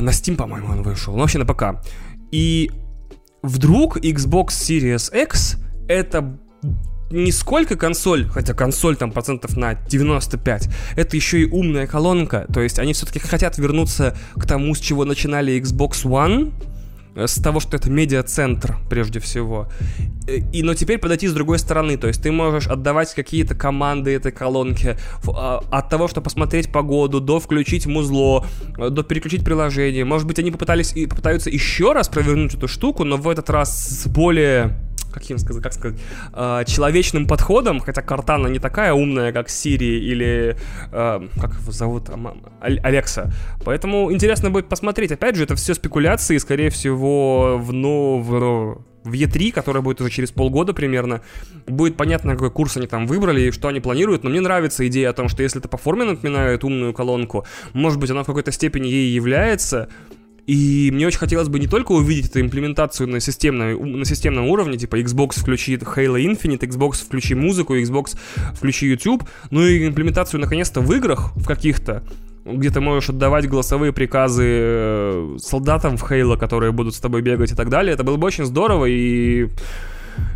на 0.00 0.10
Steam, 0.10 0.36
по-моему, 0.36 0.68
он 0.68 0.82
вышел. 0.82 1.14
Ну, 1.14 1.22
вообще 1.22 1.38
на 1.38 1.44
ПК. 1.44 1.82
И 2.30 2.70
вдруг 3.42 3.98
Xbox 3.98 4.48
Series 4.48 5.12
X 5.22 5.56
это 5.88 6.38
не 7.10 7.32
сколько 7.32 7.76
консоль, 7.76 8.26
хотя 8.26 8.52
консоль 8.52 8.96
там 8.96 9.12
процентов 9.12 9.56
на 9.56 9.74
95, 9.74 10.68
это 10.96 11.16
еще 11.16 11.40
и 11.40 11.46
умная 11.46 11.86
колонка, 11.86 12.46
то 12.52 12.60
есть 12.60 12.78
они 12.78 12.92
все-таки 12.92 13.18
хотят 13.18 13.56
вернуться 13.56 14.16
к 14.34 14.46
тому, 14.46 14.74
с 14.74 14.80
чего 14.80 15.04
начинали 15.04 15.58
Xbox 15.58 16.04
One, 16.04 16.52
с 17.26 17.40
того, 17.42 17.60
что 17.60 17.76
это 17.76 17.90
медиа-центр, 17.90 18.76
прежде 18.88 19.20
всего. 19.20 19.68
Э, 20.26 20.38
и, 20.52 20.62
но 20.62 20.74
теперь 20.74 20.98
подойти 20.98 21.26
с 21.26 21.32
другой 21.32 21.58
стороны, 21.58 21.96
то 21.96 22.06
есть 22.06 22.22
ты 22.22 22.30
можешь 22.30 22.66
отдавать 22.68 23.14
какие-то 23.14 23.54
команды 23.54 24.14
этой 24.14 24.32
колонке, 24.32 24.98
а, 25.26 25.62
от 25.70 25.88
того, 25.88 26.08
что 26.08 26.20
посмотреть 26.20 26.70
погоду, 26.70 27.20
до 27.20 27.40
включить 27.40 27.86
музло, 27.86 28.46
э, 28.78 28.90
до 28.90 29.02
переключить 29.02 29.44
приложение. 29.44 30.04
Может 30.04 30.26
быть, 30.26 30.38
они 30.38 30.50
попытались 30.50 30.92
и 30.94 31.06
попытаются 31.06 31.50
еще 31.50 31.92
раз 31.92 32.08
провернуть 32.08 32.54
эту 32.54 32.68
штуку, 32.68 33.04
но 33.04 33.16
в 33.16 33.28
этот 33.28 33.50
раз 33.50 34.02
с 34.02 34.06
более 34.06 34.87
каким 35.12 35.38
сказать, 35.38 35.62
как 35.62 35.72
сказать, 35.72 35.98
э, 36.32 36.64
человечным 36.66 37.26
подходом, 37.26 37.80
хотя 37.80 38.02
Картана 38.02 38.48
не 38.48 38.58
такая 38.58 38.92
умная, 38.92 39.32
как 39.32 39.48
Сири 39.48 39.98
или, 39.98 40.56
э, 40.92 41.28
как 41.40 41.52
его 41.60 41.72
зовут, 41.72 42.10
Алекса. 42.60 43.32
Поэтому 43.64 44.12
интересно 44.12 44.50
будет 44.50 44.68
посмотреть. 44.68 45.12
Опять 45.12 45.36
же, 45.36 45.44
это 45.44 45.56
все 45.56 45.74
спекуляции, 45.74 46.38
скорее 46.38 46.70
всего, 46.70 47.58
в, 47.58 47.72
ну, 47.72 48.20
в, 48.20 48.82
в 49.04 49.12
E3, 49.12 49.52
которая 49.52 49.82
будет 49.82 50.00
уже 50.00 50.10
через 50.10 50.30
полгода 50.30 50.72
примерно, 50.72 51.22
будет 51.66 51.96
понятно, 51.96 52.34
какой 52.34 52.50
курс 52.50 52.76
они 52.76 52.86
там 52.86 53.06
выбрали 53.06 53.42
и 53.42 53.50
что 53.50 53.68
они 53.68 53.80
планируют, 53.80 54.24
но 54.24 54.30
мне 54.30 54.40
нравится 54.40 54.86
идея 54.86 55.10
о 55.10 55.12
том, 55.12 55.28
что 55.28 55.42
если 55.42 55.60
это 55.60 55.68
по 55.68 55.76
форме 55.78 56.04
напоминает 56.04 56.64
умную 56.64 56.92
колонку, 56.92 57.46
может 57.72 57.98
быть, 57.98 58.10
она 58.10 58.22
в 58.22 58.26
какой-то 58.26 58.52
степени 58.52 58.86
ей 58.86 59.10
является, 59.10 59.88
и 60.48 60.90
мне 60.90 61.06
очень 61.06 61.18
хотелось 61.18 61.50
бы 61.50 61.60
не 61.60 61.66
только 61.66 61.92
увидеть 61.92 62.30
эту 62.30 62.40
имплементацию 62.40 63.06
на, 63.06 63.20
системном, 63.20 63.98
на 63.98 64.04
системном 64.06 64.46
уровне, 64.46 64.78
типа 64.78 64.98
Xbox 64.98 65.40
включит 65.40 65.82
Halo 65.82 66.16
Infinite, 66.16 66.60
Xbox 66.60 67.04
включи 67.04 67.34
музыку, 67.34 67.76
Xbox 67.76 68.16
включи 68.54 68.86
YouTube, 68.86 69.24
но 69.50 69.62
и 69.66 69.86
имплементацию 69.86 70.40
наконец-то 70.40 70.80
в 70.80 70.90
играх 70.94 71.36
в 71.36 71.46
каких-то, 71.46 72.02
где 72.46 72.70
ты 72.70 72.80
можешь 72.80 73.10
отдавать 73.10 73.46
голосовые 73.46 73.92
приказы 73.92 74.44
э, 74.46 75.36
солдатам 75.36 75.98
в 75.98 76.10
Halo, 76.10 76.38
которые 76.38 76.72
будут 76.72 76.94
с 76.94 76.98
тобой 76.98 77.20
бегать 77.20 77.52
и 77.52 77.54
так 77.54 77.68
далее. 77.68 77.92
Это 77.92 78.02
было 78.02 78.16
бы 78.16 78.26
очень 78.26 78.46
здорово 78.46 78.86
и 78.86 79.50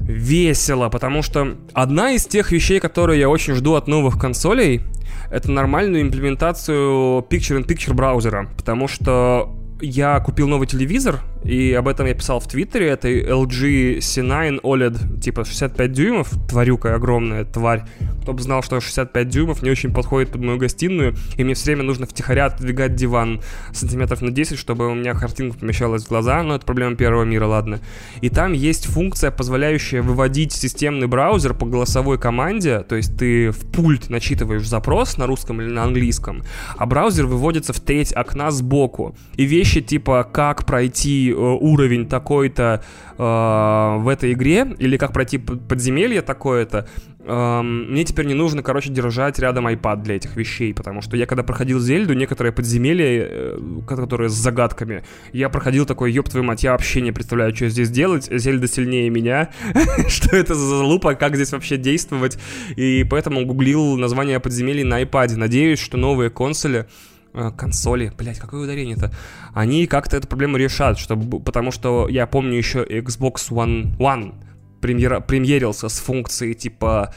весело, 0.02 0.90
потому 0.90 1.22
что 1.22 1.56
одна 1.72 2.12
из 2.12 2.26
тех 2.26 2.52
вещей, 2.52 2.80
которые 2.80 3.18
я 3.18 3.30
очень 3.30 3.54
жду 3.54 3.76
от 3.76 3.88
новых 3.88 4.20
консолей, 4.20 4.82
это 5.30 5.50
нормальную 5.50 6.02
имплементацию 6.02 7.24
Picture-in-Picture 7.30 7.94
браузера, 7.94 8.50
потому 8.58 8.88
что 8.88 9.56
я 9.82 10.18
купил 10.20 10.48
новый 10.48 10.66
телевизор, 10.66 11.20
и 11.44 11.72
об 11.72 11.88
этом 11.88 12.06
я 12.06 12.14
писал 12.14 12.40
в 12.40 12.46
Твиттере. 12.46 12.88
Это 12.88 13.08
LG 13.08 13.98
C9 13.98 14.60
OLED, 14.62 15.20
типа 15.20 15.44
65 15.44 15.92
дюймов, 15.92 16.30
тварюка 16.48 16.94
огромная, 16.94 17.44
тварь. 17.44 17.84
Кто 18.22 18.32
бы 18.32 18.42
знал, 18.42 18.62
что 18.62 18.80
65 18.80 19.28
дюймов 19.28 19.62
не 19.62 19.70
очень 19.70 19.92
подходит 19.92 20.30
под 20.30 20.42
мою 20.42 20.58
гостиную, 20.58 21.16
и 21.36 21.42
мне 21.42 21.54
все 21.54 21.66
время 21.66 21.82
нужно 21.82 22.06
втихаря 22.06 22.46
отодвигать 22.46 22.94
диван 22.94 23.40
сантиметров 23.72 24.22
на 24.22 24.30
10, 24.30 24.56
чтобы 24.58 24.88
у 24.88 24.94
меня 24.94 25.14
картинка 25.14 25.58
помещалась 25.58 26.04
в 26.04 26.08
глаза, 26.08 26.42
но 26.42 26.54
это 26.54 26.64
проблема 26.64 26.94
первого 26.94 27.24
мира, 27.24 27.46
ладно. 27.46 27.80
И 28.20 28.28
там 28.28 28.52
есть 28.52 28.86
функция, 28.86 29.32
позволяющая 29.32 30.02
выводить 30.02 30.52
системный 30.52 31.08
браузер 31.08 31.54
по 31.54 31.66
голосовой 31.66 32.18
команде, 32.18 32.80
то 32.80 32.94
есть 32.94 33.16
ты 33.16 33.50
в 33.50 33.66
пульт 33.72 34.08
начитываешь 34.08 34.68
запрос 34.68 35.16
на 35.16 35.26
русском 35.26 35.60
или 35.60 35.68
на 35.68 35.82
английском, 35.82 36.44
а 36.76 36.86
браузер 36.86 37.26
выводится 37.26 37.72
в 37.72 37.80
треть 37.80 38.12
окна 38.12 38.52
сбоку. 38.52 39.16
И 39.36 39.44
вещи 39.44 39.80
типа 39.80 40.28
как 40.30 40.64
пройти 40.64 41.31
Э, 41.32 41.58
уровень 41.60 42.08
такой-то 42.08 42.82
э, 43.18 43.22
в 43.98 44.08
этой 44.08 44.32
игре, 44.32 44.74
или 44.78 44.96
как 44.96 45.12
пройти 45.12 45.38
подземелье 45.38 46.22
такое-то, 46.22 46.88
э, 47.20 47.62
мне 47.62 48.04
теперь 48.04 48.26
не 48.26 48.34
нужно, 48.34 48.62
короче, 48.62 48.90
держать 48.90 49.38
рядом 49.38 49.66
iPad 49.68 50.02
для 50.02 50.16
этих 50.16 50.36
вещей, 50.36 50.74
потому 50.74 51.02
что 51.02 51.16
я 51.16 51.26
когда 51.26 51.42
проходил 51.42 51.80
Зельду, 51.80 52.14
некоторые 52.14 52.52
подземелья, 52.52 53.26
э, 53.28 53.58
которые 53.86 54.28
с 54.28 54.34
загадками, 54.34 55.04
я 55.32 55.48
проходил 55.48 55.86
такой, 55.86 56.12
ёб 56.12 56.28
твою 56.28 56.44
мать, 56.44 56.64
я 56.64 56.72
вообще 56.72 57.00
не 57.00 57.12
представляю, 57.12 57.54
что 57.54 57.68
здесь 57.68 57.90
делать, 57.90 58.28
Зельда 58.30 58.68
сильнее 58.68 59.10
меня, 59.10 59.50
что 60.08 60.36
это 60.36 60.54
за 60.54 60.84
лупа, 60.84 61.14
как 61.14 61.34
здесь 61.36 61.52
вообще 61.52 61.76
действовать, 61.76 62.38
и 62.76 63.04
поэтому 63.08 63.44
гуглил 63.44 63.96
название 63.96 64.40
подземелий 64.40 64.84
на 64.84 65.02
iPad, 65.02 65.36
надеюсь, 65.36 65.78
что 65.78 65.96
новые 65.96 66.30
консоли 66.30 66.86
консоли, 67.56 68.12
блять, 68.16 68.38
какое 68.38 68.62
ударение-то, 68.64 69.12
они 69.54 69.86
как-то 69.86 70.16
эту 70.16 70.28
проблему 70.28 70.56
решат, 70.56 70.98
чтобы, 70.98 71.40
потому 71.40 71.70
что 71.70 72.08
я 72.08 72.26
помню 72.26 72.56
еще 72.56 72.84
Xbox 72.84 73.50
One 73.50 73.96
One 73.98 74.34
премьера, 74.80 75.20
премьерился 75.20 75.88
с 75.88 75.98
функцией 75.98 76.54
типа 76.54 77.14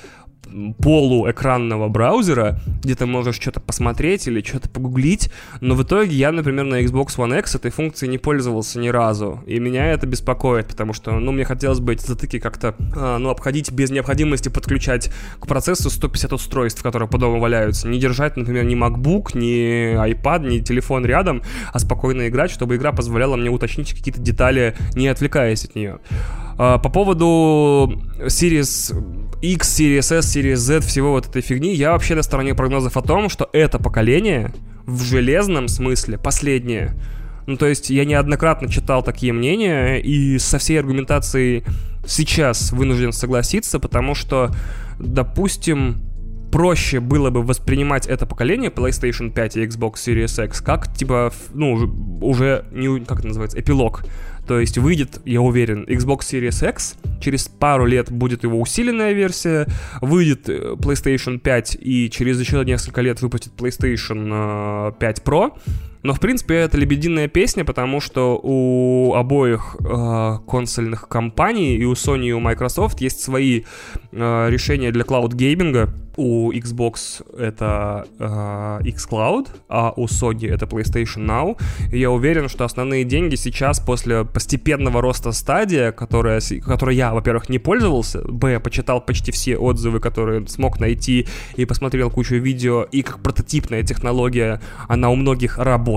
полуэкранного 0.79 1.89
браузера, 1.89 2.59
где 2.83 2.95
ты 2.95 3.05
можешь 3.05 3.35
что-то 3.35 3.59
посмотреть 3.59 4.27
или 4.27 4.41
что-то 4.41 4.69
погуглить, 4.69 5.29
но 5.61 5.75
в 5.75 5.83
итоге 5.83 6.15
я, 6.15 6.31
например, 6.31 6.65
на 6.65 6.81
Xbox 6.81 7.17
One 7.17 7.39
X 7.39 7.55
этой 7.55 7.71
функцией 7.71 8.11
не 8.11 8.17
пользовался 8.17 8.79
ни 8.79 8.87
разу, 8.87 9.41
и 9.45 9.59
меня 9.59 9.91
это 9.91 10.07
беспокоит, 10.07 10.67
потому 10.67 10.93
что, 10.93 11.11
ну, 11.19 11.31
мне 11.31 11.45
хотелось 11.45 11.79
бы 11.79 11.93
эти 11.93 12.05
затыки 12.05 12.39
как-то, 12.39 12.75
э, 12.79 13.17
ну, 13.17 13.29
обходить 13.29 13.71
без 13.71 13.91
необходимости 13.91 14.49
подключать 14.49 15.11
к 15.39 15.47
процессу 15.47 15.89
150 15.89 16.33
устройств, 16.33 16.81
которые 16.81 17.09
по 17.09 17.17
дому 17.17 17.39
валяются, 17.39 17.87
не 17.87 17.99
держать, 17.99 18.37
например, 18.37 18.65
ни 18.65 18.75
MacBook, 18.75 19.37
ни 19.37 19.95
iPad, 19.95 20.47
ни 20.47 20.59
телефон 20.59 21.05
рядом, 21.05 21.41
а 21.73 21.79
спокойно 21.79 22.27
играть, 22.27 22.51
чтобы 22.51 22.75
игра 22.75 22.91
позволяла 22.91 23.35
мне 23.35 23.49
уточнить 23.49 23.93
какие-то 23.93 24.21
детали, 24.21 24.75
не 24.93 25.07
отвлекаясь 25.07 25.65
от 25.65 25.75
нее. 25.75 25.99
Э, 26.57 26.77
по 26.81 26.89
поводу 26.89 28.01
Series 28.19 28.95
X, 29.41 29.79
Series 29.79 30.17
S, 30.17 30.35
Series 30.35 30.44
Z, 30.53 30.81
всего 30.81 31.11
вот 31.11 31.27
этой 31.27 31.41
фигни, 31.41 31.73
я 31.73 31.91
вообще 31.91 32.15
на 32.15 32.21
стороне 32.21 32.53
прогнозов 32.53 32.97
о 32.97 33.01
том, 33.01 33.29
что 33.29 33.49
это 33.53 33.79
поколение 33.79 34.53
в 34.85 35.03
железном 35.03 35.67
смысле 35.67 36.17
последнее. 36.17 36.93
Ну, 37.47 37.57
то 37.57 37.67
есть 37.67 37.89
я 37.89 38.05
неоднократно 38.05 38.69
читал 38.69 39.03
такие 39.03 39.33
мнения, 39.33 39.97
и 39.97 40.37
со 40.39 40.57
всей 40.57 40.79
аргументацией 40.79 41.63
сейчас 42.07 42.71
вынужден 42.71 43.11
согласиться, 43.11 43.79
потому 43.79 44.15
что, 44.15 44.51
допустим, 44.99 46.01
проще 46.51 46.99
было 47.01 47.29
бы 47.31 47.43
воспринимать 47.43 48.07
это 48.07 48.25
поколение 48.25 48.71
PlayStation 48.71 49.31
5 49.31 49.57
и 49.57 49.65
Xbox 49.65 49.95
Series 49.95 50.45
X 50.45 50.61
как, 50.61 50.93
типа, 50.95 51.33
ну, 51.53 52.19
уже, 52.21 52.65
не, 52.71 53.03
как 53.03 53.19
это 53.19 53.27
называется, 53.27 53.59
эпилог. 53.59 54.05
То 54.47 54.59
есть 54.59 54.77
выйдет, 54.77 55.21
я 55.25 55.41
уверен, 55.41 55.85
Xbox 55.85 56.19
Series 56.19 56.69
X, 56.69 56.95
через 57.19 57.47
пару 57.47 57.85
лет 57.85 58.11
будет 58.11 58.43
его 58.43 58.59
усиленная 58.59 59.13
версия, 59.13 59.67
выйдет 60.01 60.47
э, 60.49 60.75
PlayStation 60.77 61.39
5 61.39 61.77
и 61.81 62.09
через 62.09 62.39
еще 62.39 62.63
несколько 62.63 63.01
лет 63.01 63.21
выпустит 63.21 63.53
PlayStation 63.57 64.93
5 64.97 65.19
э, 65.19 65.21
Pro, 65.23 65.53
но, 66.05 66.13
в 66.13 66.19
принципе, 66.19 66.57
это 66.57 66.77
лебединая 66.77 67.27
песня, 67.27 67.65
потому 67.65 67.99
что 67.99 68.39
у 68.43 69.15
обоих 69.15 69.75
э, 69.79 70.37
консольных 70.47 71.07
компаний, 71.07 71.77
и 71.77 71.83
у 71.85 71.93
Sony, 71.93 72.27
и 72.27 72.31
у 72.31 72.39
Microsoft, 72.39 73.01
есть 73.01 73.23
свои 73.23 73.63
э, 74.11 74.49
решения 74.49 74.91
для 74.91 75.03
клауд-гейминга. 75.03 75.89
У 76.17 76.53
Xbox 76.53 77.25
это 77.37 78.05
э, 78.19 78.87
xCloud, 78.87 79.49
а 79.67 79.93
у 79.97 80.05
Sony 80.05 80.47
это 80.47 80.65
PlayStation 80.65 81.25
Now. 81.25 81.57
И 81.91 81.99
я 81.99 82.11
уверен, 82.11 82.49
что 82.49 82.65
основные 82.65 83.03
деньги 83.03 83.35
сейчас, 83.35 83.79
после 83.79 84.23
постепенного 84.23 85.01
роста 85.01 85.31
стадия, 85.31 85.91
которая, 85.91 86.39
которой 86.63 86.95
я, 86.95 87.13
во-первых, 87.13 87.49
не 87.49 87.57
пользовался, 87.59 88.21
б, 88.21 88.59
почитал 88.59 89.01
почти 89.01 89.31
все 89.31 89.57
отзывы, 89.57 89.99
которые 89.99 90.47
смог 90.47 90.79
найти, 90.79 91.27
и 91.57 91.65
посмотрел 91.65 92.11
кучу 92.11 92.35
видео, 92.35 92.83
и 92.83 93.01
как 93.01 93.19
прототипная 93.19 93.83
технология, 93.83 94.61
она 94.87 95.09
у 95.09 95.15
многих 95.15 95.57
работает. 95.57 95.94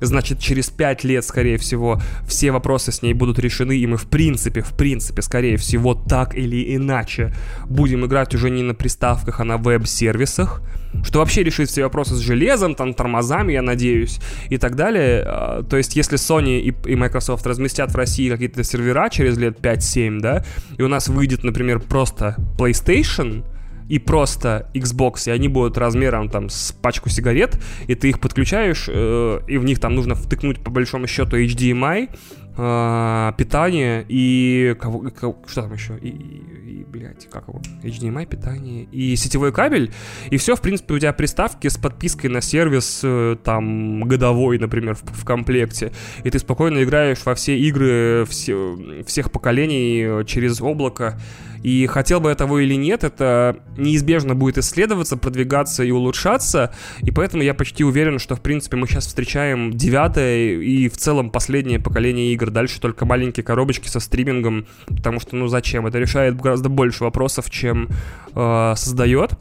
Значит, 0.00 0.40
через 0.40 0.68
5 0.68 1.04
лет, 1.04 1.24
скорее 1.24 1.58
всего, 1.58 2.00
все 2.26 2.50
вопросы 2.50 2.90
с 2.90 3.02
ней 3.02 3.14
будут 3.14 3.38
решены, 3.38 3.76
и 3.78 3.86
мы 3.86 3.96
в 3.96 4.08
принципе, 4.08 4.60
в 4.60 4.76
принципе, 4.76 5.22
скорее 5.22 5.56
всего, 5.56 5.94
так 5.94 6.34
или 6.34 6.74
иначе 6.74 7.32
будем 7.66 8.04
играть 8.04 8.34
уже 8.34 8.50
не 8.50 8.62
на 8.62 8.74
приставках, 8.74 9.38
а 9.38 9.44
на 9.44 9.58
веб-сервисах, 9.58 10.60
что 11.04 11.20
вообще 11.20 11.44
решит 11.44 11.68
все 11.68 11.84
вопросы 11.84 12.14
с 12.14 12.18
железом, 12.18 12.74
там, 12.74 12.94
тормозами, 12.94 13.52
я 13.52 13.62
надеюсь, 13.62 14.18
и 14.50 14.58
так 14.58 14.74
далее. 14.74 15.22
А, 15.24 15.62
то 15.62 15.76
есть, 15.76 15.94
если 15.94 16.18
Sony 16.18 16.60
и, 16.60 16.74
и 16.90 16.96
Microsoft 16.96 17.46
разместят 17.46 17.92
в 17.92 17.96
России 17.96 18.28
какие-то 18.28 18.64
сервера 18.64 19.08
через 19.08 19.38
лет 19.38 19.60
5-7, 19.60 20.20
да, 20.20 20.44
и 20.76 20.82
у 20.82 20.88
нас 20.88 21.08
выйдет, 21.08 21.44
например, 21.44 21.78
просто 21.78 22.36
PlayStation, 22.58 23.44
и 23.92 23.98
просто 23.98 24.70
Xbox, 24.72 25.28
и 25.28 25.30
они 25.30 25.48
будут 25.48 25.76
размером 25.76 26.30
там 26.30 26.48
с 26.48 26.72
пачку 26.72 27.10
сигарет, 27.10 27.60
и 27.88 27.94
ты 27.94 28.08
их 28.08 28.20
подключаешь, 28.20 28.86
э, 28.88 29.40
и 29.46 29.58
в 29.58 29.64
них 29.64 29.80
там 29.80 29.94
нужно 29.94 30.14
втыкнуть 30.14 30.64
по 30.64 30.70
большому 30.70 31.06
счету 31.06 31.36
HDMI, 31.36 32.08
э, 32.56 33.32
питание 33.36 34.06
и 34.08 34.74
кого, 34.80 35.10
кого, 35.10 35.36
что 35.46 35.60
там 35.60 35.74
еще? 35.74 35.98
И, 36.00 36.08
и, 36.08 36.80
и, 36.80 36.84
блядь, 36.84 37.28
как 37.28 37.48
его? 37.48 37.60
HDMI, 37.82 38.24
питание 38.24 38.84
и 38.84 39.14
сетевой 39.14 39.52
кабель. 39.52 39.92
И 40.30 40.38
все, 40.38 40.56
в 40.56 40.62
принципе, 40.62 40.94
у 40.94 40.98
тебя 40.98 41.12
приставки 41.12 41.68
с 41.68 41.76
подпиской 41.76 42.30
на 42.30 42.40
сервис 42.40 43.02
э, 43.04 43.36
там 43.44 44.04
годовой, 44.04 44.58
например, 44.58 44.94
в, 44.94 45.02
в 45.02 45.24
комплекте. 45.26 45.92
И 46.24 46.30
ты 46.30 46.38
спокойно 46.38 46.82
играешь 46.82 47.18
во 47.26 47.34
все 47.34 47.58
игры 47.58 48.24
все, 48.26 49.04
всех 49.06 49.30
поколений 49.30 50.24
через 50.24 50.62
облако. 50.62 51.20
И 51.62 51.86
хотел 51.86 52.20
бы 52.20 52.30
я 52.30 52.34
того 52.34 52.60
или 52.60 52.74
нет, 52.74 53.04
это 53.04 53.56
неизбежно 53.76 54.34
будет 54.34 54.58
исследоваться, 54.58 55.16
продвигаться 55.16 55.84
и 55.84 55.90
улучшаться. 55.90 56.74
И 57.00 57.10
поэтому 57.10 57.42
я 57.42 57.54
почти 57.54 57.84
уверен, 57.84 58.18
что, 58.18 58.36
в 58.36 58.40
принципе, 58.40 58.76
мы 58.76 58.86
сейчас 58.86 59.06
встречаем 59.06 59.72
девятое 59.72 60.60
и 60.60 60.88
в 60.88 60.96
целом 60.96 61.30
последнее 61.30 61.78
поколение 61.78 62.32
игр. 62.32 62.50
Дальше 62.50 62.80
только 62.80 63.06
маленькие 63.06 63.44
коробочки 63.44 63.88
со 63.88 64.00
стримингом, 64.00 64.66
потому 64.86 65.20
что, 65.20 65.36
ну 65.36 65.46
зачем? 65.46 65.86
Это 65.86 65.98
решает 65.98 66.40
гораздо 66.40 66.68
больше 66.68 67.04
вопросов, 67.04 67.50
чем 67.50 67.88
э, 68.34 68.74
создает 68.76 69.32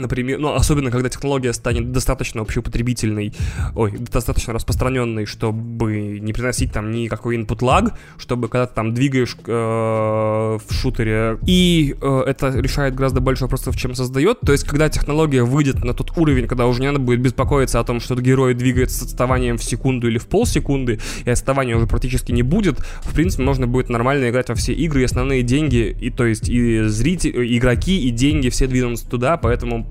например, 0.00 0.38
ну, 0.38 0.54
особенно 0.54 0.90
когда 0.90 1.08
технология 1.08 1.52
станет 1.52 1.92
достаточно 1.92 2.42
общеупотребительной, 2.42 3.32
ой, 3.74 3.92
достаточно 3.98 4.52
распространенной, 4.52 5.26
чтобы 5.26 6.18
не 6.20 6.32
приносить 6.32 6.72
там 6.72 6.90
никакой 6.90 7.36
input 7.36 7.60
lag, 7.60 7.92
чтобы 8.18 8.48
когда 8.48 8.66
ты 8.66 8.74
там 8.74 8.94
двигаешь 8.94 9.36
э, 9.46 9.52
в 9.52 10.72
шутере, 10.72 11.38
и 11.46 11.96
э, 12.00 12.22
это 12.26 12.48
решает 12.58 12.94
гораздо 12.94 13.20
больше 13.20 13.44
вопросов, 13.44 13.76
чем 13.76 13.94
создает, 13.94 14.40
то 14.40 14.52
есть 14.52 14.64
когда 14.64 14.88
технология 14.88 15.42
выйдет 15.42 15.84
на 15.84 15.94
тот 15.94 16.16
уровень, 16.16 16.46
когда 16.46 16.66
уже 16.66 16.80
не 16.80 16.86
надо 16.86 16.98
будет 16.98 17.20
беспокоиться 17.20 17.80
о 17.80 17.84
том, 17.84 18.00
что 18.00 18.14
герой 18.20 18.54
двигается 18.54 18.98
с 18.98 19.02
отставанием 19.02 19.58
в 19.58 19.64
секунду 19.64 20.08
или 20.08 20.18
в 20.18 20.26
полсекунды, 20.26 21.00
и 21.24 21.30
отставания 21.30 21.76
уже 21.76 21.86
практически 21.86 22.32
не 22.32 22.42
будет, 22.42 22.78
в 23.02 23.14
принципе, 23.14 23.42
можно 23.42 23.66
будет 23.66 23.88
нормально 23.88 24.30
играть 24.30 24.48
во 24.48 24.54
все 24.54 24.72
игры, 24.72 25.02
и 25.02 25.04
основные 25.04 25.42
деньги, 25.42 25.96
и 26.00 26.10
то 26.10 26.24
есть 26.24 26.48
и 26.48 26.82
зрители, 26.84 27.56
игроки, 27.56 28.00
и 28.00 28.10
деньги 28.10 28.48
все 28.48 28.66
двинутся 28.66 29.08
туда, 29.08 29.36
поэтому 29.36 29.89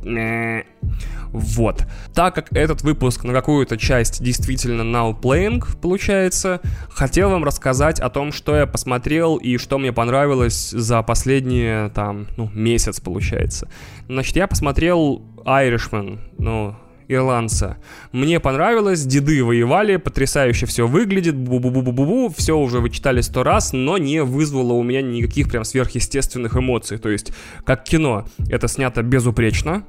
вот. 1.32 1.86
Так 2.14 2.36
как 2.36 2.52
этот 2.54 2.82
выпуск 2.82 3.24
на 3.24 3.34
какую-то 3.34 3.78
часть 3.78 4.24
действительно 4.24 4.82
now 4.82 5.20
playing 5.20 5.64
получается, 5.82 6.62
хотел 6.90 7.30
вам 7.30 7.44
рассказать 7.44 8.00
о 8.00 8.10
том, 8.10 8.32
что 8.32 8.56
я 8.56 8.66
посмотрел 8.66 9.38
и 9.38 9.58
что 9.58 9.78
мне 9.78 9.94
понравилось 9.94 10.70
за 10.72 11.02
последние, 11.04 11.90
там, 11.90 12.28
ну, 12.38 12.50
месяц 12.54 13.00
получается. 13.00 13.70
Значит, 14.08 14.36
я 14.36 14.48
посмотрел 14.48 15.22
Irishman, 15.46 16.20
ну, 16.38 16.76
ирландца. 17.10 17.78
Мне 18.14 18.40
понравилось, 18.40 19.04
деды 19.06 19.44
воевали, 19.44 19.98
потрясающе 19.98 20.66
все 20.66 20.88
выглядит, 20.88 21.36
бу-бу-бу-бу-бу, 21.36 22.34
все 22.38 22.58
уже 22.58 22.80
вы 22.80 22.90
читали 22.90 23.20
сто 23.22 23.44
раз, 23.44 23.74
но 23.74 23.98
не 23.98 24.24
вызвало 24.24 24.74
у 24.74 24.84
меня 24.84 25.02
никаких 25.02 25.50
прям 25.50 25.66
сверхъестественных 25.66 26.56
эмоций. 26.56 26.98
То 26.98 27.10
есть, 27.10 27.34
как 27.66 27.84
кино, 27.84 28.26
это 28.50 28.68
снято 28.68 29.02
безупречно, 29.02 29.84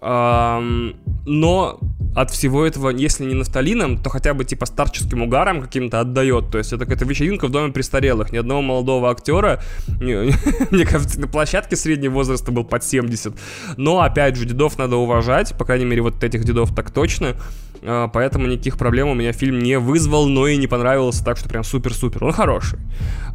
но 0.00 1.80
от 2.14 2.30
всего 2.30 2.64
этого, 2.64 2.90
если 2.90 3.24
не 3.24 3.34
нафталином, 3.34 3.98
то 3.98 4.10
хотя 4.10 4.34
бы 4.34 4.44
типа 4.44 4.66
старческим 4.66 5.22
угаром 5.22 5.60
каким-то 5.60 6.00
отдает. 6.00 6.50
То 6.50 6.58
есть 6.58 6.72
это 6.72 6.84
какая-то 6.84 7.04
вечеринка 7.04 7.46
в 7.46 7.50
доме 7.50 7.72
престарелых. 7.72 8.32
Ни 8.32 8.38
одного 8.38 8.62
молодого 8.62 9.10
актера, 9.10 9.62
мне 10.00 10.84
кажется, 10.84 11.20
на 11.20 11.28
площадке 11.28 11.76
среднего 11.76 12.14
возраста 12.14 12.50
был 12.50 12.64
под 12.64 12.82
70. 12.82 13.34
Но, 13.76 14.00
опять 14.00 14.36
же, 14.36 14.46
дедов 14.46 14.78
надо 14.78 14.96
уважать, 14.96 15.56
по 15.56 15.64
крайней 15.64 15.84
мере, 15.84 16.02
вот 16.02 16.22
этих 16.24 16.44
дедов 16.44 16.74
так 16.74 16.90
точно. 16.90 17.36
А, 17.82 18.08
поэтому 18.08 18.46
никаких 18.46 18.78
проблем 18.78 19.08
у 19.08 19.14
меня 19.14 19.32
фильм 19.32 19.58
не 19.58 19.78
вызвал, 19.78 20.28
но 20.28 20.46
и 20.46 20.56
не 20.56 20.66
понравился, 20.66 21.24
так 21.24 21.36
что 21.36 21.48
прям 21.48 21.64
супер-супер. 21.64 22.24
Он 22.24 22.32
хороший. 22.32 22.78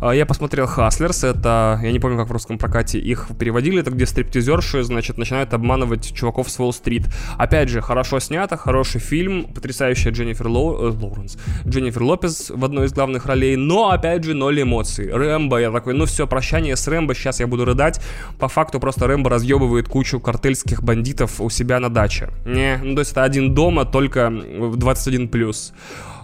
А, 0.01 0.11
я 0.11 0.25
посмотрел 0.25 0.67
«Хаслерс», 0.67 1.23
это, 1.23 1.79
я 1.81 1.91
не 1.91 1.99
помню, 1.99 2.17
как 2.17 2.27
в 2.27 2.31
русском 2.31 2.57
прокате 2.57 2.99
их 2.99 3.27
переводили, 3.39 3.79
это 3.79 3.91
где 3.91 4.05
стриптизерши, 4.05 4.83
значит, 4.83 5.17
начинают 5.17 5.53
обманывать 5.53 6.13
чуваков 6.13 6.49
с 6.49 6.59
Уолл-стрит. 6.59 7.07
Опять 7.37 7.69
же, 7.69 7.81
хорошо 7.81 8.19
снято, 8.19 8.57
хороший 8.57 8.99
фильм, 8.99 9.45
потрясающая 9.45 10.11
Дженнифер 10.11 10.47
Лоу, 10.47 10.87
э, 10.87 10.91
Лоуренс, 10.91 11.37
Дженнифер 11.65 12.03
Лопес 12.03 12.49
в 12.49 12.65
одной 12.65 12.87
из 12.87 12.93
главных 12.93 13.25
ролей, 13.25 13.55
но, 13.55 13.91
опять 13.91 14.23
же, 14.23 14.33
ноль 14.33 14.61
эмоций. 14.61 15.11
Рэмбо, 15.11 15.57
я 15.59 15.71
такой, 15.71 15.93
ну 15.93 16.05
все, 16.05 16.27
прощание 16.27 16.75
с 16.75 16.87
Рэмбо, 16.87 17.15
сейчас 17.15 17.39
я 17.39 17.47
буду 17.47 17.65
рыдать. 17.65 18.01
По 18.39 18.47
факту 18.47 18.79
просто 18.79 19.07
Рэмбо 19.07 19.29
разъебывает 19.29 19.87
кучу 19.87 20.19
картельских 20.19 20.83
бандитов 20.83 21.39
у 21.39 21.49
себя 21.49 21.79
на 21.79 21.89
даче. 21.89 22.29
Не, 22.45 22.77
ну 22.83 22.95
то 22.95 22.99
есть 22.99 23.11
это 23.11 23.23
один 23.23 23.53
дома, 23.53 23.85
только 23.85 24.32
21+. 24.33 25.73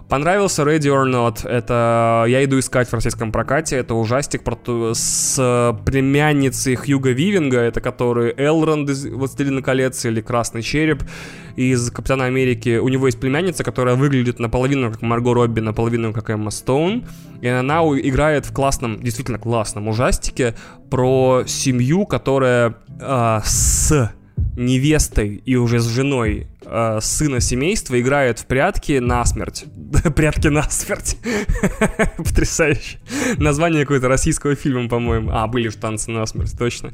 Понравился 0.10 0.64
Ready 0.64 0.88
or 0.88 1.06
Not. 1.06 1.48
Это 1.48 2.26
я 2.28 2.44
иду 2.44 2.58
искать 2.58 2.90
в 2.90 2.94
российском 2.94 3.32
прокате. 3.32 3.76
Это 3.76 3.94
ужастик 3.94 4.44
про 4.44 4.58
с 4.96 5.78
племянницей 5.86 6.76
Хьюга 6.76 7.12
Вивинга. 7.12 7.60
Это 7.60 7.80
который 7.80 8.34
Элронд 8.36 8.90
из 8.90 9.06
«Властелина 9.06 9.62
колец» 9.62 10.04
или 10.06 10.20
Красный 10.20 10.64
Череп 10.64 11.04
из 11.56 11.92
Капитана 11.92 12.26
Америки. 12.26 12.78
У 12.78 12.90
него 12.90 13.06
есть 13.06 13.20
племянница, 13.20 13.64
которая 13.64 13.94
выглядит 13.94 14.40
наполовину 14.40 14.92
как 14.92 15.04
Марго 15.04 15.36
Робби, 15.36 15.60
наполовину 15.60 16.12
как 16.12 16.32
Эмма 16.32 16.50
Стоун. 16.50 17.06
И 17.42 17.48
она 17.48 17.82
играет 17.82 18.48
в 18.48 18.52
классном, 18.52 19.04
действительно 19.04 19.38
классном 19.38 19.88
ужастике 19.88 20.56
про 20.90 21.44
семью, 21.46 22.08
которая 22.08 22.74
э, 23.00 23.40
с 23.44 24.12
невестой 24.58 25.42
и 25.46 25.56
уже 25.56 25.80
с 25.80 25.88
женой 25.88 26.48
э, 26.64 27.00
сына 27.02 27.40
семейства 27.40 28.00
играет 28.00 28.40
в 28.40 28.46
прятки 28.46 29.00
на 29.00 29.26
смерть. 29.26 29.66
прятки 30.16 30.48
на 30.48 30.64
смерть. 30.64 31.18
Потрясающе. 32.18 33.00
Название 33.38 33.84
какого-то 33.84 34.08
российского 34.08 34.56
фильма, 34.56 34.90
по-моему. 34.90 35.32
А, 35.32 35.48
были 35.48 35.70
же 35.70 35.78
танцы 35.78 36.12
на 36.12 36.26
смерть, 36.26 36.56
точно. 36.58 36.92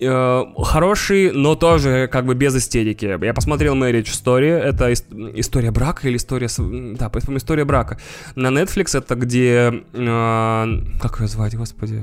Э, 0.00 0.44
хороший, 0.58 1.32
но 1.32 1.54
тоже 1.54 2.08
как 2.10 2.26
бы 2.26 2.34
без 2.34 2.56
истерики. 2.56 3.04
Я 3.24 3.34
посмотрел 3.34 3.76
Marriage 3.76 4.06
Story, 4.06 4.50
это 4.50 4.92
история 4.92 5.70
брака 5.70 6.08
или 6.08 6.16
история... 6.16 6.48
Да, 6.96 7.08
по-моему, 7.08 7.38
история 7.38 7.64
брака. 7.64 7.98
На 8.34 8.48
Netflix 8.48 8.98
это 8.98 9.14
где... 9.14 9.84
Э, 9.92 10.66
как 11.00 11.20
ее 11.20 11.28
звать, 11.28 11.54
господи? 11.54 12.00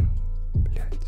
Блядь. 0.54 0.99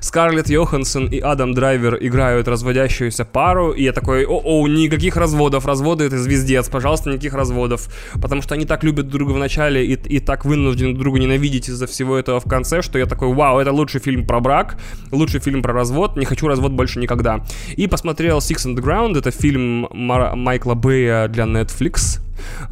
Скарлетт 0.00 0.48
Йоханссон 0.48 1.06
и 1.06 1.18
Адам 1.20 1.54
Драйвер 1.54 1.98
играют 2.00 2.48
разводящуюся 2.48 3.24
пару, 3.24 3.72
и 3.72 3.82
я 3.82 3.92
такой, 3.92 4.24
о-о, 4.24 4.66
никаких 4.68 5.16
разводов, 5.16 5.66
разводы 5.66 6.04
это 6.04 6.18
звездец, 6.18 6.68
пожалуйста, 6.68 7.10
никаких 7.10 7.34
разводов, 7.34 7.88
потому 8.20 8.42
что 8.42 8.54
они 8.54 8.64
так 8.64 8.84
любят 8.84 9.08
друг 9.08 9.16
друга 9.26 9.32
в 9.32 9.38
начале 9.38 9.84
и, 9.84 9.94
и 9.94 10.20
так 10.20 10.44
вынуждены 10.44 10.92
друг 10.92 11.04
друга 11.04 11.18
ненавидеть 11.20 11.68
из-за 11.68 11.86
всего 11.86 12.16
этого 12.16 12.40
в 12.40 12.48
конце, 12.48 12.82
что 12.82 12.98
я 12.98 13.06
такой, 13.06 13.32
вау, 13.32 13.58
это 13.58 13.72
лучший 13.72 14.00
фильм 14.00 14.26
про 14.26 14.40
брак, 14.40 14.78
лучший 15.12 15.40
фильм 15.40 15.62
про 15.62 15.72
развод, 15.72 16.16
не 16.16 16.24
хочу 16.24 16.48
развод 16.48 16.72
больше 16.72 16.98
никогда. 16.98 17.44
И 17.76 17.86
посмотрел 17.86 18.38
Six 18.38 18.66
Underground, 18.66 19.18
это 19.18 19.30
фильм 19.30 19.88
Мар- 19.92 20.34
Майкла 20.36 20.74
Бэя 20.74 21.28
для 21.28 21.44
Netflix, 21.44 22.20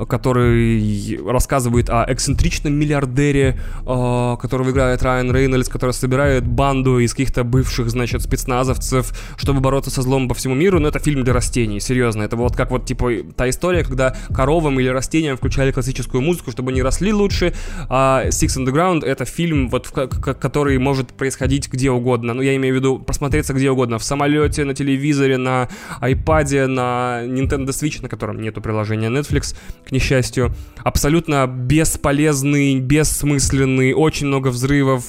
который 0.08 1.18
рассказывает 1.26 1.90
о 1.90 2.04
эксцентричном 2.08 2.72
миллиардере, 2.74 3.58
э, 3.86 4.36
которого 4.40 4.70
играет 4.70 5.02
Райан 5.02 5.30
Рейнольдс, 5.32 5.68
который 5.68 5.92
собирает 5.92 6.46
банду 6.46 6.98
из 6.98 7.12
каких-то 7.12 7.44
бывших, 7.44 7.90
значит, 7.90 8.22
спецназовцев, 8.22 9.12
чтобы 9.36 9.60
бороться 9.60 9.90
со 9.90 10.02
злом 10.02 10.28
по 10.28 10.34
всему 10.34 10.54
миру. 10.54 10.80
Но 10.80 10.88
это 10.88 10.98
фильм 10.98 11.24
для 11.24 11.32
растений, 11.32 11.80
серьезно. 11.80 12.22
Это 12.22 12.36
вот 12.36 12.56
как 12.56 12.70
вот, 12.70 12.86
типа, 12.86 13.10
та 13.36 13.48
история, 13.48 13.84
когда 13.84 14.16
коровам 14.34 14.80
или 14.80 14.88
растениям 14.88 15.36
включали 15.36 15.72
классическую 15.72 16.22
музыку, 16.22 16.50
чтобы 16.50 16.70
они 16.70 16.82
росли 16.82 17.12
лучше. 17.12 17.54
А 17.88 18.24
Six 18.28 18.58
Underground— 18.58 19.04
это 19.06 19.24
фильм, 19.24 19.68
вот, 19.68 19.88
который 19.88 20.78
может 20.78 21.12
происходить 21.12 21.70
где 21.70 21.90
угодно. 21.90 22.34
Ну, 22.34 22.42
я 22.42 22.56
имею 22.56 22.74
в 22.74 22.78
виду 22.78 22.98
просмотреться 22.98 23.52
где 23.54 23.70
угодно. 23.70 23.98
В 23.98 24.04
самолете, 24.04 24.64
на 24.64 24.74
телевизоре, 24.74 25.36
на 25.38 25.68
iPad, 26.00 26.66
на 26.66 27.22
Nintendo 27.24 27.68
Switch, 27.68 28.02
на 28.02 28.08
котором 28.08 28.40
нету 28.40 28.60
приложения 28.60 29.08
Netflix 29.08 29.53
к 29.86 29.92
несчастью. 29.92 30.54
Абсолютно 30.82 31.46
бесполезный, 31.46 32.78
бессмысленный, 32.78 33.94
очень 33.94 34.26
много 34.26 34.48
взрывов. 34.48 35.02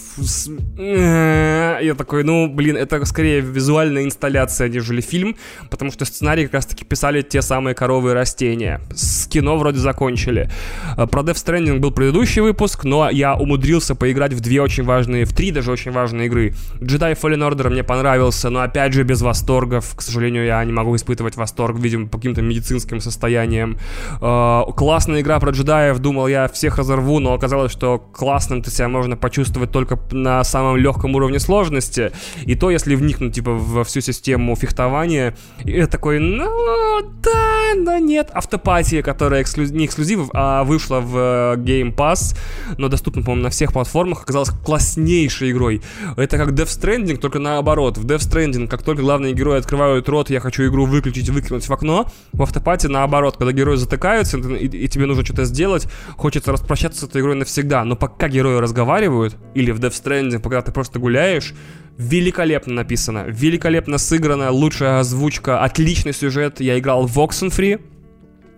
Я 0.77 1.95
такой, 1.97 2.23
ну, 2.23 2.47
блин, 2.47 2.77
это 2.77 3.03
скорее 3.03 3.41
визуальная 3.41 4.03
инсталляция, 4.03 4.69
нежели 4.69 5.01
фильм, 5.01 5.35
потому 5.69 5.91
что 5.91 6.05
сценарий 6.05 6.45
как 6.45 6.53
раз-таки 6.55 6.85
писали 6.85 7.21
те 7.21 7.41
самые 7.41 7.75
коровы 7.75 8.11
и 8.11 8.13
растения. 8.13 8.79
С 8.93 9.27
кино 9.27 9.57
вроде 9.57 9.79
закончили. 9.79 10.49
Про 10.95 11.23
Death 11.23 11.45
Stranding 11.45 11.79
был 11.79 11.91
предыдущий 11.91 12.41
выпуск, 12.41 12.85
но 12.85 13.09
я 13.09 13.35
умудрился 13.35 13.95
поиграть 13.95 14.31
в 14.31 14.39
две 14.39 14.61
очень 14.61 14.85
важные, 14.85 15.25
в 15.25 15.33
три 15.33 15.51
даже 15.51 15.71
очень 15.71 15.91
важные 15.91 16.27
игры. 16.27 16.53
Jedi 16.79 17.19
Fallen 17.19 17.49
Order 17.49 17.69
мне 17.69 17.83
понравился, 17.83 18.49
но 18.49 18.61
опять 18.61 18.93
же 18.93 19.03
без 19.03 19.21
восторгов. 19.21 19.93
К 19.95 20.01
сожалению, 20.01 20.45
я 20.45 20.63
не 20.63 20.71
могу 20.71 20.95
испытывать 20.95 21.35
восторг, 21.35 21.77
видимо, 21.77 22.07
по 22.07 22.17
каким-то 22.17 22.41
медицинским 22.41 23.01
состояниям. 23.01 23.77
Э, 24.35 24.63
классная 24.75 25.21
игра 25.21 25.39
про 25.39 25.51
джедаев, 25.51 25.99
думал, 25.99 26.27
я 26.27 26.47
всех 26.47 26.77
разорву, 26.77 27.19
но 27.19 27.33
оказалось, 27.33 27.71
что 27.71 27.97
классным-то 27.97 28.69
себя 28.69 28.87
можно 28.87 29.15
почувствовать 29.15 29.71
только 29.71 29.99
на 30.11 30.43
самом 30.43 30.77
легком 30.77 31.15
уровне 31.15 31.39
сложности. 31.39 32.11
И 32.43 32.55
то, 32.55 32.69
если 32.69 32.95
вникнуть, 32.95 33.35
типа, 33.35 33.51
во 33.51 33.83
всю 33.83 34.01
систему 34.01 34.55
фехтования, 34.55 35.35
я 35.63 35.87
такой, 35.87 36.19
ну, 36.19 37.01
да, 37.23 37.73
но 37.75 37.97
нет. 37.97 38.29
Автопатия, 38.33 39.01
которая 39.01 39.41
эксклюз... 39.41 39.71
не 39.71 39.85
эксклюзив, 39.85 40.29
а 40.33 40.63
вышла 40.63 40.99
в 40.99 41.17
э, 41.17 41.55
Game 41.57 41.95
Pass, 41.95 42.37
но 42.77 42.89
доступна, 42.89 43.21
по-моему, 43.21 43.43
на 43.43 43.49
всех 43.49 43.73
платформах, 43.73 44.23
оказалась 44.23 44.49
класснейшей 44.49 45.51
игрой. 45.51 45.81
Это 46.17 46.37
как 46.37 46.49
Death 46.49 46.79
Stranding, 46.79 47.17
только 47.17 47.39
наоборот. 47.39 47.97
В 47.97 48.05
Death 48.05 48.29
Stranding, 48.29 48.67
как 48.67 48.83
только 48.83 49.01
главные 49.01 49.33
герои 49.33 49.59
открывают 49.59 50.09
рот, 50.09 50.29
я 50.29 50.39
хочу 50.39 50.67
игру 50.67 50.85
выключить, 50.85 51.29
выкинуть 51.29 51.67
в 51.67 51.73
окно, 51.73 52.07
в 52.33 52.41
автопате 52.41 52.87
наоборот, 52.87 53.37
когда 53.37 53.51
герои 53.51 53.75
затыкаются, 53.75 54.24
нравится, 54.33 54.37
и, 54.37 54.67
и 54.67 54.87
тебе 54.87 55.05
нужно 55.05 55.23
что-то 55.23 55.45
сделать, 55.45 55.87
хочется 56.17 56.51
распрощаться 56.51 57.01
с 57.01 57.03
этой 57.03 57.21
игрой 57.21 57.35
навсегда. 57.35 57.83
Но 57.83 57.95
пока 57.95 58.27
герои 58.27 58.59
разговаривают, 58.59 59.37
или 59.53 59.71
в 59.71 59.79
Death 59.79 60.03
Stranding, 60.03 60.39
пока 60.39 60.61
ты 60.61 60.71
просто 60.71 60.99
гуляешь, 60.99 61.53
великолепно 61.97 62.73
написано, 62.73 63.25
великолепно 63.27 63.97
сыграно, 63.97 64.51
лучшая 64.51 64.99
озвучка, 64.99 65.63
отличный 65.63 66.13
сюжет. 66.13 66.59
Я 66.59 66.77
играл 66.77 67.07
в 67.07 67.17
Oxenfree, 67.17 67.81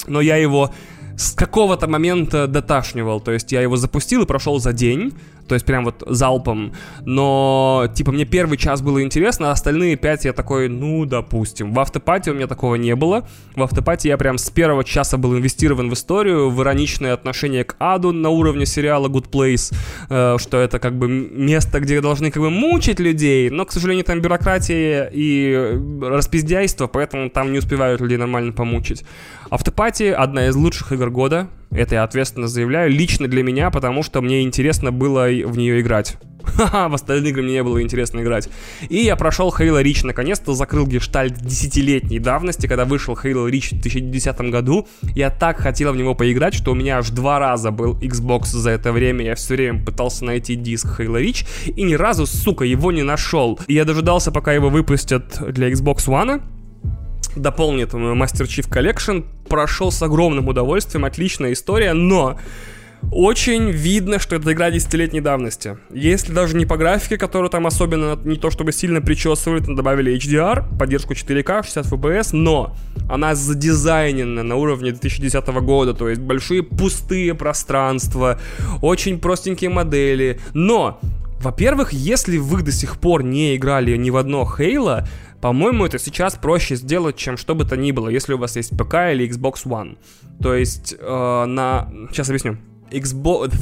но 0.07 0.21
я 0.21 0.37
его 0.37 0.73
с 1.17 1.33
какого-то 1.33 1.87
момента 1.87 2.47
доташнивал. 2.47 3.19
То 3.19 3.31
есть 3.31 3.51
я 3.51 3.61
его 3.61 3.75
запустил 3.75 4.23
и 4.23 4.25
прошел 4.25 4.59
за 4.59 4.71
день 4.71 5.13
то 5.47 5.55
есть 5.55 5.65
прям 5.65 5.85
вот 5.85 6.03
залпом. 6.05 6.73
Но, 7.05 7.87
типа, 7.93 8.11
мне 8.11 8.25
первый 8.25 8.57
час 8.57 8.81
было 8.81 9.01
интересно, 9.01 9.49
а 9.49 9.51
остальные 9.51 9.95
пять 9.95 10.25
я 10.25 10.33
такой, 10.33 10.67
ну, 10.67 11.05
допустим. 11.05 11.73
В 11.73 11.79
автопате 11.79 12.31
у 12.31 12.33
меня 12.33 12.47
такого 12.47 12.75
не 12.75 12.95
было. 12.95 13.27
В 13.55 13.63
автопате 13.63 14.09
я 14.09 14.17
прям 14.17 14.37
с 14.37 14.49
первого 14.49 14.83
часа 14.83 15.17
был 15.17 15.35
инвестирован 15.35 15.89
в 15.89 15.93
историю, 15.93 16.49
в 16.49 16.61
ироничное 16.61 17.13
отношение 17.13 17.63
к 17.63 17.75
аду 17.79 18.11
на 18.11 18.29
уровне 18.29 18.65
сериала 18.65 19.07
Good 19.07 19.29
Place, 19.29 19.73
э, 20.09 20.37
что 20.37 20.57
это 20.57 20.79
как 20.79 20.97
бы 20.97 21.07
место, 21.07 21.79
где 21.79 22.01
должны 22.01 22.29
как 22.31 22.41
бы 22.41 22.49
мучить 22.49 22.99
людей, 22.99 23.49
но, 23.49 23.65
к 23.65 23.71
сожалению, 23.71 24.03
там 24.03 24.21
бюрократия 24.21 25.09
и 25.11 25.79
распиздяйство, 26.01 26.87
поэтому 26.87 27.29
там 27.29 27.51
не 27.53 27.59
успевают 27.59 28.01
людей 28.01 28.17
нормально 28.17 28.51
помучить. 28.51 29.03
Автопати 29.49 30.03
одна 30.03 30.47
из 30.47 30.55
лучших 30.55 30.91
игр 30.91 31.09
года, 31.09 31.47
это 31.71 31.95
я 31.95 32.03
ответственно 32.03 32.47
заявляю, 32.47 32.91
лично 32.91 33.27
для 33.27 33.43
меня, 33.43 33.71
потому 33.71 34.03
что 34.03 34.21
мне 34.21 34.41
интересно 34.41 34.91
было 34.91 35.27
в 35.45 35.57
нее 35.57 35.79
играть. 35.79 36.17
Ха-ха, 36.43 36.87
в 36.87 36.93
остальные 36.93 37.31
игры 37.31 37.43
мне 37.43 37.53
не 37.53 37.63
было 37.63 37.81
интересно 37.81 38.21
играть. 38.21 38.49
И 38.89 38.97
я 38.97 39.15
прошел 39.15 39.53
Halo 39.57 39.83
Reach, 39.83 40.05
наконец-то 40.05 40.53
закрыл 40.53 40.87
гештальт 40.87 41.37
десятилетней 41.37 42.19
давности, 42.19 42.67
когда 42.67 42.85
вышел 42.85 43.15
Halo 43.15 43.49
Reach 43.49 43.75
в 43.75 43.81
2010 43.81 44.41
году. 44.49 44.87
Я 45.13 45.29
так 45.29 45.59
хотел 45.59 45.93
в 45.93 45.97
него 45.97 46.15
поиграть, 46.15 46.53
что 46.53 46.71
у 46.71 46.75
меня 46.75 46.99
аж 46.99 47.09
два 47.09 47.39
раза 47.39 47.71
был 47.71 47.97
Xbox 47.99 48.45
за 48.45 48.71
это 48.71 48.91
время. 48.91 49.25
Я 49.25 49.35
все 49.35 49.55
время 49.55 49.83
пытался 49.83 50.25
найти 50.25 50.55
диск 50.55 50.99
Halo 50.99 51.21
Reach, 51.21 51.45
и 51.67 51.83
ни 51.83 51.93
разу, 51.93 52.25
сука, 52.25 52.65
его 52.65 52.91
не 52.91 53.03
нашел. 53.03 53.59
И 53.67 53.73
я 53.73 53.85
дожидался, 53.85 54.31
пока 54.31 54.53
его 54.53 54.69
выпустят 54.69 55.39
для 55.51 55.69
Xbox 55.69 56.07
One, 56.07 56.41
дополнит 57.35 57.93
Master 57.93 58.45
Chief 58.45 58.69
Collection. 58.69 59.25
Прошел 59.47 59.91
с 59.91 60.01
огромным 60.01 60.47
удовольствием, 60.47 61.05
отличная 61.05 61.53
история, 61.53 61.93
но 61.93 62.37
очень 63.11 63.69
видно, 63.69 64.19
что 64.19 64.35
это 64.35 64.51
игра 64.51 64.71
десятилетней 64.71 65.21
давности. 65.21 65.77
Если 65.93 66.33
даже 66.33 66.55
не 66.57 66.65
по 66.65 66.77
графике, 66.77 67.17
которую 67.17 67.49
там 67.49 67.67
особенно 67.67 68.19
не 68.25 68.37
то 68.37 68.49
чтобы 68.49 68.71
сильно 68.71 69.01
причесывают, 69.01 69.65
добавили 69.65 70.17
HDR, 70.17 70.77
поддержку 70.77 71.13
4К, 71.13 71.63
60 71.63 71.85
FPS, 71.85 72.29
но 72.33 72.75
она 73.07 73.35
задизайнена 73.35 74.43
на 74.43 74.55
уровне 74.55 74.91
2010 74.91 75.47
года, 75.47 75.93
то 75.93 76.09
есть 76.09 76.21
большие 76.21 76.63
пустые 76.63 77.35
пространства, 77.35 78.39
очень 78.81 79.19
простенькие 79.19 79.69
модели, 79.69 80.39
но 80.53 80.99
во-первых, 81.39 81.93
если 81.93 82.37
вы 82.37 82.63
до 82.63 82.71
сих 82.71 82.97
пор 82.97 83.23
не 83.23 83.55
играли 83.55 83.95
ни 83.95 84.09
в 84.09 84.17
одно 84.17 84.41
Halo, 84.41 85.07
по-моему, 85.41 85.85
это 85.85 85.99
сейчас 85.99 86.35
проще 86.35 86.75
сделать, 86.75 87.15
чем 87.15 87.37
что 87.37 87.55
бы 87.55 87.65
то 87.65 87.77
ни 87.77 87.91
было, 87.91 88.09
если 88.09 88.33
у 88.33 88.37
вас 88.37 88.55
есть 88.55 88.75
ПК 88.77 88.95
или 89.11 89.29
Xbox 89.29 89.65
One. 89.65 89.97
То 90.41 90.55
есть 90.55 90.95
э, 90.99 91.45
на... 91.45 91.91
Сейчас 92.11 92.29
объясню. 92.29 92.57
Xbox... 92.91 93.53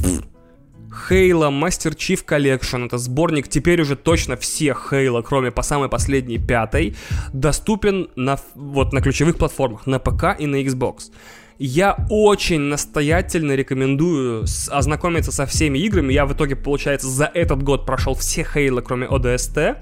Halo 1.10 1.50
Master 1.50 1.94
Chief 1.94 2.24
Collection, 2.24 2.86
это 2.86 2.96
сборник 2.96 3.48
теперь 3.48 3.82
уже 3.82 3.96
точно 3.96 4.36
всех 4.36 4.92
Halo, 4.92 5.22
кроме 5.22 5.50
по 5.50 5.62
самой 5.62 5.90
последней 5.90 6.38
пятой, 6.38 6.96
доступен 7.34 8.08
на, 8.16 8.38
вот, 8.54 8.94
на 8.94 9.02
ключевых 9.02 9.36
платформах, 9.36 9.86
на 9.86 9.98
ПК 9.98 10.34
и 10.38 10.46
на 10.46 10.62
Xbox. 10.62 11.10
Я 11.58 11.96
очень 12.08 12.60
настоятельно 12.60 13.52
рекомендую 13.54 14.46
ознакомиться 14.70 15.32
со 15.32 15.44
всеми 15.44 15.78
играми. 15.80 16.12
Я 16.12 16.26
в 16.26 16.32
итоге, 16.32 16.56
получается, 16.56 17.08
за 17.08 17.26
этот 17.26 17.62
год 17.62 17.86
прошел 17.86 18.14
все 18.14 18.46
Halo, 18.54 18.82
кроме 18.82 19.06
ODST. 19.06 19.76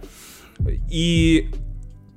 И 0.91 1.51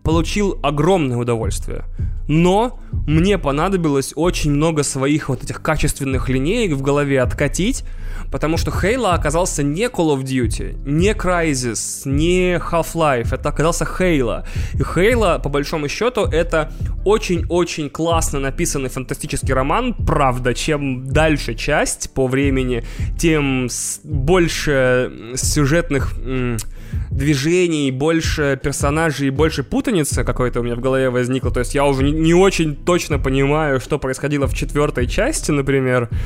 получил 0.07 0.57
огромное 0.63 1.17
удовольствие. 1.17 1.83
Но 2.29 2.79
мне 3.07 3.37
понадобилось 3.37 4.13
очень 4.15 4.51
много 4.51 4.83
своих 4.83 5.27
вот 5.27 5.43
этих 5.43 5.61
качественных 5.61 6.29
линеек 6.29 6.71
в 6.77 6.81
голове 6.81 7.21
откатить, 7.21 7.83
потому 8.31 8.55
что 8.55 8.71
Halo 8.71 9.13
оказался 9.13 9.63
не 9.63 9.85
Call 9.87 10.17
of 10.17 10.23
Duty, 10.23 10.77
не 10.85 11.11
Crysis, 11.11 12.03
не 12.05 12.55
Half-Life, 12.55 13.33
это 13.33 13.49
оказался 13.49 13.83
Halo. 13.83 14.45
И 14.75 14.77
Halo, 14.77 15.41
по 15.41 15.49
большому 15.49 15.89
счету, 15.89 16.21
это 16.25 16.71
очень-очень 17.03 17.89
классно 17.89 18.39
написанный 18.39 18.89
фантастический 18.89 19.53
роман, 19.53 19.93
правда, 19.93 20.53
чем 20.53 21.07
дальше 21.07 21.53
часть 21.53 22.13
по 22.13 22.27
времени, 22.27 22.85
тем 23.17 23.67
больше 24.05 25.11
сюжетных 25.35 26.13
движений, 27.11 27.91
больше 27.91 28.59
персонажей, 28.61 29.29
больше 29.29 29.63
путаницы 29.63 30.23
какой-то 30.23 30.59
у 30.59 30.63
меня 30.63 30.75
в 30.75 30.79
голове 30.79 31.09
возникло. 31.09 31.51
То 31.51 31.59
есть 31.61 31.75
я 31.75 31.85
уже 31.85 32.03
не, 32.03 32.11
не 32.11 32.33
очень 32.33 32.75
точно 32.75 33.19
понимаю, 33.19 33.79
что 33.79 33.99
происходило 33.99 34.47
в 34.47 34.53
четвертой 34.53 35.07
части, 35.07 35.51
например. 35.51 36.09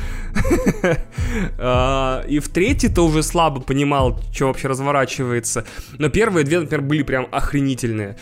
А, 1.58 2.24
и 2.28 2.40
в 2.40 2.48
третьей-то 2.48 3.02
уже 3.02 3.22
слабо 3.22 3.60
понимал, 3.60 4.20
что 4.32 4.48
вообще 4.48 4.68
разворачивается. 4.68 5.64
Но 5.98 6.08
первые 6.08 6.44
две, 6.44 6.60
например, 6.60 6.84
были 6.84 7.02
прям 7.02 7.28
охренительные. 7.30 8.16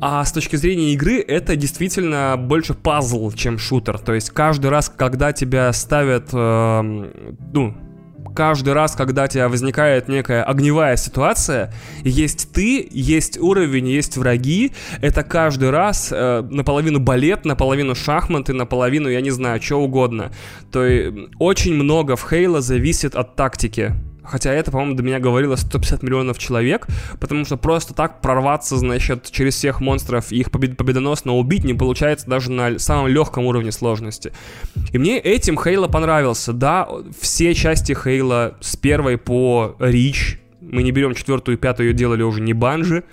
А 0.00 0.24
с 0.24 0.32
точки 0.32 0.56
зрения 0.56 0.92
игры, 0.92 1.20
это 1.20 1.56
действительно 1.56 2.36
больше 2.38 2.74
пазл, 2.74 3.30
чем 3.32 3.58
шутер. 3.58 3.98
То 3.98 4.14
есть 4.14 4.30
каждый 4.30 4.70
раз, 4.70 4.92
когда 4.94 5.32
тебя 5.32 5.72
ставят, 5.72 6.28
эм, 6.32 7.10
ну, 7.52 7.74
каждый 8.34 8.72
раз, 8.72 8.94
когда 8.94 9.24
у 9.24 9.26
тебя 9.28 9.48
возникает 9.48 10.08
некая 10.08 10.42
огневая 10.42 10.96
ситуация, 10.96 11.72
есть 12.02 12.52
ты, 12.52 12.88
есть 12.90 13.38
уровень, 13.38 13.88
есть 13.88 14.16
враги, 14.16 14.72
это 15.00 15.22
каждый 15.22 15.70
раз 15.70 16.10
э, 16.12 16.42
наполовину 16.50 17.00
балет, 17.00 17.44
наполовину 17.44 17.94
шахматы, 17.94 18.52
наполовину, 18.52 19.08
я 19.08 19.20
не 19.20 19.30
знаю, 19.30 19.60
что 19.62 19.76
угодно. 19.76 20.32
То 20.72 20.84
есть 20.84 21.16
очень 21.38 21.74
много 21.74 22.16
в 22.16 22.28
Хейла 22.28 22.60
зависит 22.60 23.14
от 23.14 23.36
тактики. 23.36 23.94
Хотя 24.28 24.52
это, 24.52 24.70
по-моему, 24.70 24.94
до 24.94 25.02
меня 25.02 25.18
говорило 25.18 25.56
150 25.56 26.02
миллионов 26.02 26.38
человек, 26.38 26.86
потому 27.18 27.44
что 27.44 27.56
просто 27.56 27.94
так 27.94 28.20
прорваться, 28.20 28.76
значит, 28.76 29.30
через 29.30 29.54
всех 29.54 29.80
монстров 29.80 30.30
и 30.32 30.36
их 30.36 30.48
побед- 30.48 30.74
победоносно 30.74 31.34
убить 31.34 31.64
не 31.64 31.74
получается 31.74 32.26
даже 32.28 32.50
на 32.50 32.78
самом 32.78 33.08
легком 33.08 33.46
уровне 33.46 33.72
сложности. 33.72 34.32
И 34.92 34.98
мне 34.98 35.18
этим 35.18 35.58
Хейла 35.58 35.88
понравился. 35.88 36.52
Да, 36.52 36.88
все 37.20 37.54
части 37.54 37.94
Хейла 37.94 38.56
с 38.60 38.76
первой 38.76 39.16
по 39.16 39.76
Рич, 39.78 40.40
мы 40.60 40.82
не 40.82 40.92
берем 40.92 41.14
четвертую 41.14 41.56
и 41.56 41.60
пятую, 41.60 41.88
ее 41.88 41.94
делали 41.94 42.22
уже 42.22 42.42
не 42.42 42.52
банжи, 42.52 43.04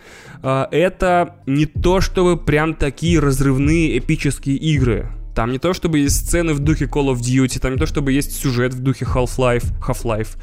а, 0.44 0.68
это 0.72 1.36
не 1.46 1.66
то 1.66 2.02
чтобы 2.02 2.38
прям 2.38 2.74
такие 2.74 3.20
разрывные 3.20 3.98
эпические 3.98 4.58
игры. 4.58 5.10
Там 5.34 5.52
не 5.52 5.60
то 5.60 5.74
чтобы 5.74 6.00
есть 6.00 6.28
сцены 6.28 6.54
в 6.54 6.60
духе 6.60 6.86
Call 6.86 7.14
of 7.14 7.18
Duty, 7.18 7.60
там 7.60 7.74
не 7.74 7.78
то 7.78 7.86
чтобы 7.86 8.14
есть 8.14 8.36
сюжет 8.36 8.74
в 8.74 8.80
духе 8.82 9.06
Half-Life, 9.06 9.66
Half-Life 9.86 10.38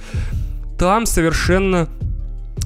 там 0.82 1.06
совершенно, 1.06 1.88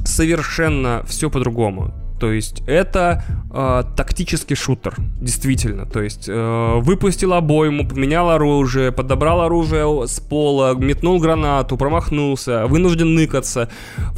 совершенно 0.06 1.04
все 1.06 1.28
по-другому. 1.28 1.92
То 2.18 2.32
есть 2.32 2.62
это 2.66 3.22
э, 3.52 3.82
тактический 3.94 4.56
шутер, 4.56 4.94
действительно. 5.20 5.84
То 5.84 6.00
есть 6.00 6.28
э, 6.28 6.80
выпустил 6.80 7.34
обойму, 7.34 7.86
поменял 7.86 8.30
оружие, 8.30 8.90
подобрал 8.90 9.42
оружие 9.42 9.84
с 10.06 10.18
пола, 10.18 10.74
метнул 10.74 11.18
гранату, 11.18 11.76
промахнулся, 11.76 12.66
вынужден 12.66 13.14
ныкаться. 13.14 13.68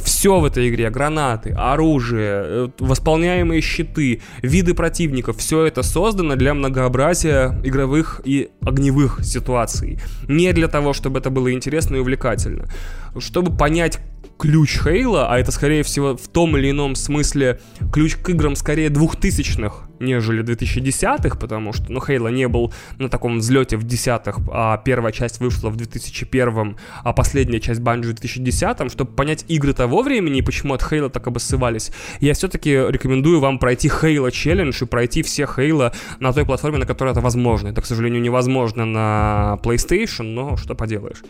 Все 0.01 0.39
в 0.39 0.45
этой 0.45 0.69
игре, 0.69 0.89
гранаты, 0.89 1.51
оружие, 1.51 2.43
э, 2.45 2.67
восполняемые 2.79 3.61
щиты, 3.61 4.21
виды 4.41 4.73
противников, 4.73 5.35
все 5.37 5.65
это 5.65 5.83
создано 5.83 6.37
для 6.37 6.53
многообразия 6.53 7.59
игровых 7.65 8.21
и 8.23 8.49
огневых 8.61 9.19
ситуаций. 9.25 9.99
Не 10.29 10.53
для 10.53 10.69
того, 10.69 10.93
чтобы 10.93 11.19
это 11.19 11.29
было 11.29 11.51
интересно 11.51 11.97
и 11.97 11.99
увлекательно. 11.99 12.69
Чтобы 13.17 13.55
понять, 13.55 13.99
ключ 14.39 14.79
Хейла, 14.81 15.27
а 15.29 15.37
это, 15.37 15.51
скорее 15.51 15.83
всего, 15.83 16.15
в 16.15 16.27
том 16.29 16.55
или 16.57 16.71
ином 16.71 16.95
смысле 16.95 17.59
ключ 17.91 18.15
к 18.15 18.29
играм 18.29 18.55
скорее 18.55 18.89
двухтысячных, 18.89 19.83
нежели 19.99 20.43
2010-х, 20.43 21.37
потому 21.37 21.73
что, 21.73 21.91
ну, 21.91 21.99
Хейла 21.99 22.29
не 22.29 22.47
был 22.47 22.73
на 22.97 23.09
таком 23.09 23.39
взлете 23.39 23.75
в 23.75 23.83
десятых, 23.83 24.39
а 24.51 24.77
первая 24.77 25.11
часть 25.11 25.41
вышла 25.41 25.69
в 25.69 25.75
2001, 25.75 26.77
а 27.03 27.13
последняя 27.13 27.59
часть 27.59 27.81
Банджи 27.81 28.11
в 28.11 28.13
2010, 28.13 28.89
чтобы 28.89 29.11
понять 29.11 29.43
игры 29.49 29.73
того 29.73 30.01
времени 30.03 30.39
и 30.39 30.41
почему 30.41 30.73
от 30.73 30.83
Хейла 30.83 31.09
так 31.09 31.27
обоссывались, 31.27 31.91
я 32.21 32.33
все-таки 32.33 32.71
рекомендую 32.71 33.41
вам 33.41 33.59
пройти 33.59 33.89
Хейла 33.89 34.31
челлендж 34.31 34.81
и 34.81 34.85
пройти 34.85 35.21
все 35.21 35.47
Хейла 35.47 35.93
на 36.21 36.31
той 36.31 36.45
платформе, 36.45 36.77
на 36.77 36.85
которой 36.85 37.11
это 37.11 37.19
возможно. 37.19 37.67
Это, 37.67 37.81
к 37.81 37.85
сожалению, 37.85 38.21
невозможно 38.21 38.85
на 38.85 39.59
PlayStation, 39.63 40.23
но 40.23 40.55
что 40.55 40.75
поделаешь. 40.75 41.21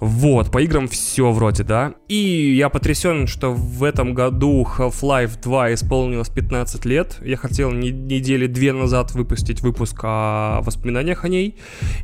Вот, 0.00 0.50
по 0.50 0.62
играм 0.62 0.88
все 0.88 1.30
вроде, 1.30 1.62
да. 1.62 1.92
И 2.08 2.54
я 2.56 2.70
потрясен, 2.70 3.26
что 3.26 3.52
в 3.52 3.84
этом 3.84 4.14
году 4.14 4.66
Half-Life 4.66 5.42
2 5.42 5.74
исполнилось 5.74 6.30
15 6.30 6.86
лет. 6.86 7.18
Я 7.22 7.36
хотел 7.36 7.70
не, 7.70 7.90
недели 7.90 8.46
две 8.46 8.72
назад 8.72 9.12
выпустить 9.12 9.60
выпуск 9.60 10.00
о 10.02 10.62
воспоминаниях 10.62 11.24
о 11.26 11.28
ней. 11.28 11.56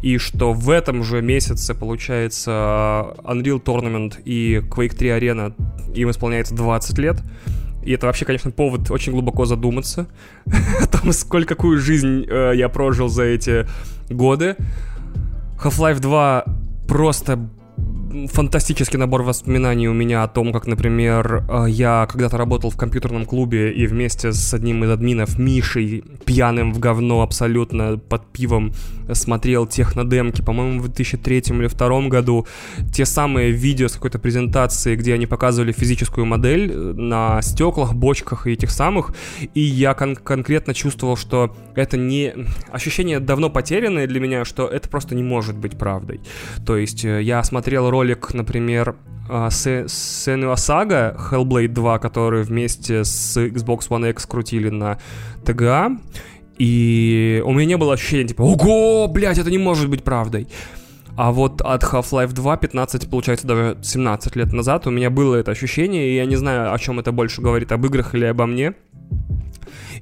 И 0.03 0.19
что 0.19 0.53
в 0.53 0.69
этом 0.69 1.03
же 1.03 1.23
месяце, 1.23 1.75
получается, 1.75 3.15
Unreal 3.25 3.63
Tournament 3.63 4.21
и 4.27 4.59
Quake 4.59 4.95
3 4.95 5.09
Arena 5.09 5.55
им 5.95 6.11
исполняется 6.11 6.55
20 6.55 6.99
лет. 6.99 7.17
И 7.83 7.93
это 7.93 8.07
вообще, 8.07 8.27
конечно, 8.27 8.51
повод 8.51 8.91
очень 8.91 9.13
глубоко 9.13 9.47
задуматься 9.47 10.07
о 10.83 10.87
том, 10.87 11.13
сколько 11.13 11.55
какую 11.55 11.79
жизнь 11.79 12.27
э, 12.29 12.53
я 12.57 12.69
прожил 12.69 13.09
за 13.09 13.23
эти 13.23 13.67
годы. 14.11 14.57
Half-Life 15.59 16.01
2 16.01 16.45
просто 16.87 17.49
фантастический 18.33 18.99
набор 18.99 19.23
воспоминаний 19.23 19.89
у 19.89 19.93
меня 19.93 20.23
о 20.23 20.29
том, 20.29 20.53
как, 20.53 20.67
например, 20.67 21.45
э, 21.49 21.67
я 21.69 22.07
когда-то 22.11 22.37
работал 22.39 22.71
в 22.71 22.77
компьютерном 22.77 23.27
клубе 23.27 23.73
и 23.73 23.87
вместе 23.87 24.33
с 24.33 24.55
одним 24.55 24.85
из 24.85 24.91
админов, 24.91 25.39
Мишей, 25.39 26.03
пьяным 26.25 26.73
в 26.73 26.79
говно 26.79 27.23
абсолютно 27.23 27.99
под 27.99 28.27
пивом, 28.33 28.73
смотрел 29.13 29.67
технодемки, 29.67 30.43
по-моему, 30.43 30.81
в 30.81 30.89
2003 30.89 31.37
или 31.37 31.69
2002 31.69 32.09
году. 32.09 32.47
Те 32.93 33.05
самые 33.05 33.51
видео 33.51 33.89
с 33.89 33.93
какой-то 33.93 34.19
презентации, 34.19 34.97
где 34.97 35.15
они 35.15 35.27
показывали 35.27 35.73
физическую 35.73 36.27
модель 36.27 36.71
э, 36.73 36.93
на 36.93 37.43
стеклах, 37.43 37.95
бочках 37.95 38.47
и 38.47 38.53
этих 38.53 38.71
самых, 38.71 39.13
и 39.55 39.61
я 39.61 39.95
кон- 39.95 40.17
конкретно 40.17 40.75
чувствовал, 40.75 41.17
что 41.17 41.55
это 41.75 41.97
не... 41.97 42.35
Ощущение 42.71 43.21
давно 43.21 43.51
потерянное 43.51 44.07
для 44.07 44.21
меня, 44.21 44.45
что 44.45 44.67
это 44.67 44.89
просто 44.89 45.15
не 45.15 45.23
может 45.23 45.57
быть 45.57 45.79
правдой. 45.79 46.21
То 46.65 46.77
есть 46.77 47.05
э, 47.05 47.23
я 47.23 47.43
смотрел 47.43 47.91
ролик, 48.07 48.35
например, 48.35 48.95
а, 49.29 49.49
Senua 49.49 50.55
Saga 50.55 51.17
Hellblade 51.31 51.69
2, 51.69 51.99
который 51.99 52.43
вместе 52.43 53.05
с 53.05 53.37
Xbox 53.37 53.89
One 53.89 54.11
X 54.11 54.27
крутили 54.27 54.71
на 54.71 54.99
TGA, 55.45 55.99
и 56.59 57.43
у 57.45 57.53
меня 57.53 57.67
не 57.67 57.77
было 57.77 57.95
ощущения, 57.95 58.29
типа, 58.29 58.43
ого, 58.43 59.09
блядь, 59.09 59.39
это 59.39 59.51
не 59.51 59.59
может 59.59 59.91
быть 59.91 60.05
правдой. 60.05 60.47
А 61.17 61.33
вот 61.33 61.63
от 61.63 61.83
Half-Life 61.83 62.33
2, 62.33 62.57
15, 62.59 63.11
получается, 63.11 63.47
даже 63.47 63.77
17 63.83 64.37
лет 64.37 64.53
назад 64.53 64.87
у 64.87 64.91
меня 64.91 65.11
было 65.11 65.35
это 65.35 65.51
ощущение, 65.51 66.11
и 66.11 66.17
я 66.17 66.27
не 66.27 66.37
знаю, 66.37 66.73
о 66.73 66.79
чем 66.79 67.01
это 67.01 67.11
больше 67.11 67.43
говорит, 67.43 67.73
об 67.73 67.85
играх 67.87 68.15
или 68.15 68.27
обо 68.27 68.47
мне 68.47 68.75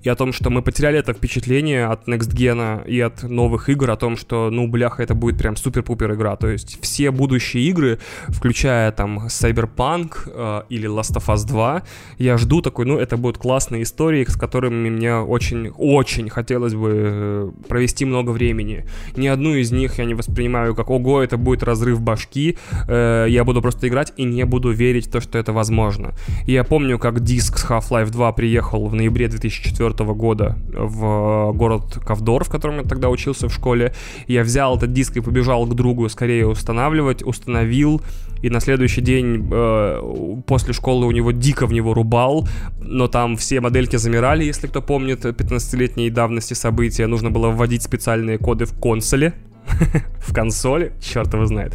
и 0.05 0.09
о 0.11 0.15
том, 0.15 0.33
что 0.33 0.51
мы 0.51 0.63
потеряли 0.63 0.99
это 0.99 1.15
впечатление 1.15 1.87
от 1.87 2.07
Next 2.07 2.35
Gen 2.35 2.87
и 2.87 3.01
от 3.01 3.23
новых 3.23 3.71
игр, 3.71 3.91
о 3.91 3.97
том, 3.97 4.17
что, 4.17 4.51
ну, 4.51 4.69
бляха, 4.69 5.03
это 5.03 5.15
будет 5.15 5.39
прям 5.39 5.57
супер-пупер 5.57 6.13
игра. 6.15 6.37
То 6.37 6.49
есть 6.49 6.79
все 6.83 7.11
будущие 7.11 7.65
игры, 7.65 7.99
включая 8.29 8.93
там 8.93 9.27
Cyberpunk 9.27 10.13
э, 10.27 10.63
или 10.69 10.89
Last 10.89 11.17
of 11.17 11.35
Us 11.35 11.47
2, 11.47 11.83
я 12.19 12.37
жду 12.37 12.61
такой, 12.61 12.85
ну, 12.85 12.99
это 12.99 13.17
будут 13.17 13.39
классные 13.39 13.83
истории, 13.83 14.25
с 14.25 14.37
которыми 14.37 14.91
мне 14.91 15.15
очень-очень 15.17 16.29
хотелось 16.29 16.75
бы 16.75 16.93
э, 16.95 17.51
провести 17.69 18.05
много 18.05 18.31
времени. 18.31 18.85
Ни 19.17 19.27
одну 19.29 19.55
из 19.55 19.73
них 19.73 19.99
я 19.99 20.05
не 20.05 20.15
воспринимаю 20.15 20.75
как, 20.75 20.91
ого, 20.91 21.23
это 21.23 21.39
будет 21.39 21.63
разрыв 21.63 22.03
башки, 22.03 22.59
э, 22.89 23.27
я 23.31 23.45
буду 23.45 23.63
просто 23.63 23.89
играть 23.89 24.13
и 24.19 24.25
не 24.25 24.45
буду 24.45 24.71
верить 24.71 25.07
в 25.07 25.13
то, 25.13 25.21
что 25.21 25.39
это 25.39 25.55
возможно. 25.55 26.13
И 26.47 26.53
я 26.53 26.63
помню, 26.63 26.99
как 26.99 27.21
диск 27.21 27.57
с 27.57 27.65
Half-Life 27.65 28.11
2 28.11 28.33
приехал 28.33 28.87
в 28.87 28.95
ноябре 28.95 29.29
2004 29.29 29.94
2004 29.97 30.15
года 30.15 30.57
в 30.73 31.53
город 31.53 31.99
Ковдор, 32.05 32.45
в 32.45 32.49
котором 32.49 32.77
я 32.77 32.83
тогда 32.83 33.09
учился 33.09 33.49
в 33.49 33.53
школе. 33.53 33.93
Я 34.27 34.43
взял 34.43 34.77
этот 34.77 34.93
диск 34.93 35.17
и 35.17 35.21
побежал 35.21 35.67
к 35.67 35.75
другу 35.75 36.09
скорее 36.09 36.47
устанавливать, 36.47 37.23
установил, 37.23 38.03
и 38.43 38.51
на 38.51 38.61
следующий 38.61 39.01
день 39.01 39.49
э, 39.51 40.43
после 40.47 40.73
школы 40.73 41.07
у 41.07 41.11
него 41.11 41.33
дико 41.33 41.67
в 41.67 41.73
него 41.73 41.95
рубал, 41.95 42.49
но 42.81 43.09
там 43.09 43.37
все 43.37 43.61
модельки 43.61 43.97
замирали, 43.97 44.45
если 44.45 44.67
кто 44.67 44.83
помнит 44.83 45.25
15-летней 45.25 46.11
давности 46.11 46.55
события, 46.55 47.07
нужно 47.07 47.31
было 47.31 47.49
вводить 47.49 47.83
специальные 47.83 48.39
коды 48.39 48.67
в 48.67 48.79
консоли, 48.79 49.33
в 50.21 50.33
консоли, 50.33 50.93
черт 51.01 51.33
его 51.33 51.47
знает. 51.47 51.75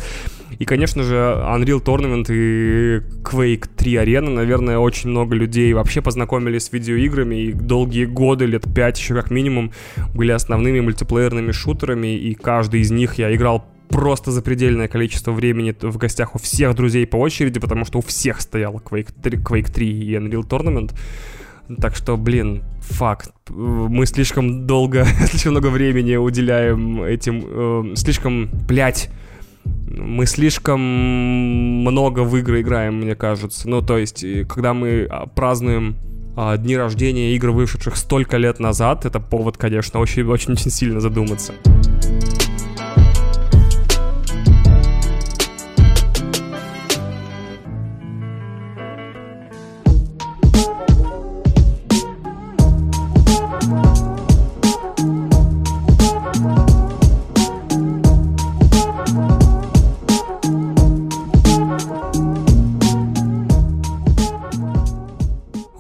И, 0.57 0.65
конечно 0.65 1.03
же, 1.03 1.15
Unreal 1.15 1.81
Tournament 1.83 2.25
и 2.29 3.01
Quake 3.23 3.69
3 3.77 3.93
Arena, 3.93 4.29
наверное, 4.29 4.77
очень 4.77 5.09
много 5.09 5.35
людей 5.35 5.71
вообще 5.73 6.01
познакомились 6.01 6.65
с 6.65 6.73
видеоиграми 6.73 7.35
и 7.35 7.53
долгие 7.53 8.05
годы, 8.05 8.45
лет 8.45 8.65
5 8.73 8.99
еще 8.99 9.13
как 9.13 9.31
минимум, 9.31 9.71
были 10.13 10.31
основными 10.31 10.81
мультиплеерными 10.81 11.51
шутерами, 11.51 12.15
и 12.15 12.33
каждый 12.33 12.81
из 12.81 12.91
них 12.91 13.15
я 13.15 13.33
играл 13.33 13.65
просто 13.89 14.31
запредельное 14.31 14.87
количество 14.87 15.31
времени 15.31 15.75
в 15.79 15.97
гостях 15.97 16.35
у 16.35 16.39
всех 16.39 16.75
друзей 16.75 17.07
по 17.07 17.17
очереди, 17.17 17.59
потому 17.59 17.85
что 17.85 17.99
у 17.99 18.01
всех 18.01 18.41
стоял 18.41 18.75
Quake 18.75 19.13
3, 19.21 19.37
Quake 19.39 19.71
3 19.71 19.87
и 19.87 20.15
Unreal 20.15 20.47
Tournament. 20.47 20.93
Так 21.81 21.95
что, 21.95 22.17
блин, 22.17 22.63
факт. 22.81 23.31
Мы 23.49 24.05
слишком 24.05 24.65
долго, 24.65 25.05
слишком 25.25 25.51
много 25.51 25.67
времени 25.67 26.15
уделяем 26.15 27.03
этим, 27.03 27.43
э, 27.45 27.95
слишком, 27.95 28.49
блядь, 28.67 29.09
мы 29.87 30.25
слишком 30.25 30.79
много 30.79 32.21
в 32.21 32.35
игры 32.37 32.61
играем, 32.61 32.95
мне 32.95 33.15
кажется. 33.15 33.69
Ну, 33.69 33.81
то 33.81 33.97
есть, 33.97 34.25
когда 34.47 34.73
мы 34.73 35.07
а, 35.09 35.27
празднуем 35.27 35.97
а, 36.35 36.57
дни 36.57 36.77
рождения 36.77 37.35
игр, 37.35 37.51
вышедших 37.51 37.95
столько 37.95 38.37
лет 38.37 38.59
назад, 38.59 39.05
это 39.05 39.19
повод, 39.19 39.57
конечно, 39.57 39.99
очень-очень 39.99 40.57
сильно 40.57 40.99
задуматься. 40.99 41.53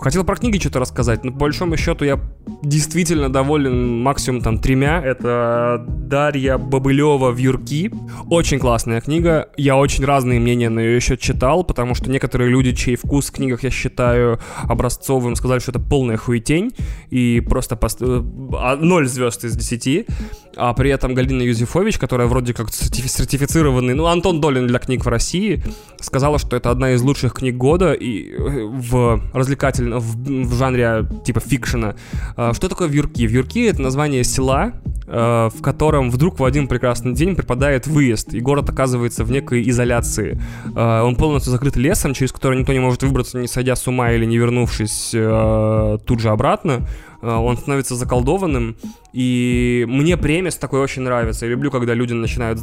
Хотел 0.09 0.23
про 0.23 0.37
книги 0.37 0.57
что-то 0.57 0.79
рассказать, 0.79 1.23
но 1.23 1.31
по 1.31 1.41
большому 1.41 1.77
счету 1.77 2.03
я 2.03 2.19
действительно 2.63 3.31
доволен 3.31 4.01
максимум 4.01 4.41
там 4.41 4.57
тремя. 4.57 4.99
Это 5.05 5.85
Дарья 5.87 6.57
Бобылева 6.57 7.29
«Вьюрки». 7.29 7.91
Очень 8.27 8.57
классная 8.57 9.01
книга. 9.01 9.49
Я 9.55 9.77
очень 9.77 10.03
разные 10.05 10.39
мнения 10.39 10.69
на 10.69 10.79
ее 10.79 10.95
еще 10.95 11.15
читал, 11.15 11.63
потому 11.63 11.93
что 11.93 12.09
некоторые 12.09 12.49
люди, 12.49 12.73
чей 12.73 12.95
вкус 12.95 13.27
в 13.27 13.33
книгах 13.33 13.61
я 13.61 13.69
считаю 13.69 14.39
образцовым, 14.63 15.35
сказали, 15.35 15.59
что 15.59 15.69
это 15.73 15.79
полная 15.79 16.17
хуетень 16.17 16.71
и 17.11 17.39
просто 17.41 17.75
пост... 17.75 18.01
0 18.01 18.25
э, 18.51 19.05
звезд 19.05 19.43
из 19.45 19.55
10. 19.55 20.07
А 20.55 20.73
при 20.73 20.89
этом 20.89 21.13
Галина 21.13 21.43
Юзефович, 21.43 21.99
которая 21.99 22.27
вроде 22.27 22.55
как 22.55 22.71
сертифицированный, 22.71 23.93
ну, 23.93 24.07
Антон 24.07 24.41
Долин 24.41 24.65
для 24.65 24.79
книг 24.79 25.05
в 25.05 25.07
России, 25.07 25.63
сказала, 26.01 26.39
что 26.39 26.55
это 26.55 26.71
одна 26.71 26.93
из 26.93 27.01
лучших 27.03 27.35
книг 27.35 27.57
года 27.57 27.93
и 27.93 28.31
э, 28.31 28.65
в 28.65 29.21
развлекательном, 29.33 29.98
в, 29.99 30.15
в 30.45 30.53
жанре 30.55 31.05
типа 31.25 31.39
фикшена. 31.39 31.95
А, 32.35 32.53
что 32.53 32.69
такое 32.69 32.87
вьюрки? 32.87 33.23
Вьюрки— 33.23 33.65
это 33.67 33.81
название 33.81 34.23
села, 34.23 34.73
э, 35.07 35.49
в 35.53 35.61
котором 35.61 36.09
вдруг 36.09 36.39
в 36.39 36.45
один 36.45 36.67
прекрасный 36.67 37.13
день 37.13 37.35
припадает 37.35 37.87
выезд, 37.87 38.33
и 38.33 38.39
город 38.39 38.69
оказывается 38.69 39.23
в 39.23 39.31
некой 39.31 39.67
изоляции. 39.69 40.41
Э, 40.75 41.01
он 41.01 41.15
полностью 41.15 41.51
закрыт 41.51 41.75
лесом, 41.75 42.13
через 42.13 42.31
который 42.31 42.57
никто 42.59 42.73
не 42.73 42.79
может 42.79 43.03
выбраться, 43.03 43.39
не 43.39 43.47
сойдя 43.47 43.75
с 43.75 43.87
ума 43.87 44.11
или 44.11 44.25
не 44.25 44.37
вернувшись 44.37 45.11
тут 45.11 46.19
же 46.19 46.29
обратно. 46.29 46.87
Он 47.21 47.57
становится 47.57 47.95
заколдованным, 47.95 48.77
и 49.11 49.85
мне 49.89 50.15
премис 50.15 50.55
такой 50.55 50.79
очень 50.79 51.01
нравится. 51.01 51.45
Я 51.45 51.51
люблю, 51.51 51.69
когда 51.69 51.93
люди 51.93 52.13
начинают 52.13 52.59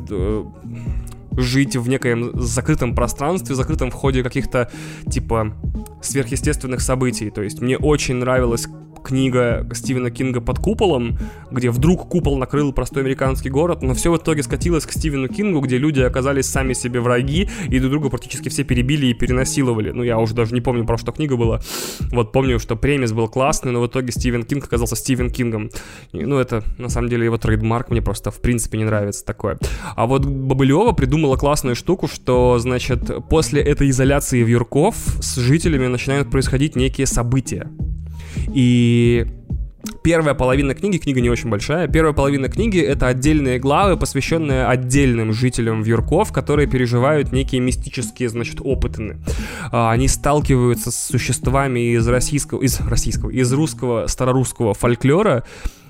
жить 1.37 1.77
в 1.77 1.89
некоем 1.89 2.31
закрытом 2.41 2.95
пространстве, 2.95 3.55
закрытом 3.55 3.91
в 3.91 3.95
ходе 3.95 4.23
каких-то, 4.23 4.71
типа, 5.11 5.53
сверхъестественных 6.01 6.81
событий. 6.81 7.31
То 7.31 7.43
есть 7.43 7.61
мне 7.61 7.77
очень 7.77 8.17
нравилось 8.17 8.69
книга 9.07 9.65
Стивена 9.73 10.11
Кинга 10.11 10.41
«Под 10.41 10.59
куполом», 10.59 11.17
где 11.53 11.71
вдруг 11.71 12.09
купол 12.09 12.37
накрыл 12.39 12.73
простой 12.73 13.05
американский 13.05 13.49
город, 13.51 13.81
но 13.83 13.95
все 13.95 14.11
в 14.11 14.17
итоге 14.17 14.43
скатилось 14.43 14.85
к 14.85 14.93
Стивену 14.93 15.29
Кингу, 15.29 15.61
где 15.61 15.79
люди 15.79 16.01
оказались 16.01 16.47
сами 16.47 16.73
себе 16.73 17.01
враги 17.01 17.49
и 17.69 17.79
друг 17.79 17.93
друга 17.93 18.11
практически 18.11 18.49
все 18.49 18.65
перебили 18.65 19.07
и 19.07 19.15
перенасиловали. 19.15 19.93
Ну, 19.93 20.03
я 20.03 20.19
уже 20.19 20.35
даже 20.35 20.55
не 20.55 20.61
помню, 20.61 20.85
про 20.85 20.99
что 20.99 21.13
книга 21.13 21.37
была. 21.37 21.61
Вот 22.11 22.33
помню, 22.33 22.59
что 22.59 22.75
premise 22.75 23.13
был 23.13 23.29
классный, 23.29 23.71
но 23.71 23.81
в 23.81 23.87
итоге 23.87 24.11
Стивен 24.11 24.43
Кинг 24.43 24.65
оказался 24.65 24.97
Стивен 24.97 25.31
Кингом. 25.31 25.71
И, 26.13 26.25
ну, 26.25 26.39
это, 26.39 26.65
на 26.77 26.89
самом 26.89 27.09
деле, 27.09 27.27
его 27.27 27.39
trademark 27.39 27.91
мне 27.91 28.03
просто, 28.03 28.33
в 28.33 28.41
принципе, 28.41 28.79
не 28.79 28.85
нравится 28.85 29.25
такое. 29.25 29.59
А 29.95 30.07
вот 30.07 30.27
Бабылева 30.27 30.91
придумала 30.91 31.37
классную 31.37 31.77
штуку, 31.77 32.09
что, 32.09 32.59
значит, 32.59 33.09
после 33.31 33.63
этой 33.63 33.91
изоляции 33.91 34.43
вьюрков 34.43 34.97
с 35.21 35.37
жителями 35.37 35.87
начинают 35.97 36.31
происходить 36.31 36.77
некие 36.77 37.07
события. 37.07 37.69
И 38.55 39.27
Первая 40.03 40.35
половина 40.35 40.75
книги, 40.75 40.99
книга 40.99 41.21
не 41.21 41.31
очень 41.31 41.51
большая, 41.51 41.89
первая 41.89 42.13
половина 42.13 42.49
книги— 42.49 42.81
это 42.81 43.09
отдельные 43.09 43.59
главы, 43.59 43.97
посвященные 43.97 44.65
отдельным 44.67 45.33
жителям 45.33 45.83
Вьюрков, 45.83 46.33
которые 46.33 46.69
переживают 46.69 47.33
некие 47.33 47.61
мистические, 47.61 48.29
значит, 48.29 48.61
опыты. 48.61 49.17
А, 49.73 49.91
они 49.91 50.09
сталкиваются 50.09 50.91
с 50.91 50.97
существами 50.97 51.95
из 51.95 52.07
российского, 52.07 52.63
из 52.63 52.81
российского, 52.81 53.31
из 53.31 53.53
русского, 53.53 54.07
старорусского 54.07 54.75
фольклора, 54.75 55.45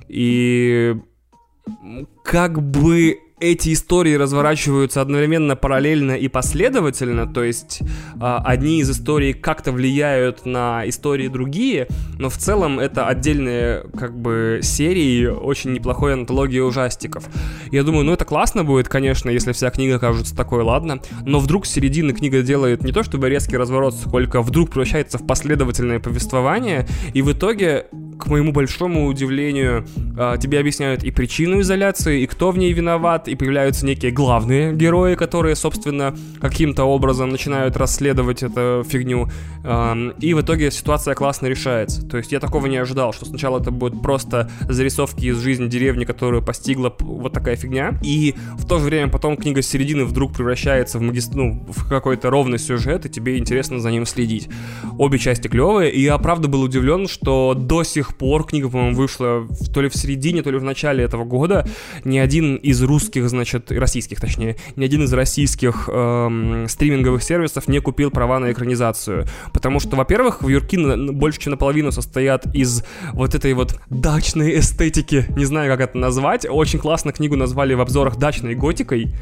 и 0.09 0.97
как 2.25 2.63
бы 2.63 3.19
эти 3.39 3.74
истории 3.74 4.14
разворачиваются 4.14 5.03
одновременно 5.03 5.57
параллельно 5.57 6.12
и 6.12 6.26
последовательно, 6.26 7.26
то 7.26 7.45
есть 7.45 7.80
э, 7.82 7.87
одни 8.20 8.80
из 8.80 8.91
историй 8.91 9.34
как-то 9.34 9.72
влияют 9.72 10.47
на 10.47 10.89
истории 10.89 11.28
другие, 11.28 11.87
но 12.18 12.30
в 12.30 12.39
целом 12.39 12.80
это 12.80 13.07
отдельные 13.07 13.84
как 13.95 14.18
бы 14.18 14.61
серии 14.62 15.26
очень 15.26 15.74
неплохой 15.74 16.14
антологии 16.14 16.61
ужастиков. 16.61 17.24
Я 17.70 17.82
думаю, 17.82 18.05
ну 18.07 18.12
это 18.14 18.24
классно 18.24 18.64
будет, 18.64 18.89
конечно, 18.89 19.28
если 19.28 19.53
вся 19.53 19.70
книга 19.70 19.99
кажется 19.99 20.34
такой, 20.34 20.62
ладно, 20.62 21.03
но 21.26 21.39
вдруг 21.39 21.66
с 21.66 21.70
середины 21.70 22.14
книга 22.14 22.41
делает 22.41 22.84
не 22.84 22.93
то 22.93 23.03
чтобы 23.03 23.28
резкий 23.28 23.59
разворот, 23.59 23.95
сколько 23.97 24.41
вдруг 24.41 24.70
превращается 24.70 25.18
в 25.18 25.26
последовательное 25.26 26.01
повествование, 26.01 26.89
и 27.12 27.20
в 27.20 27.30
итоге 27.32 27.89
к 28.19 28.27
моему 28.27 28.53
большому 28.53 29.07
удивлению, 29.07 29.87
э, 30.17 30.37
тебе 30.41 30.59
объясняют 30.59 31.05
и 31.05 31.11
причину 31.11 31.61
изоляции, 31.61 32.23
и 32.23 32.27
кто 32.27 32.51
в 32.51 32.59
ней 32.59 32.73
виноват, 32.73 33.29
и 33.29 33.35
появляются 33.35 33.87
некие 33.87 34.12
главные 34.12 34.75
герои, 34.75 35.14
которые, 35.14 35.57
собственно, 35.57 36.17
каким-то 36.41 36.85
образом 36.85 37.29
начинают 37.29 37.77
расследовать 37.77 38.43
эту 38.43 38.85
фигню. 38.89 39.29
Э, 39.64 40.12
и 40.21 40.35
в 40.35 40.41
итоге 40.41 40.71
ситуация 40.71 41.14
классно 41.14 41.47
решается. 41.47 42.07
То 42.07 42.17
есть 42.17 42.33
я 42.33 42.41
такого 42.41 42.67
не 42.67 42.77
ожидал, 42.77 43.12
что 43.12 43.27
сначала 43.27 43.61
это 43.61 43.71
будет 43.71 44.03
просто 44.03 44.51
зарисовки 44.69 45.27
из 45.27 45.39
жизни 45.39 45.69
деревни, 45.69 46.05
которую 46.05 46.43
постигла 46.43 46.95
вот 47.01 47.33
такая 47.33 47.57
фигня, 47.57 47.99
и 48.03 48.35
в 48.59 48.67
то 48.67 48.79
же 48.79 48.87
время 48.87 49.09
потом 49.09 49.37
книга 49.37 49.62
с 49.62 49.67
середины 49.67 50.05
вдруг 50.05 50.33
превращается 50.33 50.99
в, 50.99 51.03
магист... 51.03 51.35
ну, 51.35 51.64
в 51.69 51.89
какой-то 51.89 52.31
ровный 52.31 52.59
сюжет, 52.59 53.07
и 53.07 53.09
тебе 53.09 53.39
интересно 53.39 53.79
за 53.79 53.91
ним 53.91 54.07
следить. 54.07 54.49
Обе 54.99 55.19
части 55.19 55.49
клевые, 55.49 55.91
и 55.93 56.03
я 56.03 56.17
правда 56.19 56.49
был 56.49 56.62
удивлен, 56.62 57.09
что 57.09 57.55
до 57.55 57.83
сих 57.83 58.06
сих 58.07 58.17
пор, 58.17 58.45
книга, 58.45 58.69
по-моему, 58.69 58.97
вышла 58.97 59.47
то 59.73 59.81
ли 59.83 59.89
в 59.89 59.97
середине, 59.97 60.43
то 60.43 60.51
ли 60.51 60.59
в 60.59 60.63
начале 60.63 61.05
этого 61.05 61.25
года, 61.25 61.69
ни 62.05 62.19
один 62.19 62.57
из 62.57 62.83
русских, 62.83 63.29
значит, 63.29 63.73
российских, 63.73 64.21
точнее, 64.21 64.57
ни 64.77 64.85
один 64.85 65.05
из 65.05 65.13
российских 65.13 65.89
эм, 65.93 66.67
стриминговых 66.69 67.23
сервисов 67.23 67.69
не 67.69 67.81
купил 67.81 68.11
права 68.11 68.39
на 68.39 68.53
экранизацию. 68.53 69.27
Потому 69.53 69.81
что, 69.81 69.97
во-первых, 69.97 70.43
в 70.43 70.49
Юрки 70.49 70.77
больше, 71.11 71.41
чем 71.41 71.53
наполовину 71.53 71.93
состоят 71.93 72.47
из 72.55 72.85
вот 73.13 73.35
этой 73.35 73.55
вот 73.55 73.81
дачной 73.91 74.59
эстетики, 74.59 75.27
не 75.37 75.45
знаю, 75.45 75.71
как 75.71 75.81
это 75.81 75.99
назвать. 75.99 76.47
Очень 76.49 76.79
классно 76.79 77.13
книгу 77.13 77.37
назвали 77.37 77.75
в 77.75 77.81
обзорах 77.81 78.17
дачной 78.17 78.55
готикой. 78.55 79.15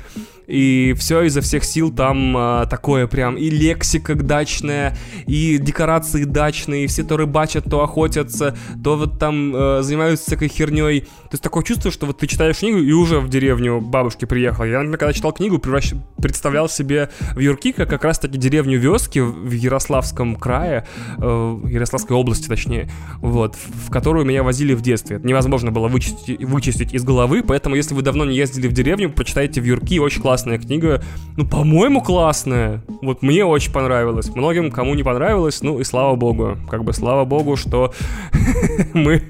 И 0.47 0.95
все 0.99 1.23
изо 1.23 1.41
всех 1.41 1.65
сил 1.65 1.91
там 1.91 2.37
а, 2.37 2.67
такое 2.67 3.07
прям 3.07 3.37
и 3.37 3.51
лексика 3.51 4.15
дачная, 4.15 4.97
и 5.27 5.59
декорации 5.59 6.25
дачные, 6.25 6.85
и 6.85 6.87
все 6.87 7.03
то 7.03 7.17
рыбачат, 7.17 7.65
то 7.65 7.83
охотятся, 7.83 8.57
то 8.83 8.97
вот 8.97 9.19
там 9.19 9.55
э, 9.55 9.83
занимаются 9.83 10.27
всякой 10.27 10.49
херней. 10.49 11.01
То 11.01 11.29
есть 11.33 11.43
такое 11.43 11.63
чувство, 11.63 11.91
что 11.91 12.07
вот 12.07 12.19
ты 12.19 12.27
читаешь 12.27 12.59
книгу 12.59 12.79
и 12.79 12.93
уже 12.93 13.21
в 13.21 13.29
деревню 13.29 13.81
бабушки 13.81 14.25
приехал. 14.25 14.65
Я, 14.65 14.79
например, 14.79 14.99
когда 14.99 15.13
читал 15.13 15.33
книгу, 15.33 15.59
превращ... 15.59 15.93
представлял 16.19 16.69
себе 16.69 17.11
в 17.35 17.39
Юркика 17.39 17.87
как 17.87 18.05
раз-таки 18.05 18.39
деревню 18.39 18.79
Вёски 18.79 19.21
в 19.21 19.51
Ярославском 19.51 20.37
крае, 20.37 20.87
э, 21.19 21.59
Ярославской 21.69 22.17
области 22.17 22.49
точнее, 22.49 22.91
вот, 23.19 23.57
в 23.57 23.91
которую 23.91 24.27
меня 24.27 24.43
возили 24.43 24.75
в 24.75 24.83
детстве. 24.83 25.17
Это 25.17 25.27
невозможно 25.27 25.71
было 25.71 25.89
вычистить, 25.89 26.45
вычистить 26.45 26.93
из 26.93 27.05
головы, 27.05 27.43
поэтому 27.43 27.77
если 27.77 27.95
вы 27.95 28.03
давно 28.03 28.25
не 28.25 28.37
ездили 28.37 28.69
в 28.69 28.73
деревню, 28.73 29.11
прочитайте 29.11 29.61
в 29.61 29.65
Юрки, 29.65 29.99
очень 29.99 30.23
классная 30.35 30.59
книга. 30.59 31.01
Ну, 31.37 31.47
по-моему, 31.47 32.03
классная. 32.03 32.83
Вот 33.03 33.23
мне 33.23 33.45
очень 33.45 33.71
понравилось. 33.71 34.35
Многим, 34.35 34.73
кому 34.73 34.97
не 34.97 35.05
понравилось, 35.05 35.63
ну 35.63 35.79
и 35.79 35.85
слава 35.85 36.17
богу. 36.17 36.59
Как 36.69 36.83
бы 36.83 36.93
слава 36.93 37.25
богу, 37.25 37.55
что 37.55 37.95
мы 38.95 39.23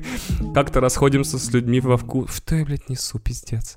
как-то 0.55 0.81
расходимся 0.81 1.39
с 1.39 1.53
людьми 1.53 1.81
во 1.81 1.99
вкус. 1.99 2.35
Что 2.35 2.57
я, 2.57 2.65
блядь, 2.65 2.89
несу, 2.89 3.19
пиздец. 3.19 3.77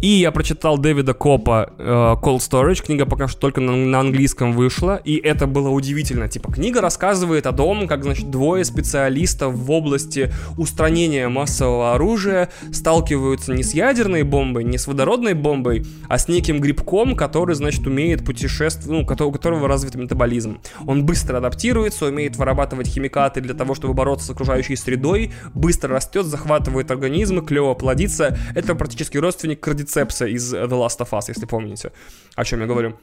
И 0.00 0.06
я 0.06 0.30
прочитал 0.30 0.78
Дэвида 0.78 1.12
Копа 1.12 1.72
э, 1.76 1.82
Cold 2.22 2.38
Storage, 2.38 2.84
книга 2.84 3.04
пока 3.04 3.26
что 3.26 3.40
только 3.40 3.60
на, 3.60 3.74
на 3.74 3.98
английском 3.98 4.52
вышла, 4.52 4.94
и 4.94 5.16
это 5.16 5.48
было 5.48 5.70
удивительно. 5.70 6.28
Типа, 6.28 6.52
книга 6.52 6.80
рассказывает 6.80 7.46
о 7.46 7.52
том, 7.52 7.88
как, 7.88 8.04
значит, 8.04 8.30
двое 8.30 8.64
специалистов 8.64 9.54
в 9.54 9.68
области 9.72 10.32
устранения 10.56 11.28
массового 11.28 11.94
оружия 11.94 12.48
сталкиваются 12.72 13.52
не 13.52 13.64
с 13.64 13.74
ядерной 13.74 14.22
бомбой, 14.22 14.62
не 14.62 14.78
с 14.78 14.86
водородной 14.86 15.34
бомбой, 15.34 15.84
а 16.08 16.18
с 16.18 16.28
неким 16.28 16.60
грибком, 16.60 17.16
который, 17.16 17.56
значит, 17.56 17.84
умеет 17.84 18.24
путешествовать, 18.24 18.88
ну, 18.88 19.26
у 19.26 19.32
которого 19.32 19.66
развит 19.66 19.96
метаболизм. 19.96 20.60
Он 20.86 21.04
быстро 21.06 21.38
адаптируется, 21.38 22.06
умеет 22.06 22.36
вырабатывать 22.36 22.86
химикаты 22.86 23.40
для 23.40 23.54
того, 23.54 23.74
чтобы 23.74 23.94
бороться 23.94 24.28
с 24.28 24.30
окружающей 24.30 24.76
средой, 24.76 25.32
быстро 25.54 25.94
растет, 25.94 26.24
захватывает 26.26 26.92
организмы, 26.92 27.42
клево 27.42 27.74
плодится. 27.74 28.38
Это 28.54 28.76
практически 28.76 29.18
родственник 29.18 29.58
кардицепса 29.88 30.26
из 30.26 30.54
The 30.54 30.68
Last 30.68 30.98
of 30.98 31.10
Us, 31.10 31.24
если 31.28 31.46
помните, 31.46 31.92
о 32.36 32.44
чем 32.44 32.60
я 32.60 32.66
говорю. 32.66 32.96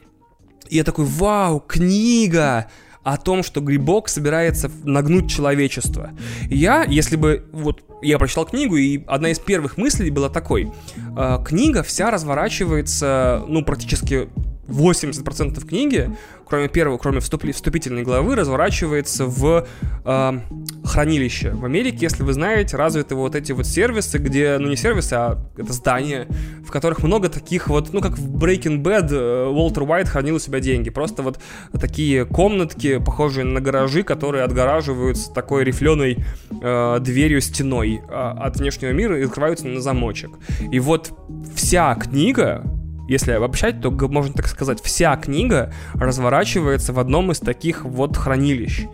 И 0.68 0.76
я 0.76 0.84
такой, 0.84 1.04
вау, 1.04 1.60
книга! 1.60 2.66
о 3.02 3.18
том, 3.18 3.44
что 3.44 3.60
грибок 3.60 4.08
собирается 4.08 4.68
нагнуть 4.82 5.30
человечество. 5.30 6.10
Я, 6.50 6.82
если 6.82 7.14
бы 7.14 7.48
вот 7.52 7.84
я 8.02 8.18
прочитал 8.18 8.46
книгу, 8.46 8.74
и 8.74 9.04
одна 9.06 9.28
из 9.28 9.38
первых 9.38 9.76
мыслей 9.76 10.10
была 10.10 10.28
такой: 10.28 10.72
э, 11.16 11.38
книга 11.46 11.84
вся 11.84 12.10
разворачивается, 12.10 13.44
ну 13.46 13.64
практически 13.64 14.28
80% 14.68 15.64
книги, 15.66 16.10
кроме 16.46 16.68
первого, 16.68 16.98
кроме 16.98 17.20
вступительной 17.20 18.02
главы, 18.02 18.36
разворачивается 18.36 19.26
в 19.26 19.66
э, 20.04 20.40
хранилище. 20.84 21.50
В 21.50 21.64
Америке, 21.64 21.98
если 22.00 22.22
вы 22.22 22.32
знаете, 22.32 22.76
развиты 22.76 23.14
вот 23.14 23.34
эти 23.34 23.52
вот 23.52 23.66
сервисы, 23.66 24.18
где, 24.18 24.58
ну 24.58 24.68
не 24.68 24.76
сервисы, 24.76 25.14
а 25.14 25.38
это 25.56 25.72
здания, 25.72 26.26
в 26.64 26.70
которых 26.70 27.02
много 27.02 27.28
таких 27.28 27.68
вот, 27.68 27.92
ну 27.92 28.00
как 28.00 28.18
в 28.18 28.36
Breaking 28.36 28.82
Bad 28.82 29.08
э, 29.12 29.46
Уолтер 29.46 29.82
Уайт 29.82 30.08
хранил 30.08 30.36
у 30.36 30.38
себя 30.38 30.60
деньги. 30.60 30.90
Просто 30.90 31.22
вот 31.22 31.38
такие 31.72 32.24
комнатки, 32.24 32.98
похожие 32.98 33.44
на 33.44 33.60
гаражи, 33.60 34.02
которые 34.02 34.44
отгораживаются 34.44 35.32
такой 35.32 35.64
рифленой 35.64 36.24
э, 36.62 36.98
дверью 37.00 37.40
стеной 37.40 38.00
э, 38.08 38.12
от 38.12 38.56
внешнего 38.56 38.90
мира 38.90 39.18
и 39.18 39.24
открываются 39.24 39.66
на 39.66 39.80
замочек. 39.80 40.30
И 40.70 40.80
вот 40.80 41.12
вся 41.54 41.94
книга 41.94 42.64
если 43.08 43.32
обобщать, 43.32 43.80
то 43.80 43.90
можно 43.90 44.34
так 44.34 44.46
сказать, 44.46 44.82
вся 44.82 45.16
книга 45.16 45.72
разворачивается 45.94 46.92
в 46.92 46.98
одном 46.98 47.32
из 47.32 47.40
таких 47.40 47.84
вот 47.84 48.16
хранилищ 48.16 48.86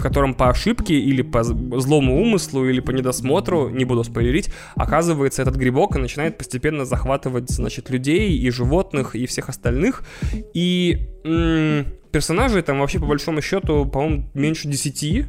в 0.00 0.02
котором 0.02 0.32
по 0.32 0.48
ошибке 0.48 0.94
или 0.94 1.20
по 1.20 1.42
злому 1.42 2.22
умыслу 2.22 2.66
или 2.66 2.80
по 2.80 2.90
недосмотру, 2.90 3.68
не 3.68 3.84
буду 3.84 4.02
спойлерить, 4.02 4.50
оказывается 4.74 5.42
этот 5.42 5.56
грибок 5.56 5.94
и 5.94 5.98
начинает 5.98 6.38
постепенно 6.38 6.86
захватывать, 6.86 7.50
значит, 7.50 7.90
людей 7.90 8.30
и 8.30 8.50
животных 8.50 9.14
и 9.14 9.26
всех 9.26 9.50
остальных. 9.50 10.02
И 10.54 11.06
м- 11.24 11.84
персонажей 12.12 12.62
там 12.62 12.80
вообще 12.80 12.98
по 12.98 13.04
большому 13.04 13.42
счету, 13.42 13.84
по-моему, 13.84 14.30
меньше 14.32 14.68
десяти 14.68 15.26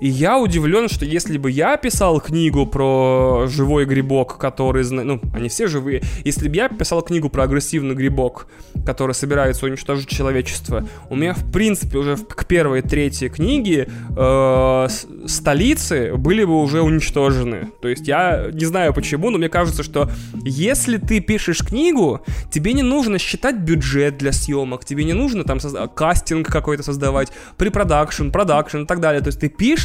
и 0.00 0.08
я 0.08 0.38
удивлен, 0.38 0.88
что 0.88 1.04
если 1.04 1.38
бы 1.38 1.50
я 1.50 1.76
писал 1.76 2.20
книгу 2.20 2.66
про 2.66 3.46
живой 3.48 3.84
грибок, 3.84 4.38
который, 4.38 4.88
ну, 4.90 5.20
они 5.34 5.48
все 5.48 5.66
живые, 5.66 6.02
если 6.24 6.48
бы 6.48 6.56
я 6.56 6.68
писал 6.68 7.02
книгу 7.02 7.28
про 7.28 7.44
агрессивный 7.44 7.94
грибок, 7.94 8.46
который 8.86 9.14
собирается 9.14 9.66
уничтожить 9.66 10.08
человечество, 10.08 10.86
у 11.08 11.16
меня, 11.16 11.34
в 11.34 11.50
принципе, 11.52 11.98
уже 11.98 12.16
к 12.16 12.46
первой, 12.46 12.82
третьей 12.82 13.28
книге 13.28 13.88
э, 14.16 14.88
столицы 15.26 16.14
были 16.16 16.44
бы 16.44 16.60
уже 16.60 16.82
уничтожены. 16.82 17.70
То 17.80 17.88
есть 17.88 18.06
я 18.06 18.48
не 18.52 18.64
знаю 18.64 18.94
почему, 18.94 19.30
но 19.30 19.38
мне 19.38 19.48
кажется, 19.48 19.82
что 19.82 20.10
если 20.44 20.96
ты 20.96 21.20
пишешь 21.20 21.58
книгу, 21.58 22.20
тебе 22.50 22.72
не 22.72 22.82
нужно 22.82 23.18
считать 23.18 23.56
бюджет 23.56 24.18
для 24.18 24.32
съемок, 24.32 24.84
тебе 24.84 25.04
не 25.04 25.12
нужно 25.12 25.44
там 25.44 25.58
кастинг 25.94 26.46
какой-то 26.48 26.82
создавать, 26.82 27.32
препродакшн, 27.56 28.30
продакшн 28.30 28.78
и 28.78 28.86
так 28.86 29.00
далее. 29.00 29.20
То 29.20 29.28
есть 29.28 29.40
ты 29.40 29.48
пишешь, 29.48 29.79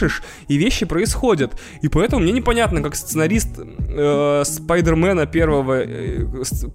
и 0.48 0.58
вещи 0.58 0.86
происходят. 0.86 1.60
И 1.82 1.88
поэтому 1.88 2.22
мне 2.22 2.32
непонятно, 2.32 2.82
как 2.82 2.96
сценарист 2.96 3.60
э, 3.60 4.44
Спайдермена 4.46 5.26
первого, 5.26 5.82
э, 5.82 6.26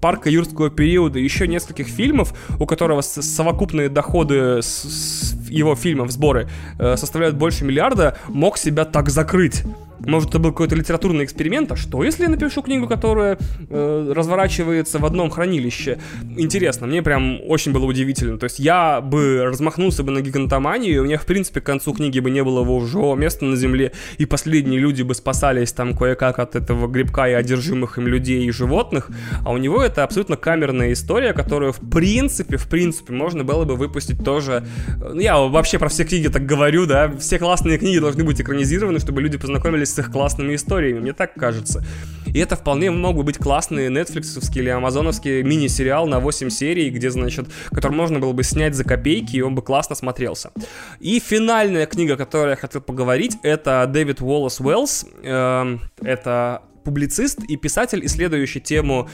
парка 0.00 0.30
юрского 0.30 0.70
периода, 0.70 1.18
еще 1.18 1.46
нескольких 1.48 1.86
фильмов, 1.88 2.34
у 2.58 2.66
которого 2.66 3.00
совокупные 3.00 3.88
доходы 3.88 4.62
с, 4.62 4.84
с 4.84 5.50
его 5.50 5.74
фильмов, 5.74 6.10
сборы, 6.10 6.48
э, 6.78 6.96
составляют 6.96 7.36
больше 7.36 7.64
миллиарда, 7.64 8.16
мог 8.28 8.58
себя 8.58 8.84
так 8.84 9.10
закрыть. 9.10 9.62
Может, 10.07 10.30
это 10.30 10.38
был 10.38 10.51
какой-то 10.51 10.74
литературный 10.74 11.24
эксперимент, 11.24 11.72
а 11.72 11.76
что, 11.76 12.03
если 12.03 12.24
я 12.24 12.28
напишу 12.28 12.62
книгу, 12.62 12.86
которая 12.88 13.38
э, 13.68 14.12
разворачивается 14.14 14.98
в 14.98 15.05
одном 15.05 15.30
хранилище? 15.30 15.98
Интересно, 16.36 16.86
мне 16.86 17.03
прям 17.03 17.40
очень 17.46 17.72
было 17.72 17.84
удивительно. 17.84 18.38
То 18.38 18.44
есть 18.44 18.59
я 18.59 19.01
бы 19.01 19.44
размахнулся 19.44 20.03
бы 20.03 20.12
на 20.12 20.20
гигантоманию, 20.20 20.94
и 20.94 20.98
у 20.98 21.05
меня, 21.05 21.18
в 21.18 21.26
принципе, 21.26 21.61
к 21.61 21.64
концу 21.64 21.92
книги 21.94 22.20
бы 22.20 22.30
не 22.30 22.42
было 22.42 22.61
его 22.61 23.14
места 23.14 23.44
на 23.44 23.57
земле, 23.57 23.92
и 24.18 24.26
последние 24.26 24.80
люди 24.80 25.03
бы 25.03 25.14
спасались 25.14 25.72
там 25.72 25.96
кое-как 25.96 26.38
от 26.38 26.57
этого 26.57 26.86
грибка 26.88 27.28
и 27.28 27.32
одержимых 27.32 27.98
им 27.98 28.07
людей 28.07 28.44
и 28.46 28.51
животных, 28.51 29.11
а 29.44 29.53
у 29.53 29.59
него 29.59 29.82
это 29.82 30.05
абсолютно 30.05 30.36
камерная 30.36 30.92
история, 30.92 31.32
которую, 31.32 31.72
в 31.72 31.80
принципе, 31.90 32.57
в 32.57 32.68
принципе, 32.68 33.12
можно 33.12 33.44
было 33.44 33.64
бы 33.64 33.76
выпустить 33.76 34.24
тоже... 34.24 34.64
Ну, 34.98 35.20
я 35.20 35.38
вообще 35.38 35.78
про 35.78 35.88
все 35.88 36.05
книги 36.05 36.28
так 36.28 36.46
говорю, 36.46 36.86
да, 36.86 37.12
все 37.18 37.38
классные 37.38 37.78
книги 37.78 37.98
должны 37.98 38.24
быть 38.24 38.40
экранизированы, 38.40 38.98
чтобы 38.98 39.22
люди 39.22 39.38
познакомились 39.38 39.89
с 39.91 39.99
их 39.99 40.11
классными 40.11 40.55
историями, 40.55 41.01
мне 41.01 41.12
так 41.12 41.34
кажется. 41.34 41.84
И 42.26 42.38
это 42.38 42.57
вполне 42.57 42.91
мог 42.91 43.16
бы 43.16 43.22
быть 43.22 43.38
классный 43.38 43.88
нетфликсовский 43.88 44.61
или 44.61 44.68
амазоновский 44.68 45.43
мини-сериал 45.43 46.07
на 46.07 46.20
8 46.20 46.51
серий, 46.51 46.91
где, 46.91 47.11
значит, 47.11 47.47
который 47.70 47.93
можно 47.93 48.18
было 48.18 48.32
бы 48.32 48.45
снять 48.45 48.74
за 48.74 48.84
копейки, 48.84 49.36
и 49.36 49.41
он 49.41 49.55
бы 49.55 49.62
классно 49.62 49.95
смотрелся. 49.95 50.53
И 51.01 51.18
финальная 51.18 51.86
книга, 51.86 52.14
о 52.14 52.16
которой 52.16 52.51
я 52.51 52.57
хотел 52.57 52.80
поговорить, 52.80 53.36
это 53.43 53.86
Дэвид 53.88 54.20
Уоллес 54.20 54.61
Уэллс. 54.61 55.07
Эм, 55.22 55.80
это 56.03 56.62
публицист 56.85 57.41
и 57.45 57.57
писатель, 57.57 58.05
исследующий 58.05 58.61
тему, 58.61 59.09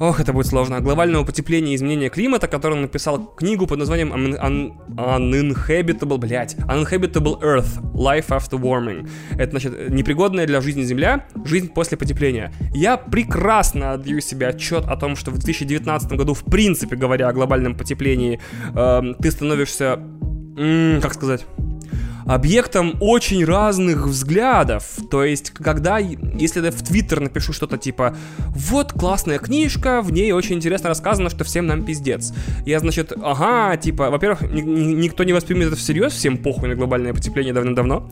ох, 0.00 0.20
это 0.20 0.32
будет 0.32 0.46
сложно, 0.46 0.80
глобального 0.80 1.24
потепления 1.24 1.72
и 1.72 1.76
изменения 1.76 2.10
климата, 2.10 2.48
который 2.48 2.78
написал 2.78 3.34
книгу 3.34 3.66
под 3.66 3.78
названием 3.78 4.12
Un- 4.12 4.38
Un- 4.40 4.72
Uninhabitable, 4.96 6.18
блять, 6.18 6.56
Uninhabitable 6.56 7.40
Earth, 7.40 7.80
Life 7.94 8.28
After 8.28 8.60
Warming. 8.60 9.08
Это, 9.32 9.50
значит, 9.50 9.90
непригодная 9.90 10.46
для 10.46 10.60
жизни 10.60 10.82
Земля, 10.82 11.26
жизнь 11.44 11.68
после 11.68 11.96
потепления. 11.96 12.52
Я 12.74 12.96
прекрасно 12.96 13.92
отдаю 13.92 14.20
себе 14.20 14.48
отчет 14.48 14.84
о 14.86 14.96
том, 14.96 15.16
что 15.16 15.30
в 15.30 15.34
2019 15.38 16.12
году, 16.12 16.34
в 16.34 16.44
принципе 16.44 16.96
говоря 16.96 17.28
о 17.28 17.32
глобальном 17.32 17.76
потеплении, 17.76 18.40
э, 18.74 19.02
ты 19.20 19.30
становишься, 19.30 20.00
как 21.02 21.14
сказать 21.14 21.46
объектом 22.26 22.94
очень 23.00 23.44
разных 23.44 24.06
взглядов. 24.06 24.90
То 25.10 25.24
есть, 25.24 25.50
когда, 25.50 25.98
если 25.98 26.64
я 26.64 26.70
в 26.70 26.82
Твиттер 26.82 27.20
напишу 27.20 27.52
что-то 27.52 27.78
типа 27.78 28.16
«Вот 28.48 28.92
классная 28.92 29.38
книжка, 29.38 30.00
в 30.02 30.12
ней 30.12 30.32
очень 30.32 30.56
интересно 30.56 30.88
рассказано, 30.88 31.30
что 31.30 31.44
всем 31.44 31.66
нам 31.66 31.84
пиздец». 31.84 32.32
Я, 32.66 32.80
значит, 32.80 33.12
ага, 33.22 33.76
типа, 33.76 34.10
во-первых, 34.10 34.42
ни- 34.42 34.60
ни- 34.60 34.94
никто 34.94 35.24
не 35.24 35.32
воспримет 35.32 35.68
это 35.68 35.76
всерьез, 35.76 36.12
всем 36.12 36.38
похуй 36.38 36.68
на 36.68 36.74
глобальное 36.74 37.12
потепление 37.12 37.52
давно-давно. 37.52 38.10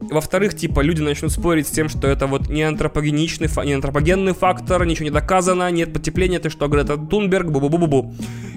Во-вторых, 0.00 0.54
типа, 0.54 0.80
люди 0.80 1.00
начнут 1.00 1.32
спорить 1.32 1.66
с 1.66 1.70
тем, 1.70 1.88
что 1.88 2.06
это 2.08 2.26
вот 2.26 2.48
не 2.48 2.62
антропогеничный, 2.62 3.48
не 3.64 3.72
антропогенный 3.72 4.34
фактор, 4.34 4.84
ничего 4.84 5.04
не 5.04 5.10
доказано, 5.10 5.70
нет 5.70 5.92
потепления, 5.92 6.38
ты 6.38 6.50
что, 6.50 6.68
Грета 6.68 6.96
Тунберг, 6.96 7.46
бу-бу-бу-бу-бу. 7.48 8.14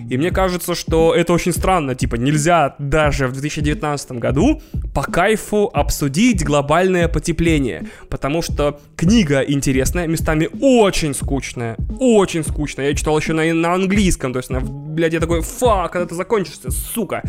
И 0.09 0.17
мне 0.17 0.31
кажется, 0.31 0.75
что 0.75 1.13
это 1.13 1.33
очень 1.33 1.51
странно, 1.51 1.95
типа, 1.95 2.15
нельзя 2.15 2.75
даже 2.79 3.27
в 3.27 3.33
2019 3.33 4.11
году 4.13 4.61
по 4.93 5.03
кайфу 5.03 5.69
обсудить 5.73 6.43
глобальное 6.45 7.07
потепление, 7.07 7.87
потому 8.09 8.41
что 8.41 8.79
книга 8.95 9.41
интересная, 9.41 10.07
местами 10.07 10.49
очень 10.61 11.13
скучная, 11.13 11.75
очень 11.99 12.43
скучная. 12.43 12.89
Я 12.89 12.95
читал 12.95 13.17
еще 13.17 13.33
на, 13.33 13.53
на 13.53 13.73
английском, 13.73 14.33
то 14.33 14.39
есть, 14.39 14.49
на, 14.49 14.61
блядь, 14.61 15.13
я 15.13 15.19
такой, 15.19 15.41
фак, 15.41 15.91
когда 15.91 16.07
ты 16.07 16.15
закончишься, 16.15 16.71
сука. 16.71 17.21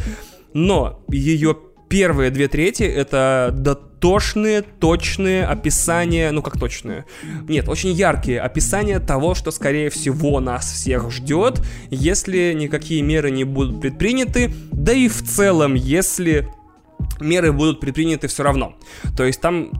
Но 0.54 1.02
ее 1.08 1.56
первые 1.88 2.30
две 2.30 2.48
трети 2.48 2.84
это 2.84 3.50
дотошные, 3.98 4.62
точные 4.62 5.44
описания, 5.44 6.30
ну 6.30 6.42
как 6.42 6.58
точные, 6.58 7.04
нет, 7.48 7.68
очень 7.68 7.90
яркие 7.90 8.40
описания 8.40 9.00
того, 9.00 9.34
что 9.34 9.50
скорее 9.50 9.90
всего 9.90 10.40
нас 10.40 10.70
всех 10.72 11.10
ждет, 11.10 11.60
если 11.90 12.52
никакие 12.52 13.02
меры 13.02 13.30
не 13.30 13.44
будут 13.44 13.80
предприняты, 13.80 14.52
да 14.70 14.92
и 14.92 15.08
в 15.08 15.22
целом, 15.22 15.74
если 15.74 16.48
меры 17.20 17.52
будут 17.52 17.80
предприняты 17.80 18.28
все 18.28 18.42
равно. 18.44 18.76
То 19.16 19.24
есть 19.24 19.40
там 19.40 19.70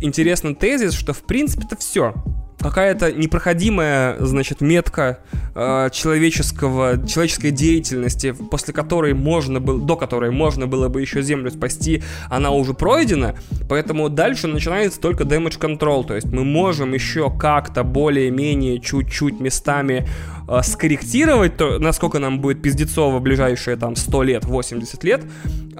интересный 0.00 0.54
тезис, 0.54 0.94
что 0.94 1.12
в 1.12 1.22
принципе 1.24 1.64
это 1.66 1.76
все 1.76 2.14
какая-то 2.58 3.12
непроходимая, 3.12 4.16
значит, 4.18 4.60
метка 4.60 5.20
э, 5.54 5.90
человеческого, 5.92 7.06
человеческой 7.06 7.50
деятельности, 7.50 8.32
после 8.32 8.74
которой 8.74 9.14
можно 9.14 9.60
было, 9.60 9.80
до 9.80 9.96
которой 9.96 10.30
можно 10.30 10.66
было 10.66 10.88
бы 10.88 11.00
еще 11.00 11.22
Землю 11.22 11.50
спасти, 11.50 12.02
она 12.28 12.50
уже 12.50 12.74
пройдена, 12.74 13.36
поэтому 13.68 14.08
дальше 14.08 14.48
начинается 14.48 15.00
только 15.00 15.24
damage 15.24 15.58
control, 15.58 16.06
то 16.06 16.14
есть 16.14 16.28
мы 16.28 16.44
можем 16.44 16.94
еще 16.94 17.30
как-то 17.30 17.84
более-менее 17.84 18.80
чуть-чуть 18.80 19.40
местами 19.40 20.08
э, 20.48 20.60
скорректировать 20.62 21.56
то, 21.56 21.78
насколько 21.78 22.18
нам 22.18 22.40
будет 22.40 22.62
пиздецово 22.62 23.18
в 23.18 23.22
ближайшие 23.22 23.76
там 23.76 23.96
100 23.96 24.22
лет, 24.22 24.44
80 24.44 25.04
лет, 25.04 25.24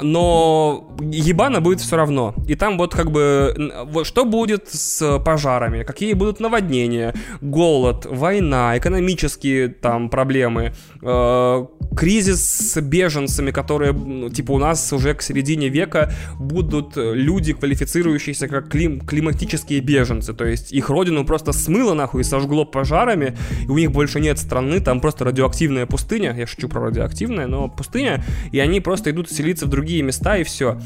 но 0.00 0.96
ебано 1.00 1.60
будет 1.60 1.80
все 1.80 1.96
равно. 1.96 2.34
И 2.46 2.54
там 2.54 2.78
вот 2.78 2.94
как 2.94 3.10
бы, 3.10 3.72
вот 3.86 4.06
что 4.06 4.24
будет 4.24 4.68
с 4.68 5.18
пожарами, 5.24 5.82
какие 5.82 6.12
будут 6.12 6.40
наводнения, 6.40 7.14
голод, 7.40 8.06
война, 8.06 8.76
экономические 8.78 9.68
там 9.68 10.10
проблемы, 10.10 10.72
э, 11.02 11.66
кризис 11.96 12.72
с 12.72 12.80
беженцами, 12.80 13.50
которые, 13.50 13.92
ну, 13.92 14.28
типа, 14.28 14.52
у 14.52 14.58
нас 14.58 14.92
уже 14.92 15.14
к 15.14 15.22
середине 15.22 15.68
века 15.68 16.12
будут 16.38 16.92
люди, 16.96 17.52
квалифицирующиеся 17.52 18.48
как 18.48 18.68
клим, 18.68 19.00
климатические 19.00 19.80
беженцы, 19.80 20.32
то 20.32 20.44
есть 20.44 20.72
их 20.72 20.90
родину 20.90 21.24
просто 21.24 21.52
смыло 21.52 21.94
нахуй 21.94 22.20
и 22.20 22.24
сожгло 22.24 22.64
пожарами, 22.64 23.36
и 23.64 23.68
у 23.68 23.78
них 23.78 23.90
больше 23.90 24.20
нет 24.20 24.38
страны, 24.38 24.57
там 24.80 25.00
просто 25.00 25.24
радиоактивная 25.24 25.86
пустыня, 25.86 26.34
я 26.36 26.46
шучу 26.46 26.68
про 26.68 26.80
радиоактивное, 26.82 27.46
но 27.46 27.68
пустыня, 27.68 28.24
и 28.52 28.58
они 28.58 28.80
просто 28.80 29.10
идут 29.10 29.30
селиться 29.30 29.66
в 29.66 29.68
другие 29.68 30.02
места, 30.02 30.36
и 30.36 30.44
все. 30.44 30.78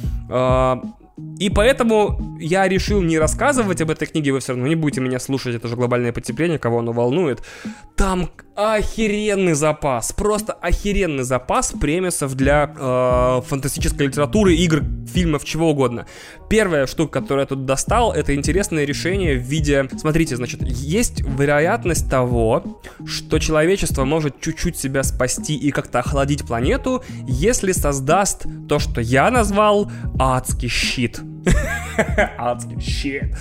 И 1.38 1.50
поэтому 1.50 2.38
я 2.40 2.66
решил 2.68 3.02
не 3.02 3.18
рассказывать 3.18 3.82
об 3.82 3.90
этой 3.90 4.06
книге, 4.06 4.32
вы 4.32 4.40
все 4.40 4.52
равно 4.52 4.66
не 4.66 4.76
будете 4.76 5.00
меня 5.00 5.18
слушать, 5.18 5.54
это 5.54 5.68
же 5.68 5.76
глобальное 5.76 6.12
потепление, 6.12 6.58
кого 6.58 6.78
оно 6.78 6.92
волнует. 6.92 7.42
Там 7.96 8.30
охеренный 8.54 9.54
запас, 9.54 10.12
просто 10.12 10.52
охеренный 10.52 11.24
запас 11.24 11.72
премисов 11.72 12.34
для 12.34 12.72
э, 12.76 13.42
фантастической 13.46 14.06
литературы, 14.06 14.54
игр, 14.54 14.82
фильмов, 15.06 15.44
чего 15.44 15.70
угодно. 15.70 16.06
Первая 16.48 16.86
штука, 16.86 17.20
которую 17.20 17.42
я 17.42 17.46
тут 17.46 17.64
достал, 17.64 18.12
это 18.12 18.34
интересное 18.34 18.84
решение 18.84 19.36
в 19.38 19.42
виде... 19.42 19.88
Смотрите, 19.96 20.36
значит, 20.36 20.62
есть 20.62 21.20
вероятность 21.20 22.10
того, 22.10 22.80
что 23.06 23.38
человечество 23.38 24.04
может 24.04 24.40
чуть-чуть 24.40 24.76
себя 24.76 25.02
спасти 25.02 25.56
и 25.56 25.70
как-то 25.70 26.00
охладить 26.00 26.46
планету, 26.46 27.02
если 27.26 27.72
создаст 27.72 28.46
то, 28.68 28.78
что 28.78 29.00
я 29.00 29.30
назвал 29.30 29.90
адский 30.18 30.68
щит. 30.68 31.20
Адский 32.38 32.80
щит. 32.80 33.36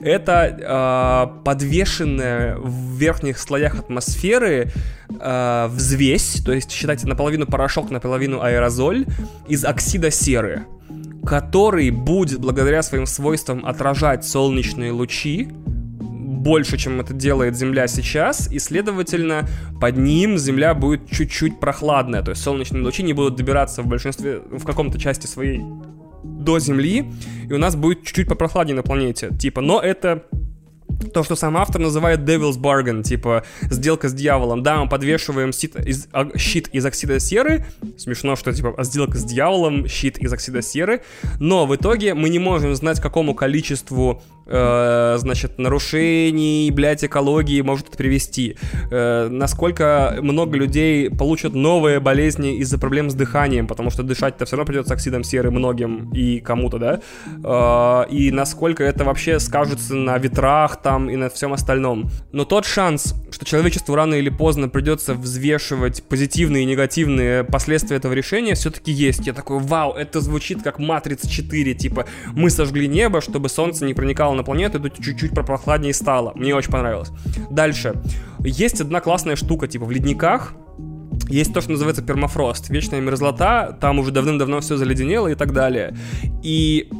Это 0.00 1.30
э, 1.38 1.44
подвешенная 1.44 2.56
в 2.56 2.96
верхних 2.96 3.38
слоях 3.38 3.78
атмосферы 3.78 4.72
э, 5.08 5.66
взвесь, 5.70 6.42
то 6.44 6.52
есть 6.52 6.70
считайте 6.70 7.06
наполовину 7.06 7.46
порошок, 7.46 7.90
наполовину 7.90 8.40
аэрозоль 8.40 9.06
из 9.48 9.64
оксида 9.64 10.10
серы, 10.10 10.66
который 11.24 11.90
будет 11.90 12.40
благодаря 12.40 12.82
своим 12.82 13.06
свойствам 13.06 13.64
отражать 13.64 14.24
солнечные 14.24 14.92
лучи, 14.92 15.48
больше, 16.42 16.76
чем 16.76 17.00
это 17.00 17.14
делает 17.14 17.56
Земля 17.56 17.86
сейчас, 17.86 18.50
и, 18.50 18.58
следовательно, 18.58 19.46
под 19.80 19.96
ним 19.96 20.36
Земля 20.38 20.74
будет 20.74 21.08
чуть-чуть 21.08 21.60
прохладная, 21.60 22.22
то 22.22 22.32
есть 22.32 22.42
солнечные 22.42 22.82
лучи 22.82 23.04
не 23.04 23.12
будут 23.12 23.36
добираться 23.36 23.82
в 23.82 23.86
большинстве, 23.86 24.40
в 24.50 24.64
каком-то 24.64 24.98
части 24.98 25.26
своей 25.26 25.62
до 26.44 26.58
Земли, 26.58 27.12
и 27.48 27.52
у 27.52 27.58
нас 27.58 27.76
будет 27.76 28.04
чуть-чуть 28.04 28.28
попрохладнее 28.28 28.76
на 28.76 28.82
планете. 28.82 29.30
Типа, 29.38 29.60
но 29.60 29.80
это 29.80 30.24
то, 31.12 31.22
что 31.24 31.36
сам 31.36 31.56
автор 31.56 31.80
называет 31.80 32.20
Devil's 32.20 32.58
Bargain, 32.58 33.02
типа 33.02 33.44
сделка 33.62 34.08
с 34.08 34.12
дьяволом. 34.12 34.62
Да, 34.62 34.82
мы 34.82 34.88
подвешиваем 34.88 35.52
щит 35.52 35.76
из, 35.76 36.08
а, 36.12 36.28
щит 36.36 36.68
из 36.68 36.84
оксида 36.84 37.18
серы, 37.18 37.66
смешно, 37.96 38.36
что 38.36 38.52
типа 38.52 38.74
а 38.76 38.84
сделка 38.84 39.18
с 39.18 39.24
дьяволом, 39.24 39.88
щит 39.88 40.18
из 40.18 40.32
оксида 40.32 40.62
серы, 40.62 41.02
но 41.38 41.66
в 41.66 41.74
итоге 41.74 42.14
мы 42.14 42.28
не 42.28 42.38
можем 42.38 42.74
знать, 42.74 43.00
какому 43.00 43.34
количеству 43.34 44.22
э, 44.46 45.16
значит, 45.18 45.58
нарушений, 45.58 46.70
блядь, 46.72 47.04
экологии 47.04 47.60
может 47.60 47.88
это 47.88 47.96
привести. 47.96 48.56
Э, 48.90 49.28
насколько 49.28 50.18
много 50.20 50.56
людей 50.56 51.10
получат 51.10 51.54
новые 51.54 52.00
болезни 52.00 52.56
из-за 52.58 52.78
проблем 52.78 53.10
с 53.10 53.14
дыханием, 53.14 53.66
потому 53.66 53.90
что 53.90 54.02
дышать-то 54.02 54.44
все 54.44 54.56
равно 54.56 54.66
придется 54.66 54.94
оксидом 54.94 55.24
серы 55.24 55.50
многим 55.50 56.10
и 56.12 56.40
кому-то, 56.40 56.78
да? 56.78 57.00
Э, 57.44 58.10
и 58.10 58.30
насколько 58.30 58.84
это 58.84 59.04
вообще 59.04 59.38
скажется 59.40 59.94
на 59.94 60.18
ветрах 60.18 60.80
там 60.82 61.10
и 61.10 61.16
на 61.16 61.28
всем 61.28 61.52
остальном. 61.52 62.10
Но 62.32 62.44
тот 62.44 62.64
шанс, 62.66 63.14
что 63.30 63.44
человечеству 63.44 63.94
рано 63.94 64.14
или 64.14 64.28
поздно 64.28 64.68
придется 64.68 65.14
взвешивать 65.14 66.02
позитивные 66.04 66.62
и 66.62 66.66
негативные 66.66 67.44
последствия 67.44 67.96
этого 67.96 68.12
решения, 68.12 68.54
все-таки 68.54 68.92
есть. 68.92 69.26
Я 69.26 69.32
такой, 69.32 69.58
вау, 69.58 69.92
это 69.92 70.20
звучит 70.20 70.62
как 70.62 70.78
Матрица 70.78 71.28
4, 71.28 71.74
типа, 71.74 72.06
мы 72.32 72.50
сожгли 72.50 72.88
небо, 72.88 73.20
чтобы 73.20 73.48
солнце 73.48 73.84
не 73.84 73.94
проникало 73.94 74.31
на 74.34 74.42
планету, 74.42 74.78
это 74.78 74.90
чуть-чуть 74.90 75.32
прохладнее 75.32 75.94
стало. 75.94 76.32
Мне 76.34 76.54
очень 76.54 76.70
понравилось. 76.70 77.10
Дальше. 77.50 77.94
Есть 78.40 78.80
одна 78.80 79.00
классная 79.00 79.36
штука, 79.36 79.68
типа, 79.68 79.84
в 79.84 79.90
ледниках, 79.90 80.54
есть 81.28 81.52
то, 81.54 81.60
что 81.60 81.70
называется 81.70 82.02
пермафрост, 82.02 82.68
вечная 82.70 83.00
мерзлота, 83.00 83.76
там 83.80 83.98
уже 83.98 84.10
давным-давно 84.10 84.60
все 84.60 84.76
заледенело 84.76 85.28
и 85.28 85.34
так 85.34 85.52
далее. 85.52 85.96
И 86.42 86.90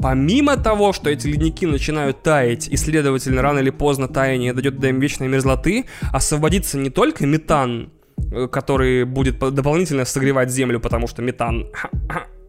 помимо 0.00 0.56
того, 0.56 0.92
что 0.92 1.08
эти 1.10 1.28
ледники 1.28 1.64
начинают 1.66 2.22
таять, 2.22 2.68
и, 2.68 2.76
следовательно, 2.76 3.40
рано 3.40 3.60
или 3.60 3.70
поздно 3.70 4.08
таяние 4.08 4.52
дойдет 4.52 4.78
до 4.78 4.90
вечной 4.90 5.28
мерзлоты, 5.28 5.86
освободится 6.12 6.76
не 6.76 6.90
только 6.90 7.26
метан, 7.26 7.92
э, 8.32 8.48
который 8.48 9.04
будет 9.04 9.38
дополнительно 9.38 10.04
согревать 10.04 10.50
землю, 10.50 10.80
потому 10.80 11.06
что 11.06 11.22
метан 11.22 11.68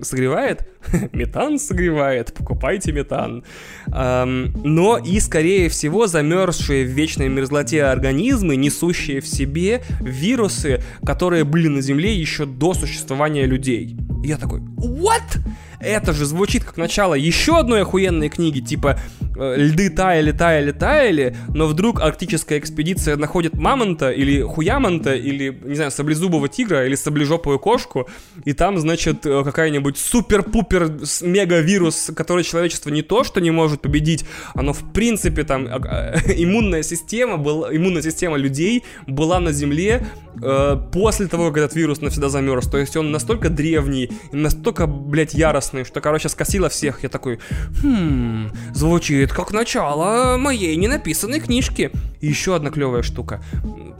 согревает? 0.02 0.68
метан 1.14 1.60
согревает, 1.60 2.34
покупайте 2.34 2.92
метан. 2.92 3.44
Эм, 3.88 4.54
но 4.64 4.98
и, 4.98 5.20
скорее 5.20 5.70
всего, 5.70 6.08
замерзшие 6.08 6.86
в 6.86 6.90
вечной 6.90 7.30
мерзлоте 7.30 7.84
организмы, 7.84 8.56
несущие 8.56 9.22
в 9.22 9.28
себе 9.28 9.84
вирусы, 10.00 10.82
которые 11.06 11.44
были 11.44 11.68
на 11.68 11.82
Земле 11.82 12.14
еще 12.14 12.46
до 12.46 12.74
существования 12.74 13.46
людей. 13.46 13.98
Я 14.24 14.38
такой, 14.38 14.60
what? 14.60 15.40
Это 15.84 16.14
же 16.14 16.26
звучит 16.26 16.64
как 16.64 16.78
начало 16.78 17.14
еще 17.14 17.60
одной 17.60 17.82
охуенной 17.82 18.30
книги, 18.30 18.60
типа 18.60 19.00
э, 19.36 19.56
льды 19.58 19.90
таяли, 19.90 20.32
таяли, 20.32 20.72
таяли, 20.72 21.36
но 21.50 21.68
вдруг 21.68 22.02
арктическая 22.02 22.60
экспедиция 22.60 23.18
находит 23.18 23.56
мамонта 23.56 24.12
или 24.12 24.42
хуямонта, 24.42 25.14
или, 25.14 25.60
не 25.64 25.76
знаю, 25.76 25.92
саблезубого 25.92 26.48
тигра, 26.48 26.86
или 26.86 26.96
саблежопую 26.96 27.60
кошку, 27.60 28.08
и 28.46 28.54
там, 28.54 28.78
значит, 28.80 29.26
э, 29.26 29.44
какая-нибудь 29.44 29.98
супер-пупер 29.98 31.00
мега-вирус, 31.22 32.12
который 32.16 32.44
человечество 32.44 32.90
не 32.90 33.02
то, 33.02 33.24
что 33.24 33.42
не 33.42 33.52
может 33.52 33.82
победить, 33.82 34.26
оно 34.54 34.74
в 34.74 34.94
принципе 34.94 35.44
там 35.44 35.68
э, 35.68 36.16
иммунная 36.36 36.84
система, 36.84 37.38
был, 37.38 37.66
иммунная 37.66 38.02
система 38.02 38.38
людей 38.38 38.84
была 39.08 39.40
на 39.40 39.52
Земле 39.52 40.06
э, 40.42 40.78
после 40.92 41.28
того, 41.28 41.50
как 41.50 41.58
этот 41.58 41.76
вирус 41.76 42.02
навсегда 42.02 42.30
замерз. 42.30 42.68
То 42.68 42.78
есть 42.78 42.96
он 42.96 43.12
настолько 43.12 43.50
древний, 43.50 44.10
настолько, 44.32 44.88
блядь, 44.88 45.34
яростный, 45.34 45.73
что, 45.84 46.02
короче, 46.02 46.30
скосило 46.30 46.70
всех. 46.70 47.04
Я 47.04 47.10
такой, 47.10 47.40
хм, 47.82 48.52
звучит 48.74 49.34
как 49.34 49.52
начало 49.52 50.38
моей 50.38 50.76
ненаписанной 50.76 51.40
книжки. 51.40 51.92
И 52.22 52.28
еще 52.28 52.56
одна 52.56 52.70
клевая 52.70 53.02
штука, 53.02 53.44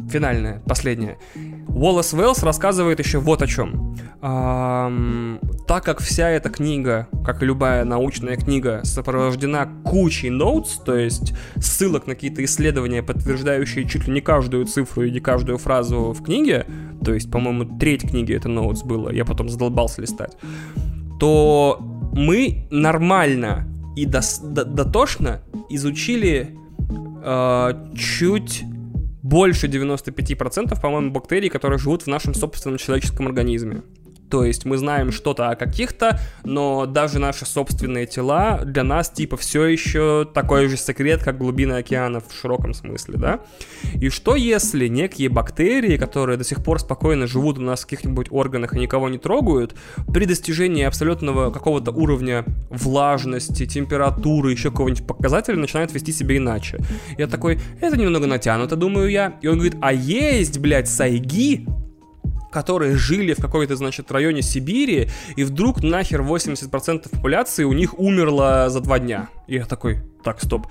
финальная, 0.10 0.62
последняя. 0.68 1.18
Уоллес 1.68 2.14
Уэллс 2.14 2.44
рассказывает 2.44 3.00
еще 3.00 3.18
вот 3.18 3.42
о 3.42 3.48
чем. 3.48 3.98
Эм, 4.22 5.40
так 5.68 5.84
как 5.84 6.00
вся 6.00 6.30
эта 6.30 6.50
книга, 6.50 7.08
как 7.26 7.42
и 7.42 7.46
любая 7.46 7.84
научная 7.84 8.38
книга, 8.38 8.82
сопровождена 8.84 9.68
кучей 9.84 10.30
ноутс, 10.30 10.78
то 10.78 10.96
есть 10.96 11.34
ссылок 11.58 12.08
на 12.08 12.14
какие-то 12.14 12.44
исследования, 12.46 13.04
подтверждающие 13.04 13.86
чуть 13.86 14.08
ли 14.08 14.14
не 14.14 14.22
каждую 14.22 14.66
цифру 14.66 15.04
и 15.04 15.12
не 15.12 15.20
каждую 15.20 15.58
фразу 15.58 16.14
в 16.14 16.24
книге, 16.24 16.66
то 17.04 17.14
есть, 17.14 17.30
по-моему, 17.32 17.66
треть 17.78 18.10
книги 18.10 18.34
это 18.34 18.48
ноутс 18.48 18.84
было, 18.84 19.10
я 19.10 19.26
потом 19.26 19.50
задолбался 19.50 20.02
листать, 20.02 20.38
то 21.20 21.80
мы 22.14 22.68
нормально 22.70 23.68
и 23.96 24.06
дос- 24.06 24.42
дотошно 24.44 25.42
изучили 25.70 26.58
э, 27.24 27.94
чуть 27.96 28.64
больше 29.22 29.68
95%, 29.68 30.80
по-моему, 30.82 31.12
бактерий, 31.12 31.50
которые 31.50 31.80
живут 31.80 32.04
в 32.04 32.08
нашем 32.08 32.34
собственном 32.34 32.78
человеческом 32.78 33.28
организме. 33.28 33.82
То 34.34 34.44
есть 34.44 34.66
мы 34.66 34.80
знаем 34.80 35.12
что-то 35.12 35.52
о 35.52 35.56
каких-то, 35.56 36.20
но 36.44 36.88
даже 36.88 37.20
наши 37.20 37.46
собственные 37.46 38.08
тела 38.08 38.62
для 38.66 38.82
нас 38.82 39.12
типа 39.12 39.38
все 39.38 39.66
еще 39.66 40.28
такой 40.34 40.70
же 40.70 40.76
секрет, 40.76 41.24
как 41.24 41.38
глубина 41.38 41.78
океана 41.78 42.20
в 42.20 42.34
широком 42.34 42.74
смысле, 42.74 43.20
да? 43.20 43.42
И 43.94 44.10
что 44.10 44.36
если 44.36 44.88
некие 44.88 45.30
бактерии, 45.30 45.98
которые 45.98 46.40
до 46.40 46.44
сих 46.44 46.64
пор 46.64 46.80
спокойно 46.80 47.28
живут 47.28 47.60
у 47.60 47.62
нас 47.62 47.82
в 47.82 47.86
каких-нибудь 47.86 48.30
органах 48.32 48.74
и 48.74 48.80
никого 48.80 49.08
не 49.08 49.20
трогают, 49.20 49.76
при 50.12 50.26
достижении 50.26 50.84
абсолютного 50.84 51.52
какого-то 51.52 51.92
уровня 51.92 52.44
влажности, 52.72 53.68
температуры, 53.68 54.50
еще 54.50 54.72
какого-нибудь 54.72 55.06
показателя 55.06 55.58
начинают 55.58 55.94
вести 55.94 56.12
себя 56.12 56.38
иначе? 56.38 56.80
Я 57.20 57.28
такой, 57.28 57.60
это 57.80 58.00
немного 58.00 58.26
натянуто, 58.26 58.78
думаю 58.78 59.12
я. 59.12 59.38
И 59.44 59.48
он 59.48 59.60
говорит, 59.60 59.76
а 59.80 59.94
есть, 59.94 60.58
блядь, 60.58 60.90
сайги, 60.90 61.68
которые 62.54 62.96
жили 62.96 63.34
в 63.34 63.42
какой-то, 63.42 63.76
значит, 63.76 64.12
районе 64.12 64.42
Сибири, 64.42 65.10
и 65.36 65.44
вдруг 65.44 65.84
нахер 65.84 66.22
80% 66.22 67.10
популяции 67.10 67.64
у 67.64 67.74
них 67.74 68.00
умерло 68.00 68.70
за 68.70 68.80
два 68.80 69.00
дня. 69.00 69.30
И 69.48 69.56
я 69.56 69.66
такой, 69.66 70.00
так, 70.24 70.42
стоп. 70.42 70.68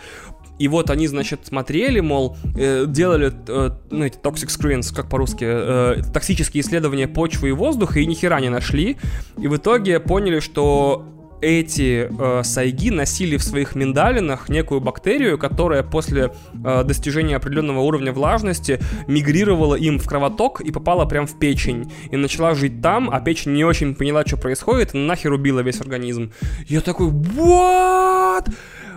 И 0.59 0.69
вот 0.69 0.91
они, 0.91 1.09
значит, 1.09 1.47
смотрели, 1.47 2.01
мол, 2.01 2.37
э, 2.57 2.85
делали, 2.87 3.33
э, 3.49 3.71
ну, 3.91 4.05
эти 4.05 4.19
toxic 4.19 4.49
screens, 4.49 4.95
как 4.95 5.09
по-русски, 5.09 5.45
э, 5.45 6.03
токсические 6.13 6.61
исследования 6.61 7.09
почвы 7.09 7.49
и 7.49 7.53
воздуха, 7.53 7.99
и 7.99 8.07
ни 8.07 8.15
хера 8.15 8.41
не 8.41 8.49
нашли. 8.49 8.97
И 9.39 9.49
в 9.49 9.57
итоге 9.57 9.99
поняли, 9.99 10.41
что 10.41 11.05
эти 11.43 12.09
э, 12.09 12.43
сайги 12.45 12.91
носили 12.91 13.37
в 13.37 13.43
своих 13.43 13.75
миндалинах 13.75 14.49
некую 14.49 14.81
бактерию, 14.81 15.37
которая 15.37 15.83
после 15.83 16.33
э, 16.65 16.85
достижения 16.85 17.37
определенного 17.37 17.81
уровня 17.81 18.13
влажности 18.13 18.81
мигрировала 19.09 19.75
им 19.75 19.99
в 19.99 20.07
кровоток 20.07 20.61
и 20.61 20.71
попала 20.71 21.05
прям 21.05 21.27
в 21.27 21.39
печень. 21.39 21.93
И 22.11 22.17
начала 22.17 22.55
жить 22.55 22.81
там, 22.81 23.11
а 23.13 23.21
печень 23.21 23.53
не 23.53 23.65
очень 23.65 23.95
поняла, 23.95 24.25
что 24.25 24.37
происходит, 24.37 24.95
и 24.95 24.99
нахер 24.99 25.33
убила 25.33 25.61
весь 25.61 25.81
организм. 25.81 26.33
Я 26.69 26.81
такой, 26.81 27.09
what? 27.09 28.49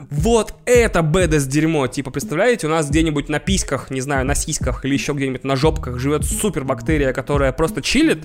Вот 0.10 0.53
это 0.66 1.01
бэдэс 1.01 1.45
дерьмо. 1.47 1.88
Типа, 1.88 2.12
представляете, 2.12 2.68
у 2.68 2.70
нас 2.70 2.89
где-нибудь 2.89 3.30
на 3.30 3.39
письках, 3.39 3.89
не 3.91 4.01
знаю, 4.01 4.26
на 4.26 4.36
сиськах 4.36 4.86
или 4.86 4.93
еще 4.93 5.14
где-нибудь 5.14 5.43
на 5.43 5.56
жопках 5.56 5.99
живет 5.99 6.26
супер 6.26 6.64
бактерия, 6.64 7.14
которая 7.14 7.52
просто 7.52 7.82
чилит, 7.82 8.19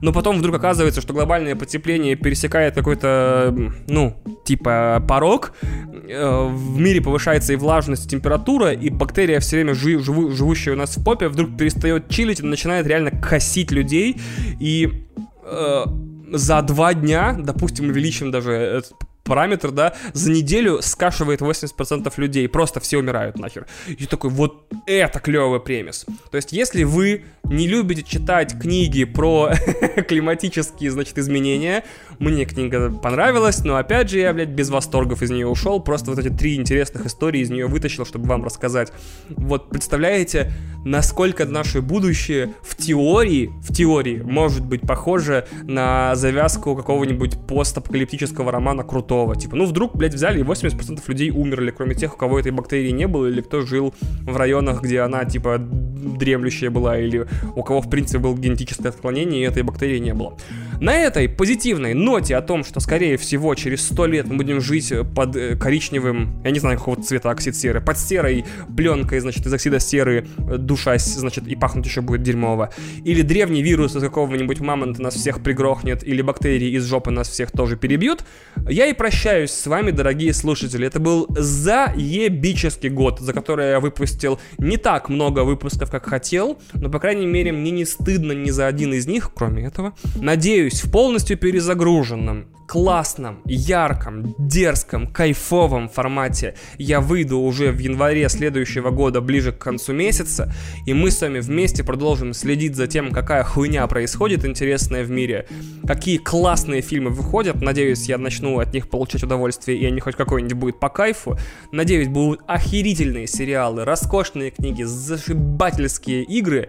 но 0.00 0.12
потом 0.12 0.38
вдруг 0.38 0.56
оказывается, 0.56 1.00
что 1.00 1.12
глобальное 1.12 1.56
потепление 1.56 2.14
пересекает 2.16 2.74
какой-то, 2.74 3.54
ну, 3.88 4.16
типа 4.44 5.04
порог, 5.06 5.52
э, 5.62 6.48
в 6.48 6.78
мире 6.78 7.00
повышается 7.00 7.52
и 7.52 7.56
влажность, 7.56 8.06
и 8.06 8.08
температура, 8.08 8.72
и 8.72 8.90
бактерия 8.90 9.40
все 9.40 9.56
время 9.56 9.74
жи- 9.74 9.98
живу- 9.98 10.30
живущая 10.30 10.74
у 10.74 10.76
нас 10.76 10.96
в 10.96 11.04
попе 11.04 11.28
вдруг 11.28 11.56
перестает 11.56 12.08
чилить 12.08 12.40
и 12.40 12.42
начинает 12.44 12.86
реально 12.86 13.10
косить 13.10 13.70
людей, 13.72 14.20
и 14.60 15.06
э, 15.44 15.84
за 16.32 16.62
два 16.62 16.94
дня, 16.94 17.36
допустим, 17.38 17.88
увеличим 17.88 18.30
даже 18.30 18.82
параметр, 19.28 19.70
да, 19.70 19.94
за 20.12 20.30
неделю 20.30 20.82
скашивает 20.82 21.40
80% 21.40 22.12
людей, 22.16 22.48
просто 22.48 22.80
все 22.80 22.98
умирают 22.98 23.38
нахер. 23.38 23.66
И 23.86 24.06
такой, 24.06 24.30
вот 24.30 24.66
это 24.86 25.20
клевый 25.20 25.60
премис. 25.60 26.06
То 26.30 26.36
есть, 26.36 26.52
если 26.52 26.82
вы 26.84 27.24
не 27.44 27.68
любите 27.68 28.02
читать 28.02 28.58
книги 28.58 29.04
про 29.04 29.52
климатические, 30.08 30.90
значит, 30.90 31.18
изменения, 31.18 31.84
мне 32.18 32.44
книга 32.44 32.90
понравилась, 32.90 33.64
но 33.64 33.76
опять 33.76 34.10
же 34.10 34.18
я, 34.18 34.32
блядь, 34.32 34.48
без 34.48 34.70
восторгов 34.70 35.22
из 35.22 35.30
нее 35.30 35.46
ушел, 35.46 35.80
просто 35.80 36.10
вот 36.10 36.18
эти 36.18 36.28
три 36.28 36.56
интересных 36.56 37.06
истории 37.06 37.40
из 37.40 37.50
нее 37.50 37.66
вытащил, 37.66 38.04
чтобы 38.04 38.26
вам 38.26 38.44
рассказать. 38.44 38.92
Вот 39.28 39.70
представляете, 39.70 40.52
насколько 40.84 41.44
наше 41.44 41.80
будущее 41.80 42.54
в 42.62 42.76
теории, 42.76 43.50
в 43.62 43.72
теории, 43.72 44.22
может 44.22 44.64
быть 44.64 44.80
похоже 44.82 45.46
на 45.62 46.14
завязку 46.16 46.74
какого-нибудь 46.74 47.38
постапокалиптического 47.46 48.50
романа 48.50 48.82
крутого. 48.82 49.36
Типа, 49.36 49.56
ну 49.56 49.66
вдруг, 49.66 49.96
блядь, 49.96 50.14
взяли 50.14 50.40
и 50.40 50.42
80% 50.42 51.00
людей 51.06 51.30
умерли, 51.30 51.70
кроме 51.70 51.94
тех, 51.94 52.14
у 52.14 52.16
кого 52.16 52.38
этой 52.38 52.52
бактерии 52.52 52.90
не 52.90 53.06
было, 53.06 53.26
или 53.26 53.40
кто 53.40 53.60
жил 53.60 53.94
в 54.22 54.36
районах, 54.36 54.82
где 54.82 55.00
она, 55.00 55.24
типа, 55.24 55.58
дремлющая 55.58 56.70
была, 56.70 56.98
или 56.98 57.26
у 57.54 57.62
кого, 57.62 57.80
в 57.80 57.90
принципе, 57.90 58.18
было 58.18 58.36
генетическое 58.36 58.88
отклонение, 58.88 59.42
и 59.42 59.46
этой 59.46 59.62
бактерии 59.62 59.98
не 59.98 60.14
было. 60.14 60.36
На 60.80 60.94
этой 60.94 61.28
позитивной 61.28 61.92
ноте 61.92 62.36
о 62.36 62.40
том, 62.40 62.62
что, 62.62 62.78
скорее 62.78 63.16
всего, 63.16 63.52
через 63.56 63.84
100 63.86 64.06
лет 64.06 64.28
мы 64.28 64.36
будем 64.36 64.60
жить 64.60 64.92
под 65.14 65.34
э, 65.34 65.56
коричневым, 65.56 66.40
я 66.44 66.52
не 66.52 66.60
знаю, 66.60 66.78
какого 66.78 67.02
цвета 67.02 67.30
оксид 67.30 67.56
серы, 67.56 67.80
под 67.80 67.98
серой 67.98 68.44
пленкой, 68.76 69.18
значит, 69.18 69.44
из 69.44 69.52
оксида 69.52 69.80
серы, 69.80 70.28
э, 70.38 70.56
душась, 70.56 71.04
значит, 71.04 71.48
и 71.48 71.56
пахнуть 71.56 71.86
еще 71.86 72.00
будет 72.00 72.22
дерьмово. 72.22 72.70
Или 73.04 73.22
древний 73.22 73.60
вирус 73.60 73.96
из 73.96 74.02
какого-нибудь 74.02 74.60
мамонта 74.60 75.02
нас 75.02 75.14
всех 75.14 75.42
пригрохнет, 75.42 76.06
или 76.06 76.22
бактерии 76.22 76.70
из 76.70 76.84
жопы 76.84 77.10
нас 77.10 77.28
всех 77.28 77.50
тоже 77.50 77.76
перебьют, 77.76 78.24
я 78.68 78.86
и 78.86 78.92
прощаюсь 78.92 79.50
с 79.50 79.66
вами, 79.66 79.90
дорогие 79.90 80.32
слушатели. 80.32 80.86
Это 80.86 81.00
был 81.00 81.26
заебический 81.30 82.88
год, 82.88 83.18
за 83.18 83.32
который 83.32 83.70
я 83.70 83.80
выпустил 83.80 84.38
не 84.58 84.76
так 84.76 85.08
много 85.08 85.40
выпусков, 85.40 85.90
как 85.90 86.06
хотел, 86.06 86.60
но, 86.74 86.88
по 86.88 87.00
крайней 87.00 87.26
мере, 87.26 87.50
мне 87.50 87.72
не 87.72 87.84
стыдно 87.84 88.30
ни 88.30 88.50
за 88.50 88.68
один 88.68 88.94
из 88.94 89.08
них, 89.08 89.32
кроме 89.34 89.66
этого. 89.66 89.94
Надеюсь, 90.20 90.67
в 90.74 90.90
полностью 90.90 91.36
перезагруженном 91.36 92.46
классном, 92.68 93.40
ярком, 93.46 94.34
дерзком, 94.38 95.06
кайфовом 95.06 95.88
формате 95.88 96.54
я 96.76 97.00
выйду 97.00 97.38
уже 97.38 97.72
в 97.72 97.78
январе 97.78 98.28
следующего 98.28 98.90
года, 98.90 99.22
ближе 99.22 99.52
к 99.52 99.58
концу 99.58 99.94
месяца, 99.94 100.52
и 100.84 100.92
мы 100.92 101.10
с 101.10 101.22
вами 101.22 101.40
вместе 101.40 101.82
продолжим 101.82 102.34
следить 102.34 102.76
за 102.76 102.86
тем, 102.86 103.10
какая 103.10 103.42
хуйня 103.42 103.86
происходит 103.86 104.44
интересная 104.44 105.02
в 105.02 105.10
мире, 105.10 105.48
какие 105.86 106.18
классные 106.18 106.82
фильмы 106.82 107.08
выходят, 107.08 107.62
надеюсь, 107.62 108.06
я 108.06 108.18
начну 108.18 108.58
от 108.58 108.74
них 108.74 108.90
получать 108.90 109.22
удовольствие, 109.22 109.78
и 109.78 109.86
они 109.86 110.00
хоть 110.00 110.16
какой-нибудь 110.16 110.52
будет 110.52 110.78
по 110.78 110.90
кайфу, 110.90 111.38
надеюсь, 111.72 112.08
будут 112.08 112.40
охерительные 112.46 113.26
сериалы, 113.26 113.86
роскошные 113.86 114.50
книги, 114.50 114.82
зашибательские 114.82 116.22
игры, 116.24 116.68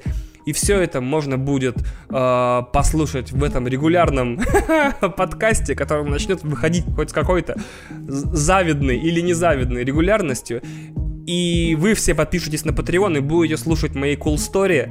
и 0.50 0.52
все 0.52 0.80
это 0.82 1.00
можно 1.00 1.38
будет 1.38 1.78
э, 2.10 2.62
послушать 2.74 3.32
в 3.32 3.44
этом 3.44 3.68
регулярном 3.68 4.40
подкасте, 5.18 5.76
который 5.76 6.10
начнет 6.10 6.44
выходить 6.44 6.86
хоть 6.96 7.12
с 7.12 7.14
какой-то 7.14 7.56
завидной 8.08 8.98
или 8.98 9.22
незавидной 9.22 9.84
регулярностью. 9.84 10.64
И 11.28 11.78
вы 11.80 11.94
все 11.94 12.16
подпишитесь 12.16 12.66
на 12.66 12.72
Patreon 12.72 13.18
и 13.18 13.20
будете 13.20 13.58
слушать 13.58 13.94
мои 13.94 14.16
cool 14.16 14.38
story. 14.38 14.90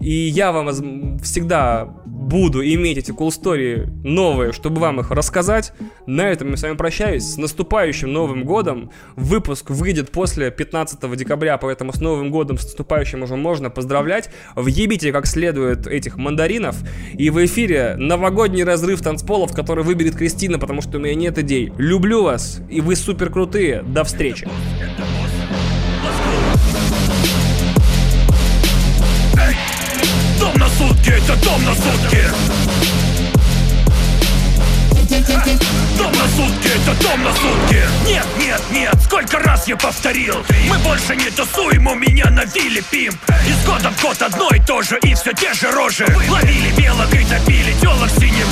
И 0.00 0.12
я 0.12 0.52
вам 0.52 1.18
всегда 1.18 1.92
буду 2.20 2.62
иметь 2.62 2.98
эти 2.98 3.10
story 3.10 3.86
новые, 4.04 4.52
чтобы 4.52 4.80
вам 4.80 5.00
их 5.00 5.10
рассказать. 5.10 5.72
На 6.06 6.28
этом 6.28 6.50
я 6.50 6.56
с 6.56 6.62
вами 6.62 6.76
прощаюсь. 6.76 7.24
С 7.24 7.36
наступающим 7.38 8.12
Новым 8.12 8.44
Годом. 8.44 8.90
Выпуск 9.16 9.70
выйдет 9.70 10.10
после 10.10 10.50
15 10.50 11.16
декабря, 11.16 11.56
поэтому 11.56 11.92
с 11.92 12.00
Новым 12.00 12.30
Годом, 12.30 12.58
с 12.58 12.64
наступающим 12.64 13.22
уже 13.22 13.36
можно 13.36 13.70
поздравлять. 13.70 14.30
Въебите 14.54 15.12
как 15.12 15.26
следует 15.26 15.86
этих 15.86 16.16
мандаринов. 16.16 16.76
И 17.14 17.30
в 17.30 17.44
эфире 17.44 17.96
новогодний 17.96 18.64
разрыв 18.64 19.00
танцполов, 19.00 19.54
который 19.54 19.82
выберет 19.82 20.16
Кристина, 20.16 20.58
потому 20.58 20.82
что 20.82 20.98
у 20.98 21.00
меня 21.00 21.14
нет 21.14 21.38
идей. 21.38 21.72
Люблю 21.78 22.22
вас, 22.22 22.60
и 22.68 22.80
вы 22.80 22.96
супер 22.96 23.30
крутые. 23.30 23.82
До 23.82 24.04
встречи. 24.04 24.46
Дом 24.98 25.29
сутки, 31.00 31.10
это 31.10 31.36
дом 31.44 31.64
на 31.64 31.74
сутки. 31.74 32.24
Дом 35.96 36.12
на 36.12 36.28
сутки, 36.28 36.68
это 36.68 37.02
дом 37.02 37.24
на 37.24 37.32
сутки. 37.32 37.82
Нет, 38.06 38.26
нет, 38.38 38.60
нет, 38.70 38.94
сколько 39.04 39.38
раз 39.38 39.66
я 39.68 39.76
повторил. 39.76 40.44
Мы 40.68 40.78
больше 40.78 41.16
не 41.16 41.30
тусуем, 41.30 41.86
у 41.86 41.94
меня 41.94 42.30
на 42.30 42.44
вилле 42.44 42.82
пимп. 42.90 43.16
Из 43.46 43.64
года 43.66 43.90
в 43.90 44.02
год 44.02 44.20
одно 44.22 44.48
и 44.54 44.60
то 44.60 44.82
же, 44.82 44.98
и 45.02 45.14
все 45.14 45.32
те 45.32 45.52
же 45.54 45.70
рожи. 45.70 46.06
Ловили 46.28 46.70
белок 46.76 47.12
и 47.14 47.24
топили 47.24 47.74
телок 47.80 48.10
как 48.10 48.10
цыгане, 48.10 48.44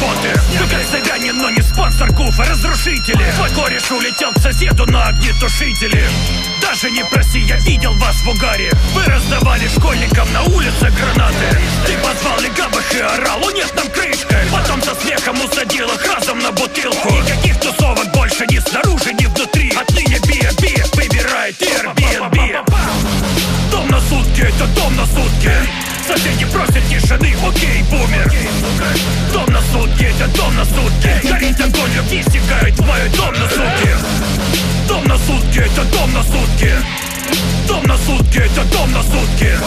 спонсор 1.98 2.14
куфа, 2.14 2.44
разрушители. 2.44 3.24
Твой 3.36 3.50
кореш 3.50 3.90
улетел 3.90 4.32
к 4.32 4.38
соседу 4.38 4.86
на 4.86 5.08
огнетушители 5.08 6.08
Даже 6.62 6.90
не 6.90 7.04
проси, 7.04 7.40
я 7.40 7.56
видел 7.58 7.92
вас 7.94 8.16
в 8.22 8.28
угаре. 8.28 8.72
Вы 8.94 9.04
раздавали 9.04 9.66
школьникам 9.68 10.32
на 10.32 10.42
улице 10.44 10.90
гранаты. 10.90 11.58
Ты 11.86 11.96
позвал 11.98 12.38
легавых 12.40 12.94
и 12.94 13.00
орал, 13.00 13.44
у 13.44 13.50
нет 13.50 13.72
там 13.74 13.88
крышка! 13.88 14.36
Потом 14.52 14.82
со 14.82 14.94
смехом 14.94 15.36
усадил 15.42 15.88
их 15.88 16.14
разом 16.14 16.38
на 16.38 16.52
бутылку. 16.52 17.10
Никаких 17.10 17.58
тусовок 17.60 18.12
больше 18.12 18.46
ни 18.50 18.58
снаружи, 18.58 19.12
ни 19.14 19.26
внутри. 19.26 19.72
Отныне 19.76 20.18
B&B 20.20 20.84
выбирает 20.94 21.60
Airbnb 21.60 22.64
Дом 23.70 23.88
на 23.88 24.00
сутки, 24.00 24.42
это 24.42 24.66
дом 24.68 24.96
на 24.96 25.06
сутки 25.06 25.52
Соседи 26.08 26.46
просят 26.46 26.82
тишины, 26.88 27.34
окей, 27.46 27.82
бумер. 27.90 28.32
Дом 29.30 29.44
на 29.52 29.60
сутки, 29.60 30.04
это 30.04 30.26
дом 30.34 30.56
на 30.56 30.64
сутки. 30.64 31.28
Горит 31.28 31.60
огонь, 31.60 31.92
любви 31.94 32.22
стекает 32.22 32.74
в 32.78 32.86
мой 32.86 33.08
дом 33.14 33.34
на 33.34 33.46
сутки. 33.46 33.90
Дом 34.88 35.04
на 35.04 35.18
сутки, 35.18 35.58
это 35.58 35.84
дом 35.92 36.10
на 36.14 36.22
сутки 36.22 36.72
Дом 37.66 37.84
на 37.84 37.96
сутки, 37.98 38.38
это 38.38 38.64
дом 38.64 38.92
на 38.92 39.02
сутки. 39.02 39.58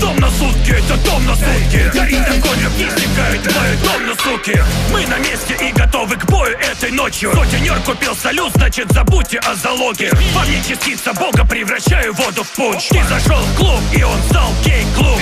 Дом 0.00 0.16
на 0.16 0.30
сутки, 0.30 0.70
это 0.70 0.96
дом 1.04 1.24
на 1.26 1.34
сутки. 1.34 1.90
Горит 1.94 2.28
огонь, 2.28 2.58
стекает 2.96 3.40
в 3.40 3.58
мой 3.58 3.76
дом 3.82 4.06
на 4.06 4.14
суки 4.14 4.60
Мы 4.92 5.06
на 5.06 5.18
месте 5.18 5.56
и 5.60 5.72
готовы 5.72 6.16
к 6.16 6.24
бою 6.26 6.56
этой 6.58 6.90
ночью. 6.90 7.32
Сутенер 7.32 7.80
купил 7.80 8.16
салют, 8.16 8.52
значит 8.54 8.90
забудьте 8.92 9.38
о 9.38 9.54
залоге. 9.54 10.10
Во 10.34 10.44
мне 10.44 10.62
частица 10.68 11.12
бога, 11.14 11.44
превращаю 11.44 12.12
воду 12.14 12.42
в 12.42 12.50
пунш 12.50 12.88
Ты 12.88 13.02
зашел 13.04 13.40
в 13.40 13.56
клуб, 13.56 13.80
и 13.96 14.02
он 14.02 14.20
стал 14.28 14.52
гей-клуб 14.64 15.18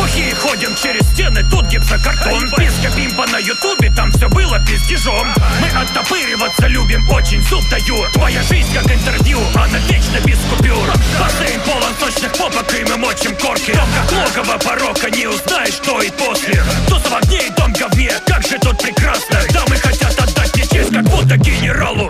Бухие 0.00 0.34
ходим 0.34 0.74
через 0.76 1.06
стены, 1.12 1.44
тут 1.50 1.66
гипсокартон. 1.66 2.50
Писка 2.56 2.90
пимпа 2.96 3.26
на 3.26 3.36
ютубе, 3.36 3.92
там 3.94 4.10
все 4.12 4.30
было 4.30 4.58
пиздежом. 4.60 5.30
Мы 5.60 5.68
оттопыриваться 5.78 6.68
любим, 6.68 7.06
очень 7.10 7.42
зуб 7.42 7.62
даю. 7.68 8.10
Твоя 8.14 8.42
жизнь 8.44 8.72
как 8.72 8.90
интервью, 8.90 9.38
она 9.54 9.78
вечно 9.90 10.18
без 10.24 10.38
купюр. 10.48 10.90
Бассейн 11.20 11.60
полон 11.60 11.92
сочных 12.00 12.32
попок, 12.32 12.72
и 12.72 12.82
мы 12.84 12.96
мочим 12.96 13.36
корки. 13.36 13.72
Дом 13.72 13.88
как 13.94 14.12
логово 14.12 14.58
порока, 14.58 15.10
не 15.10 15.26
узнаешь, 15.26 15.74
что 15.74 16.00
и 16.00 16.08
после. 16.08 16.64
Тут 16.88 17.06
в 17.06 17.14
огне 17.14 17.48
и 17.48 17.50
дом 17.50 17.70
говне, 17.74 18.10
как 18.26 18.42
же 18.42 18.58
тут 18.58 18.78
прекрасно. 18.78 19.38
Дамы 19.52 19.76
хотят 19.76 20.18
отдать 20.18 20.54
мне 20.54 20.64
честь, 20.66 20.94
как 20.94 21.04
будто 21.04 21.36
генералу 21.36 22.08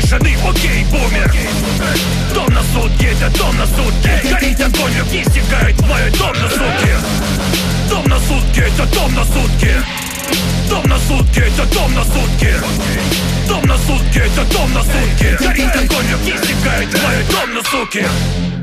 тишины, 0.00 0.36
окей, 0.48 0.84
бумер. 0.90 1.32
Дом 2.34 2.48
на 2.52 2.62
сутки, 2.62 3.04
это 3.04 3.30
дом 3.38 3.56
на 3.56 3.66
сутки 3.66 4.10
Горит 4.28 4.60
огонь, 4.60 4.92
любви 4.94 5.24
стекает 5.24 5.76
в 5.76 5.86
мой 5.86 6.10
дом 6.18 6.32
на 6.32 6.48
сутки 6.48 6.94
Дом 7.88 8.04
на 8.06 8.18
сутки, 8.18 8.60
это 8.60 8.86
дом 8.94 9.14
на 9.14 9.24
сутки. 9.24 9.72
Дом 10.68 10.84
на 10.84 10.98
сутки, 10.98 11.40
это 11.40 11.64
дом 11.74 11.94
на 11.94 12.04
сутки. 12.04 12.54
Дом 13.48 13.62
на 13.66 13.76
сутки, 13.78 14.18
это 14.18 14.44
дом 14.52 14.72
на 14.72 14.82
сутки. 14.82 15.36
Горит 15.40 15.76
огонь, 15.76 16.14
огни 16.14 16.32
стекает, 16.42 16.88
лают 17.04 17.28
дом 17.30 17.54
на 17.54 17.62
суки 17.62 18.53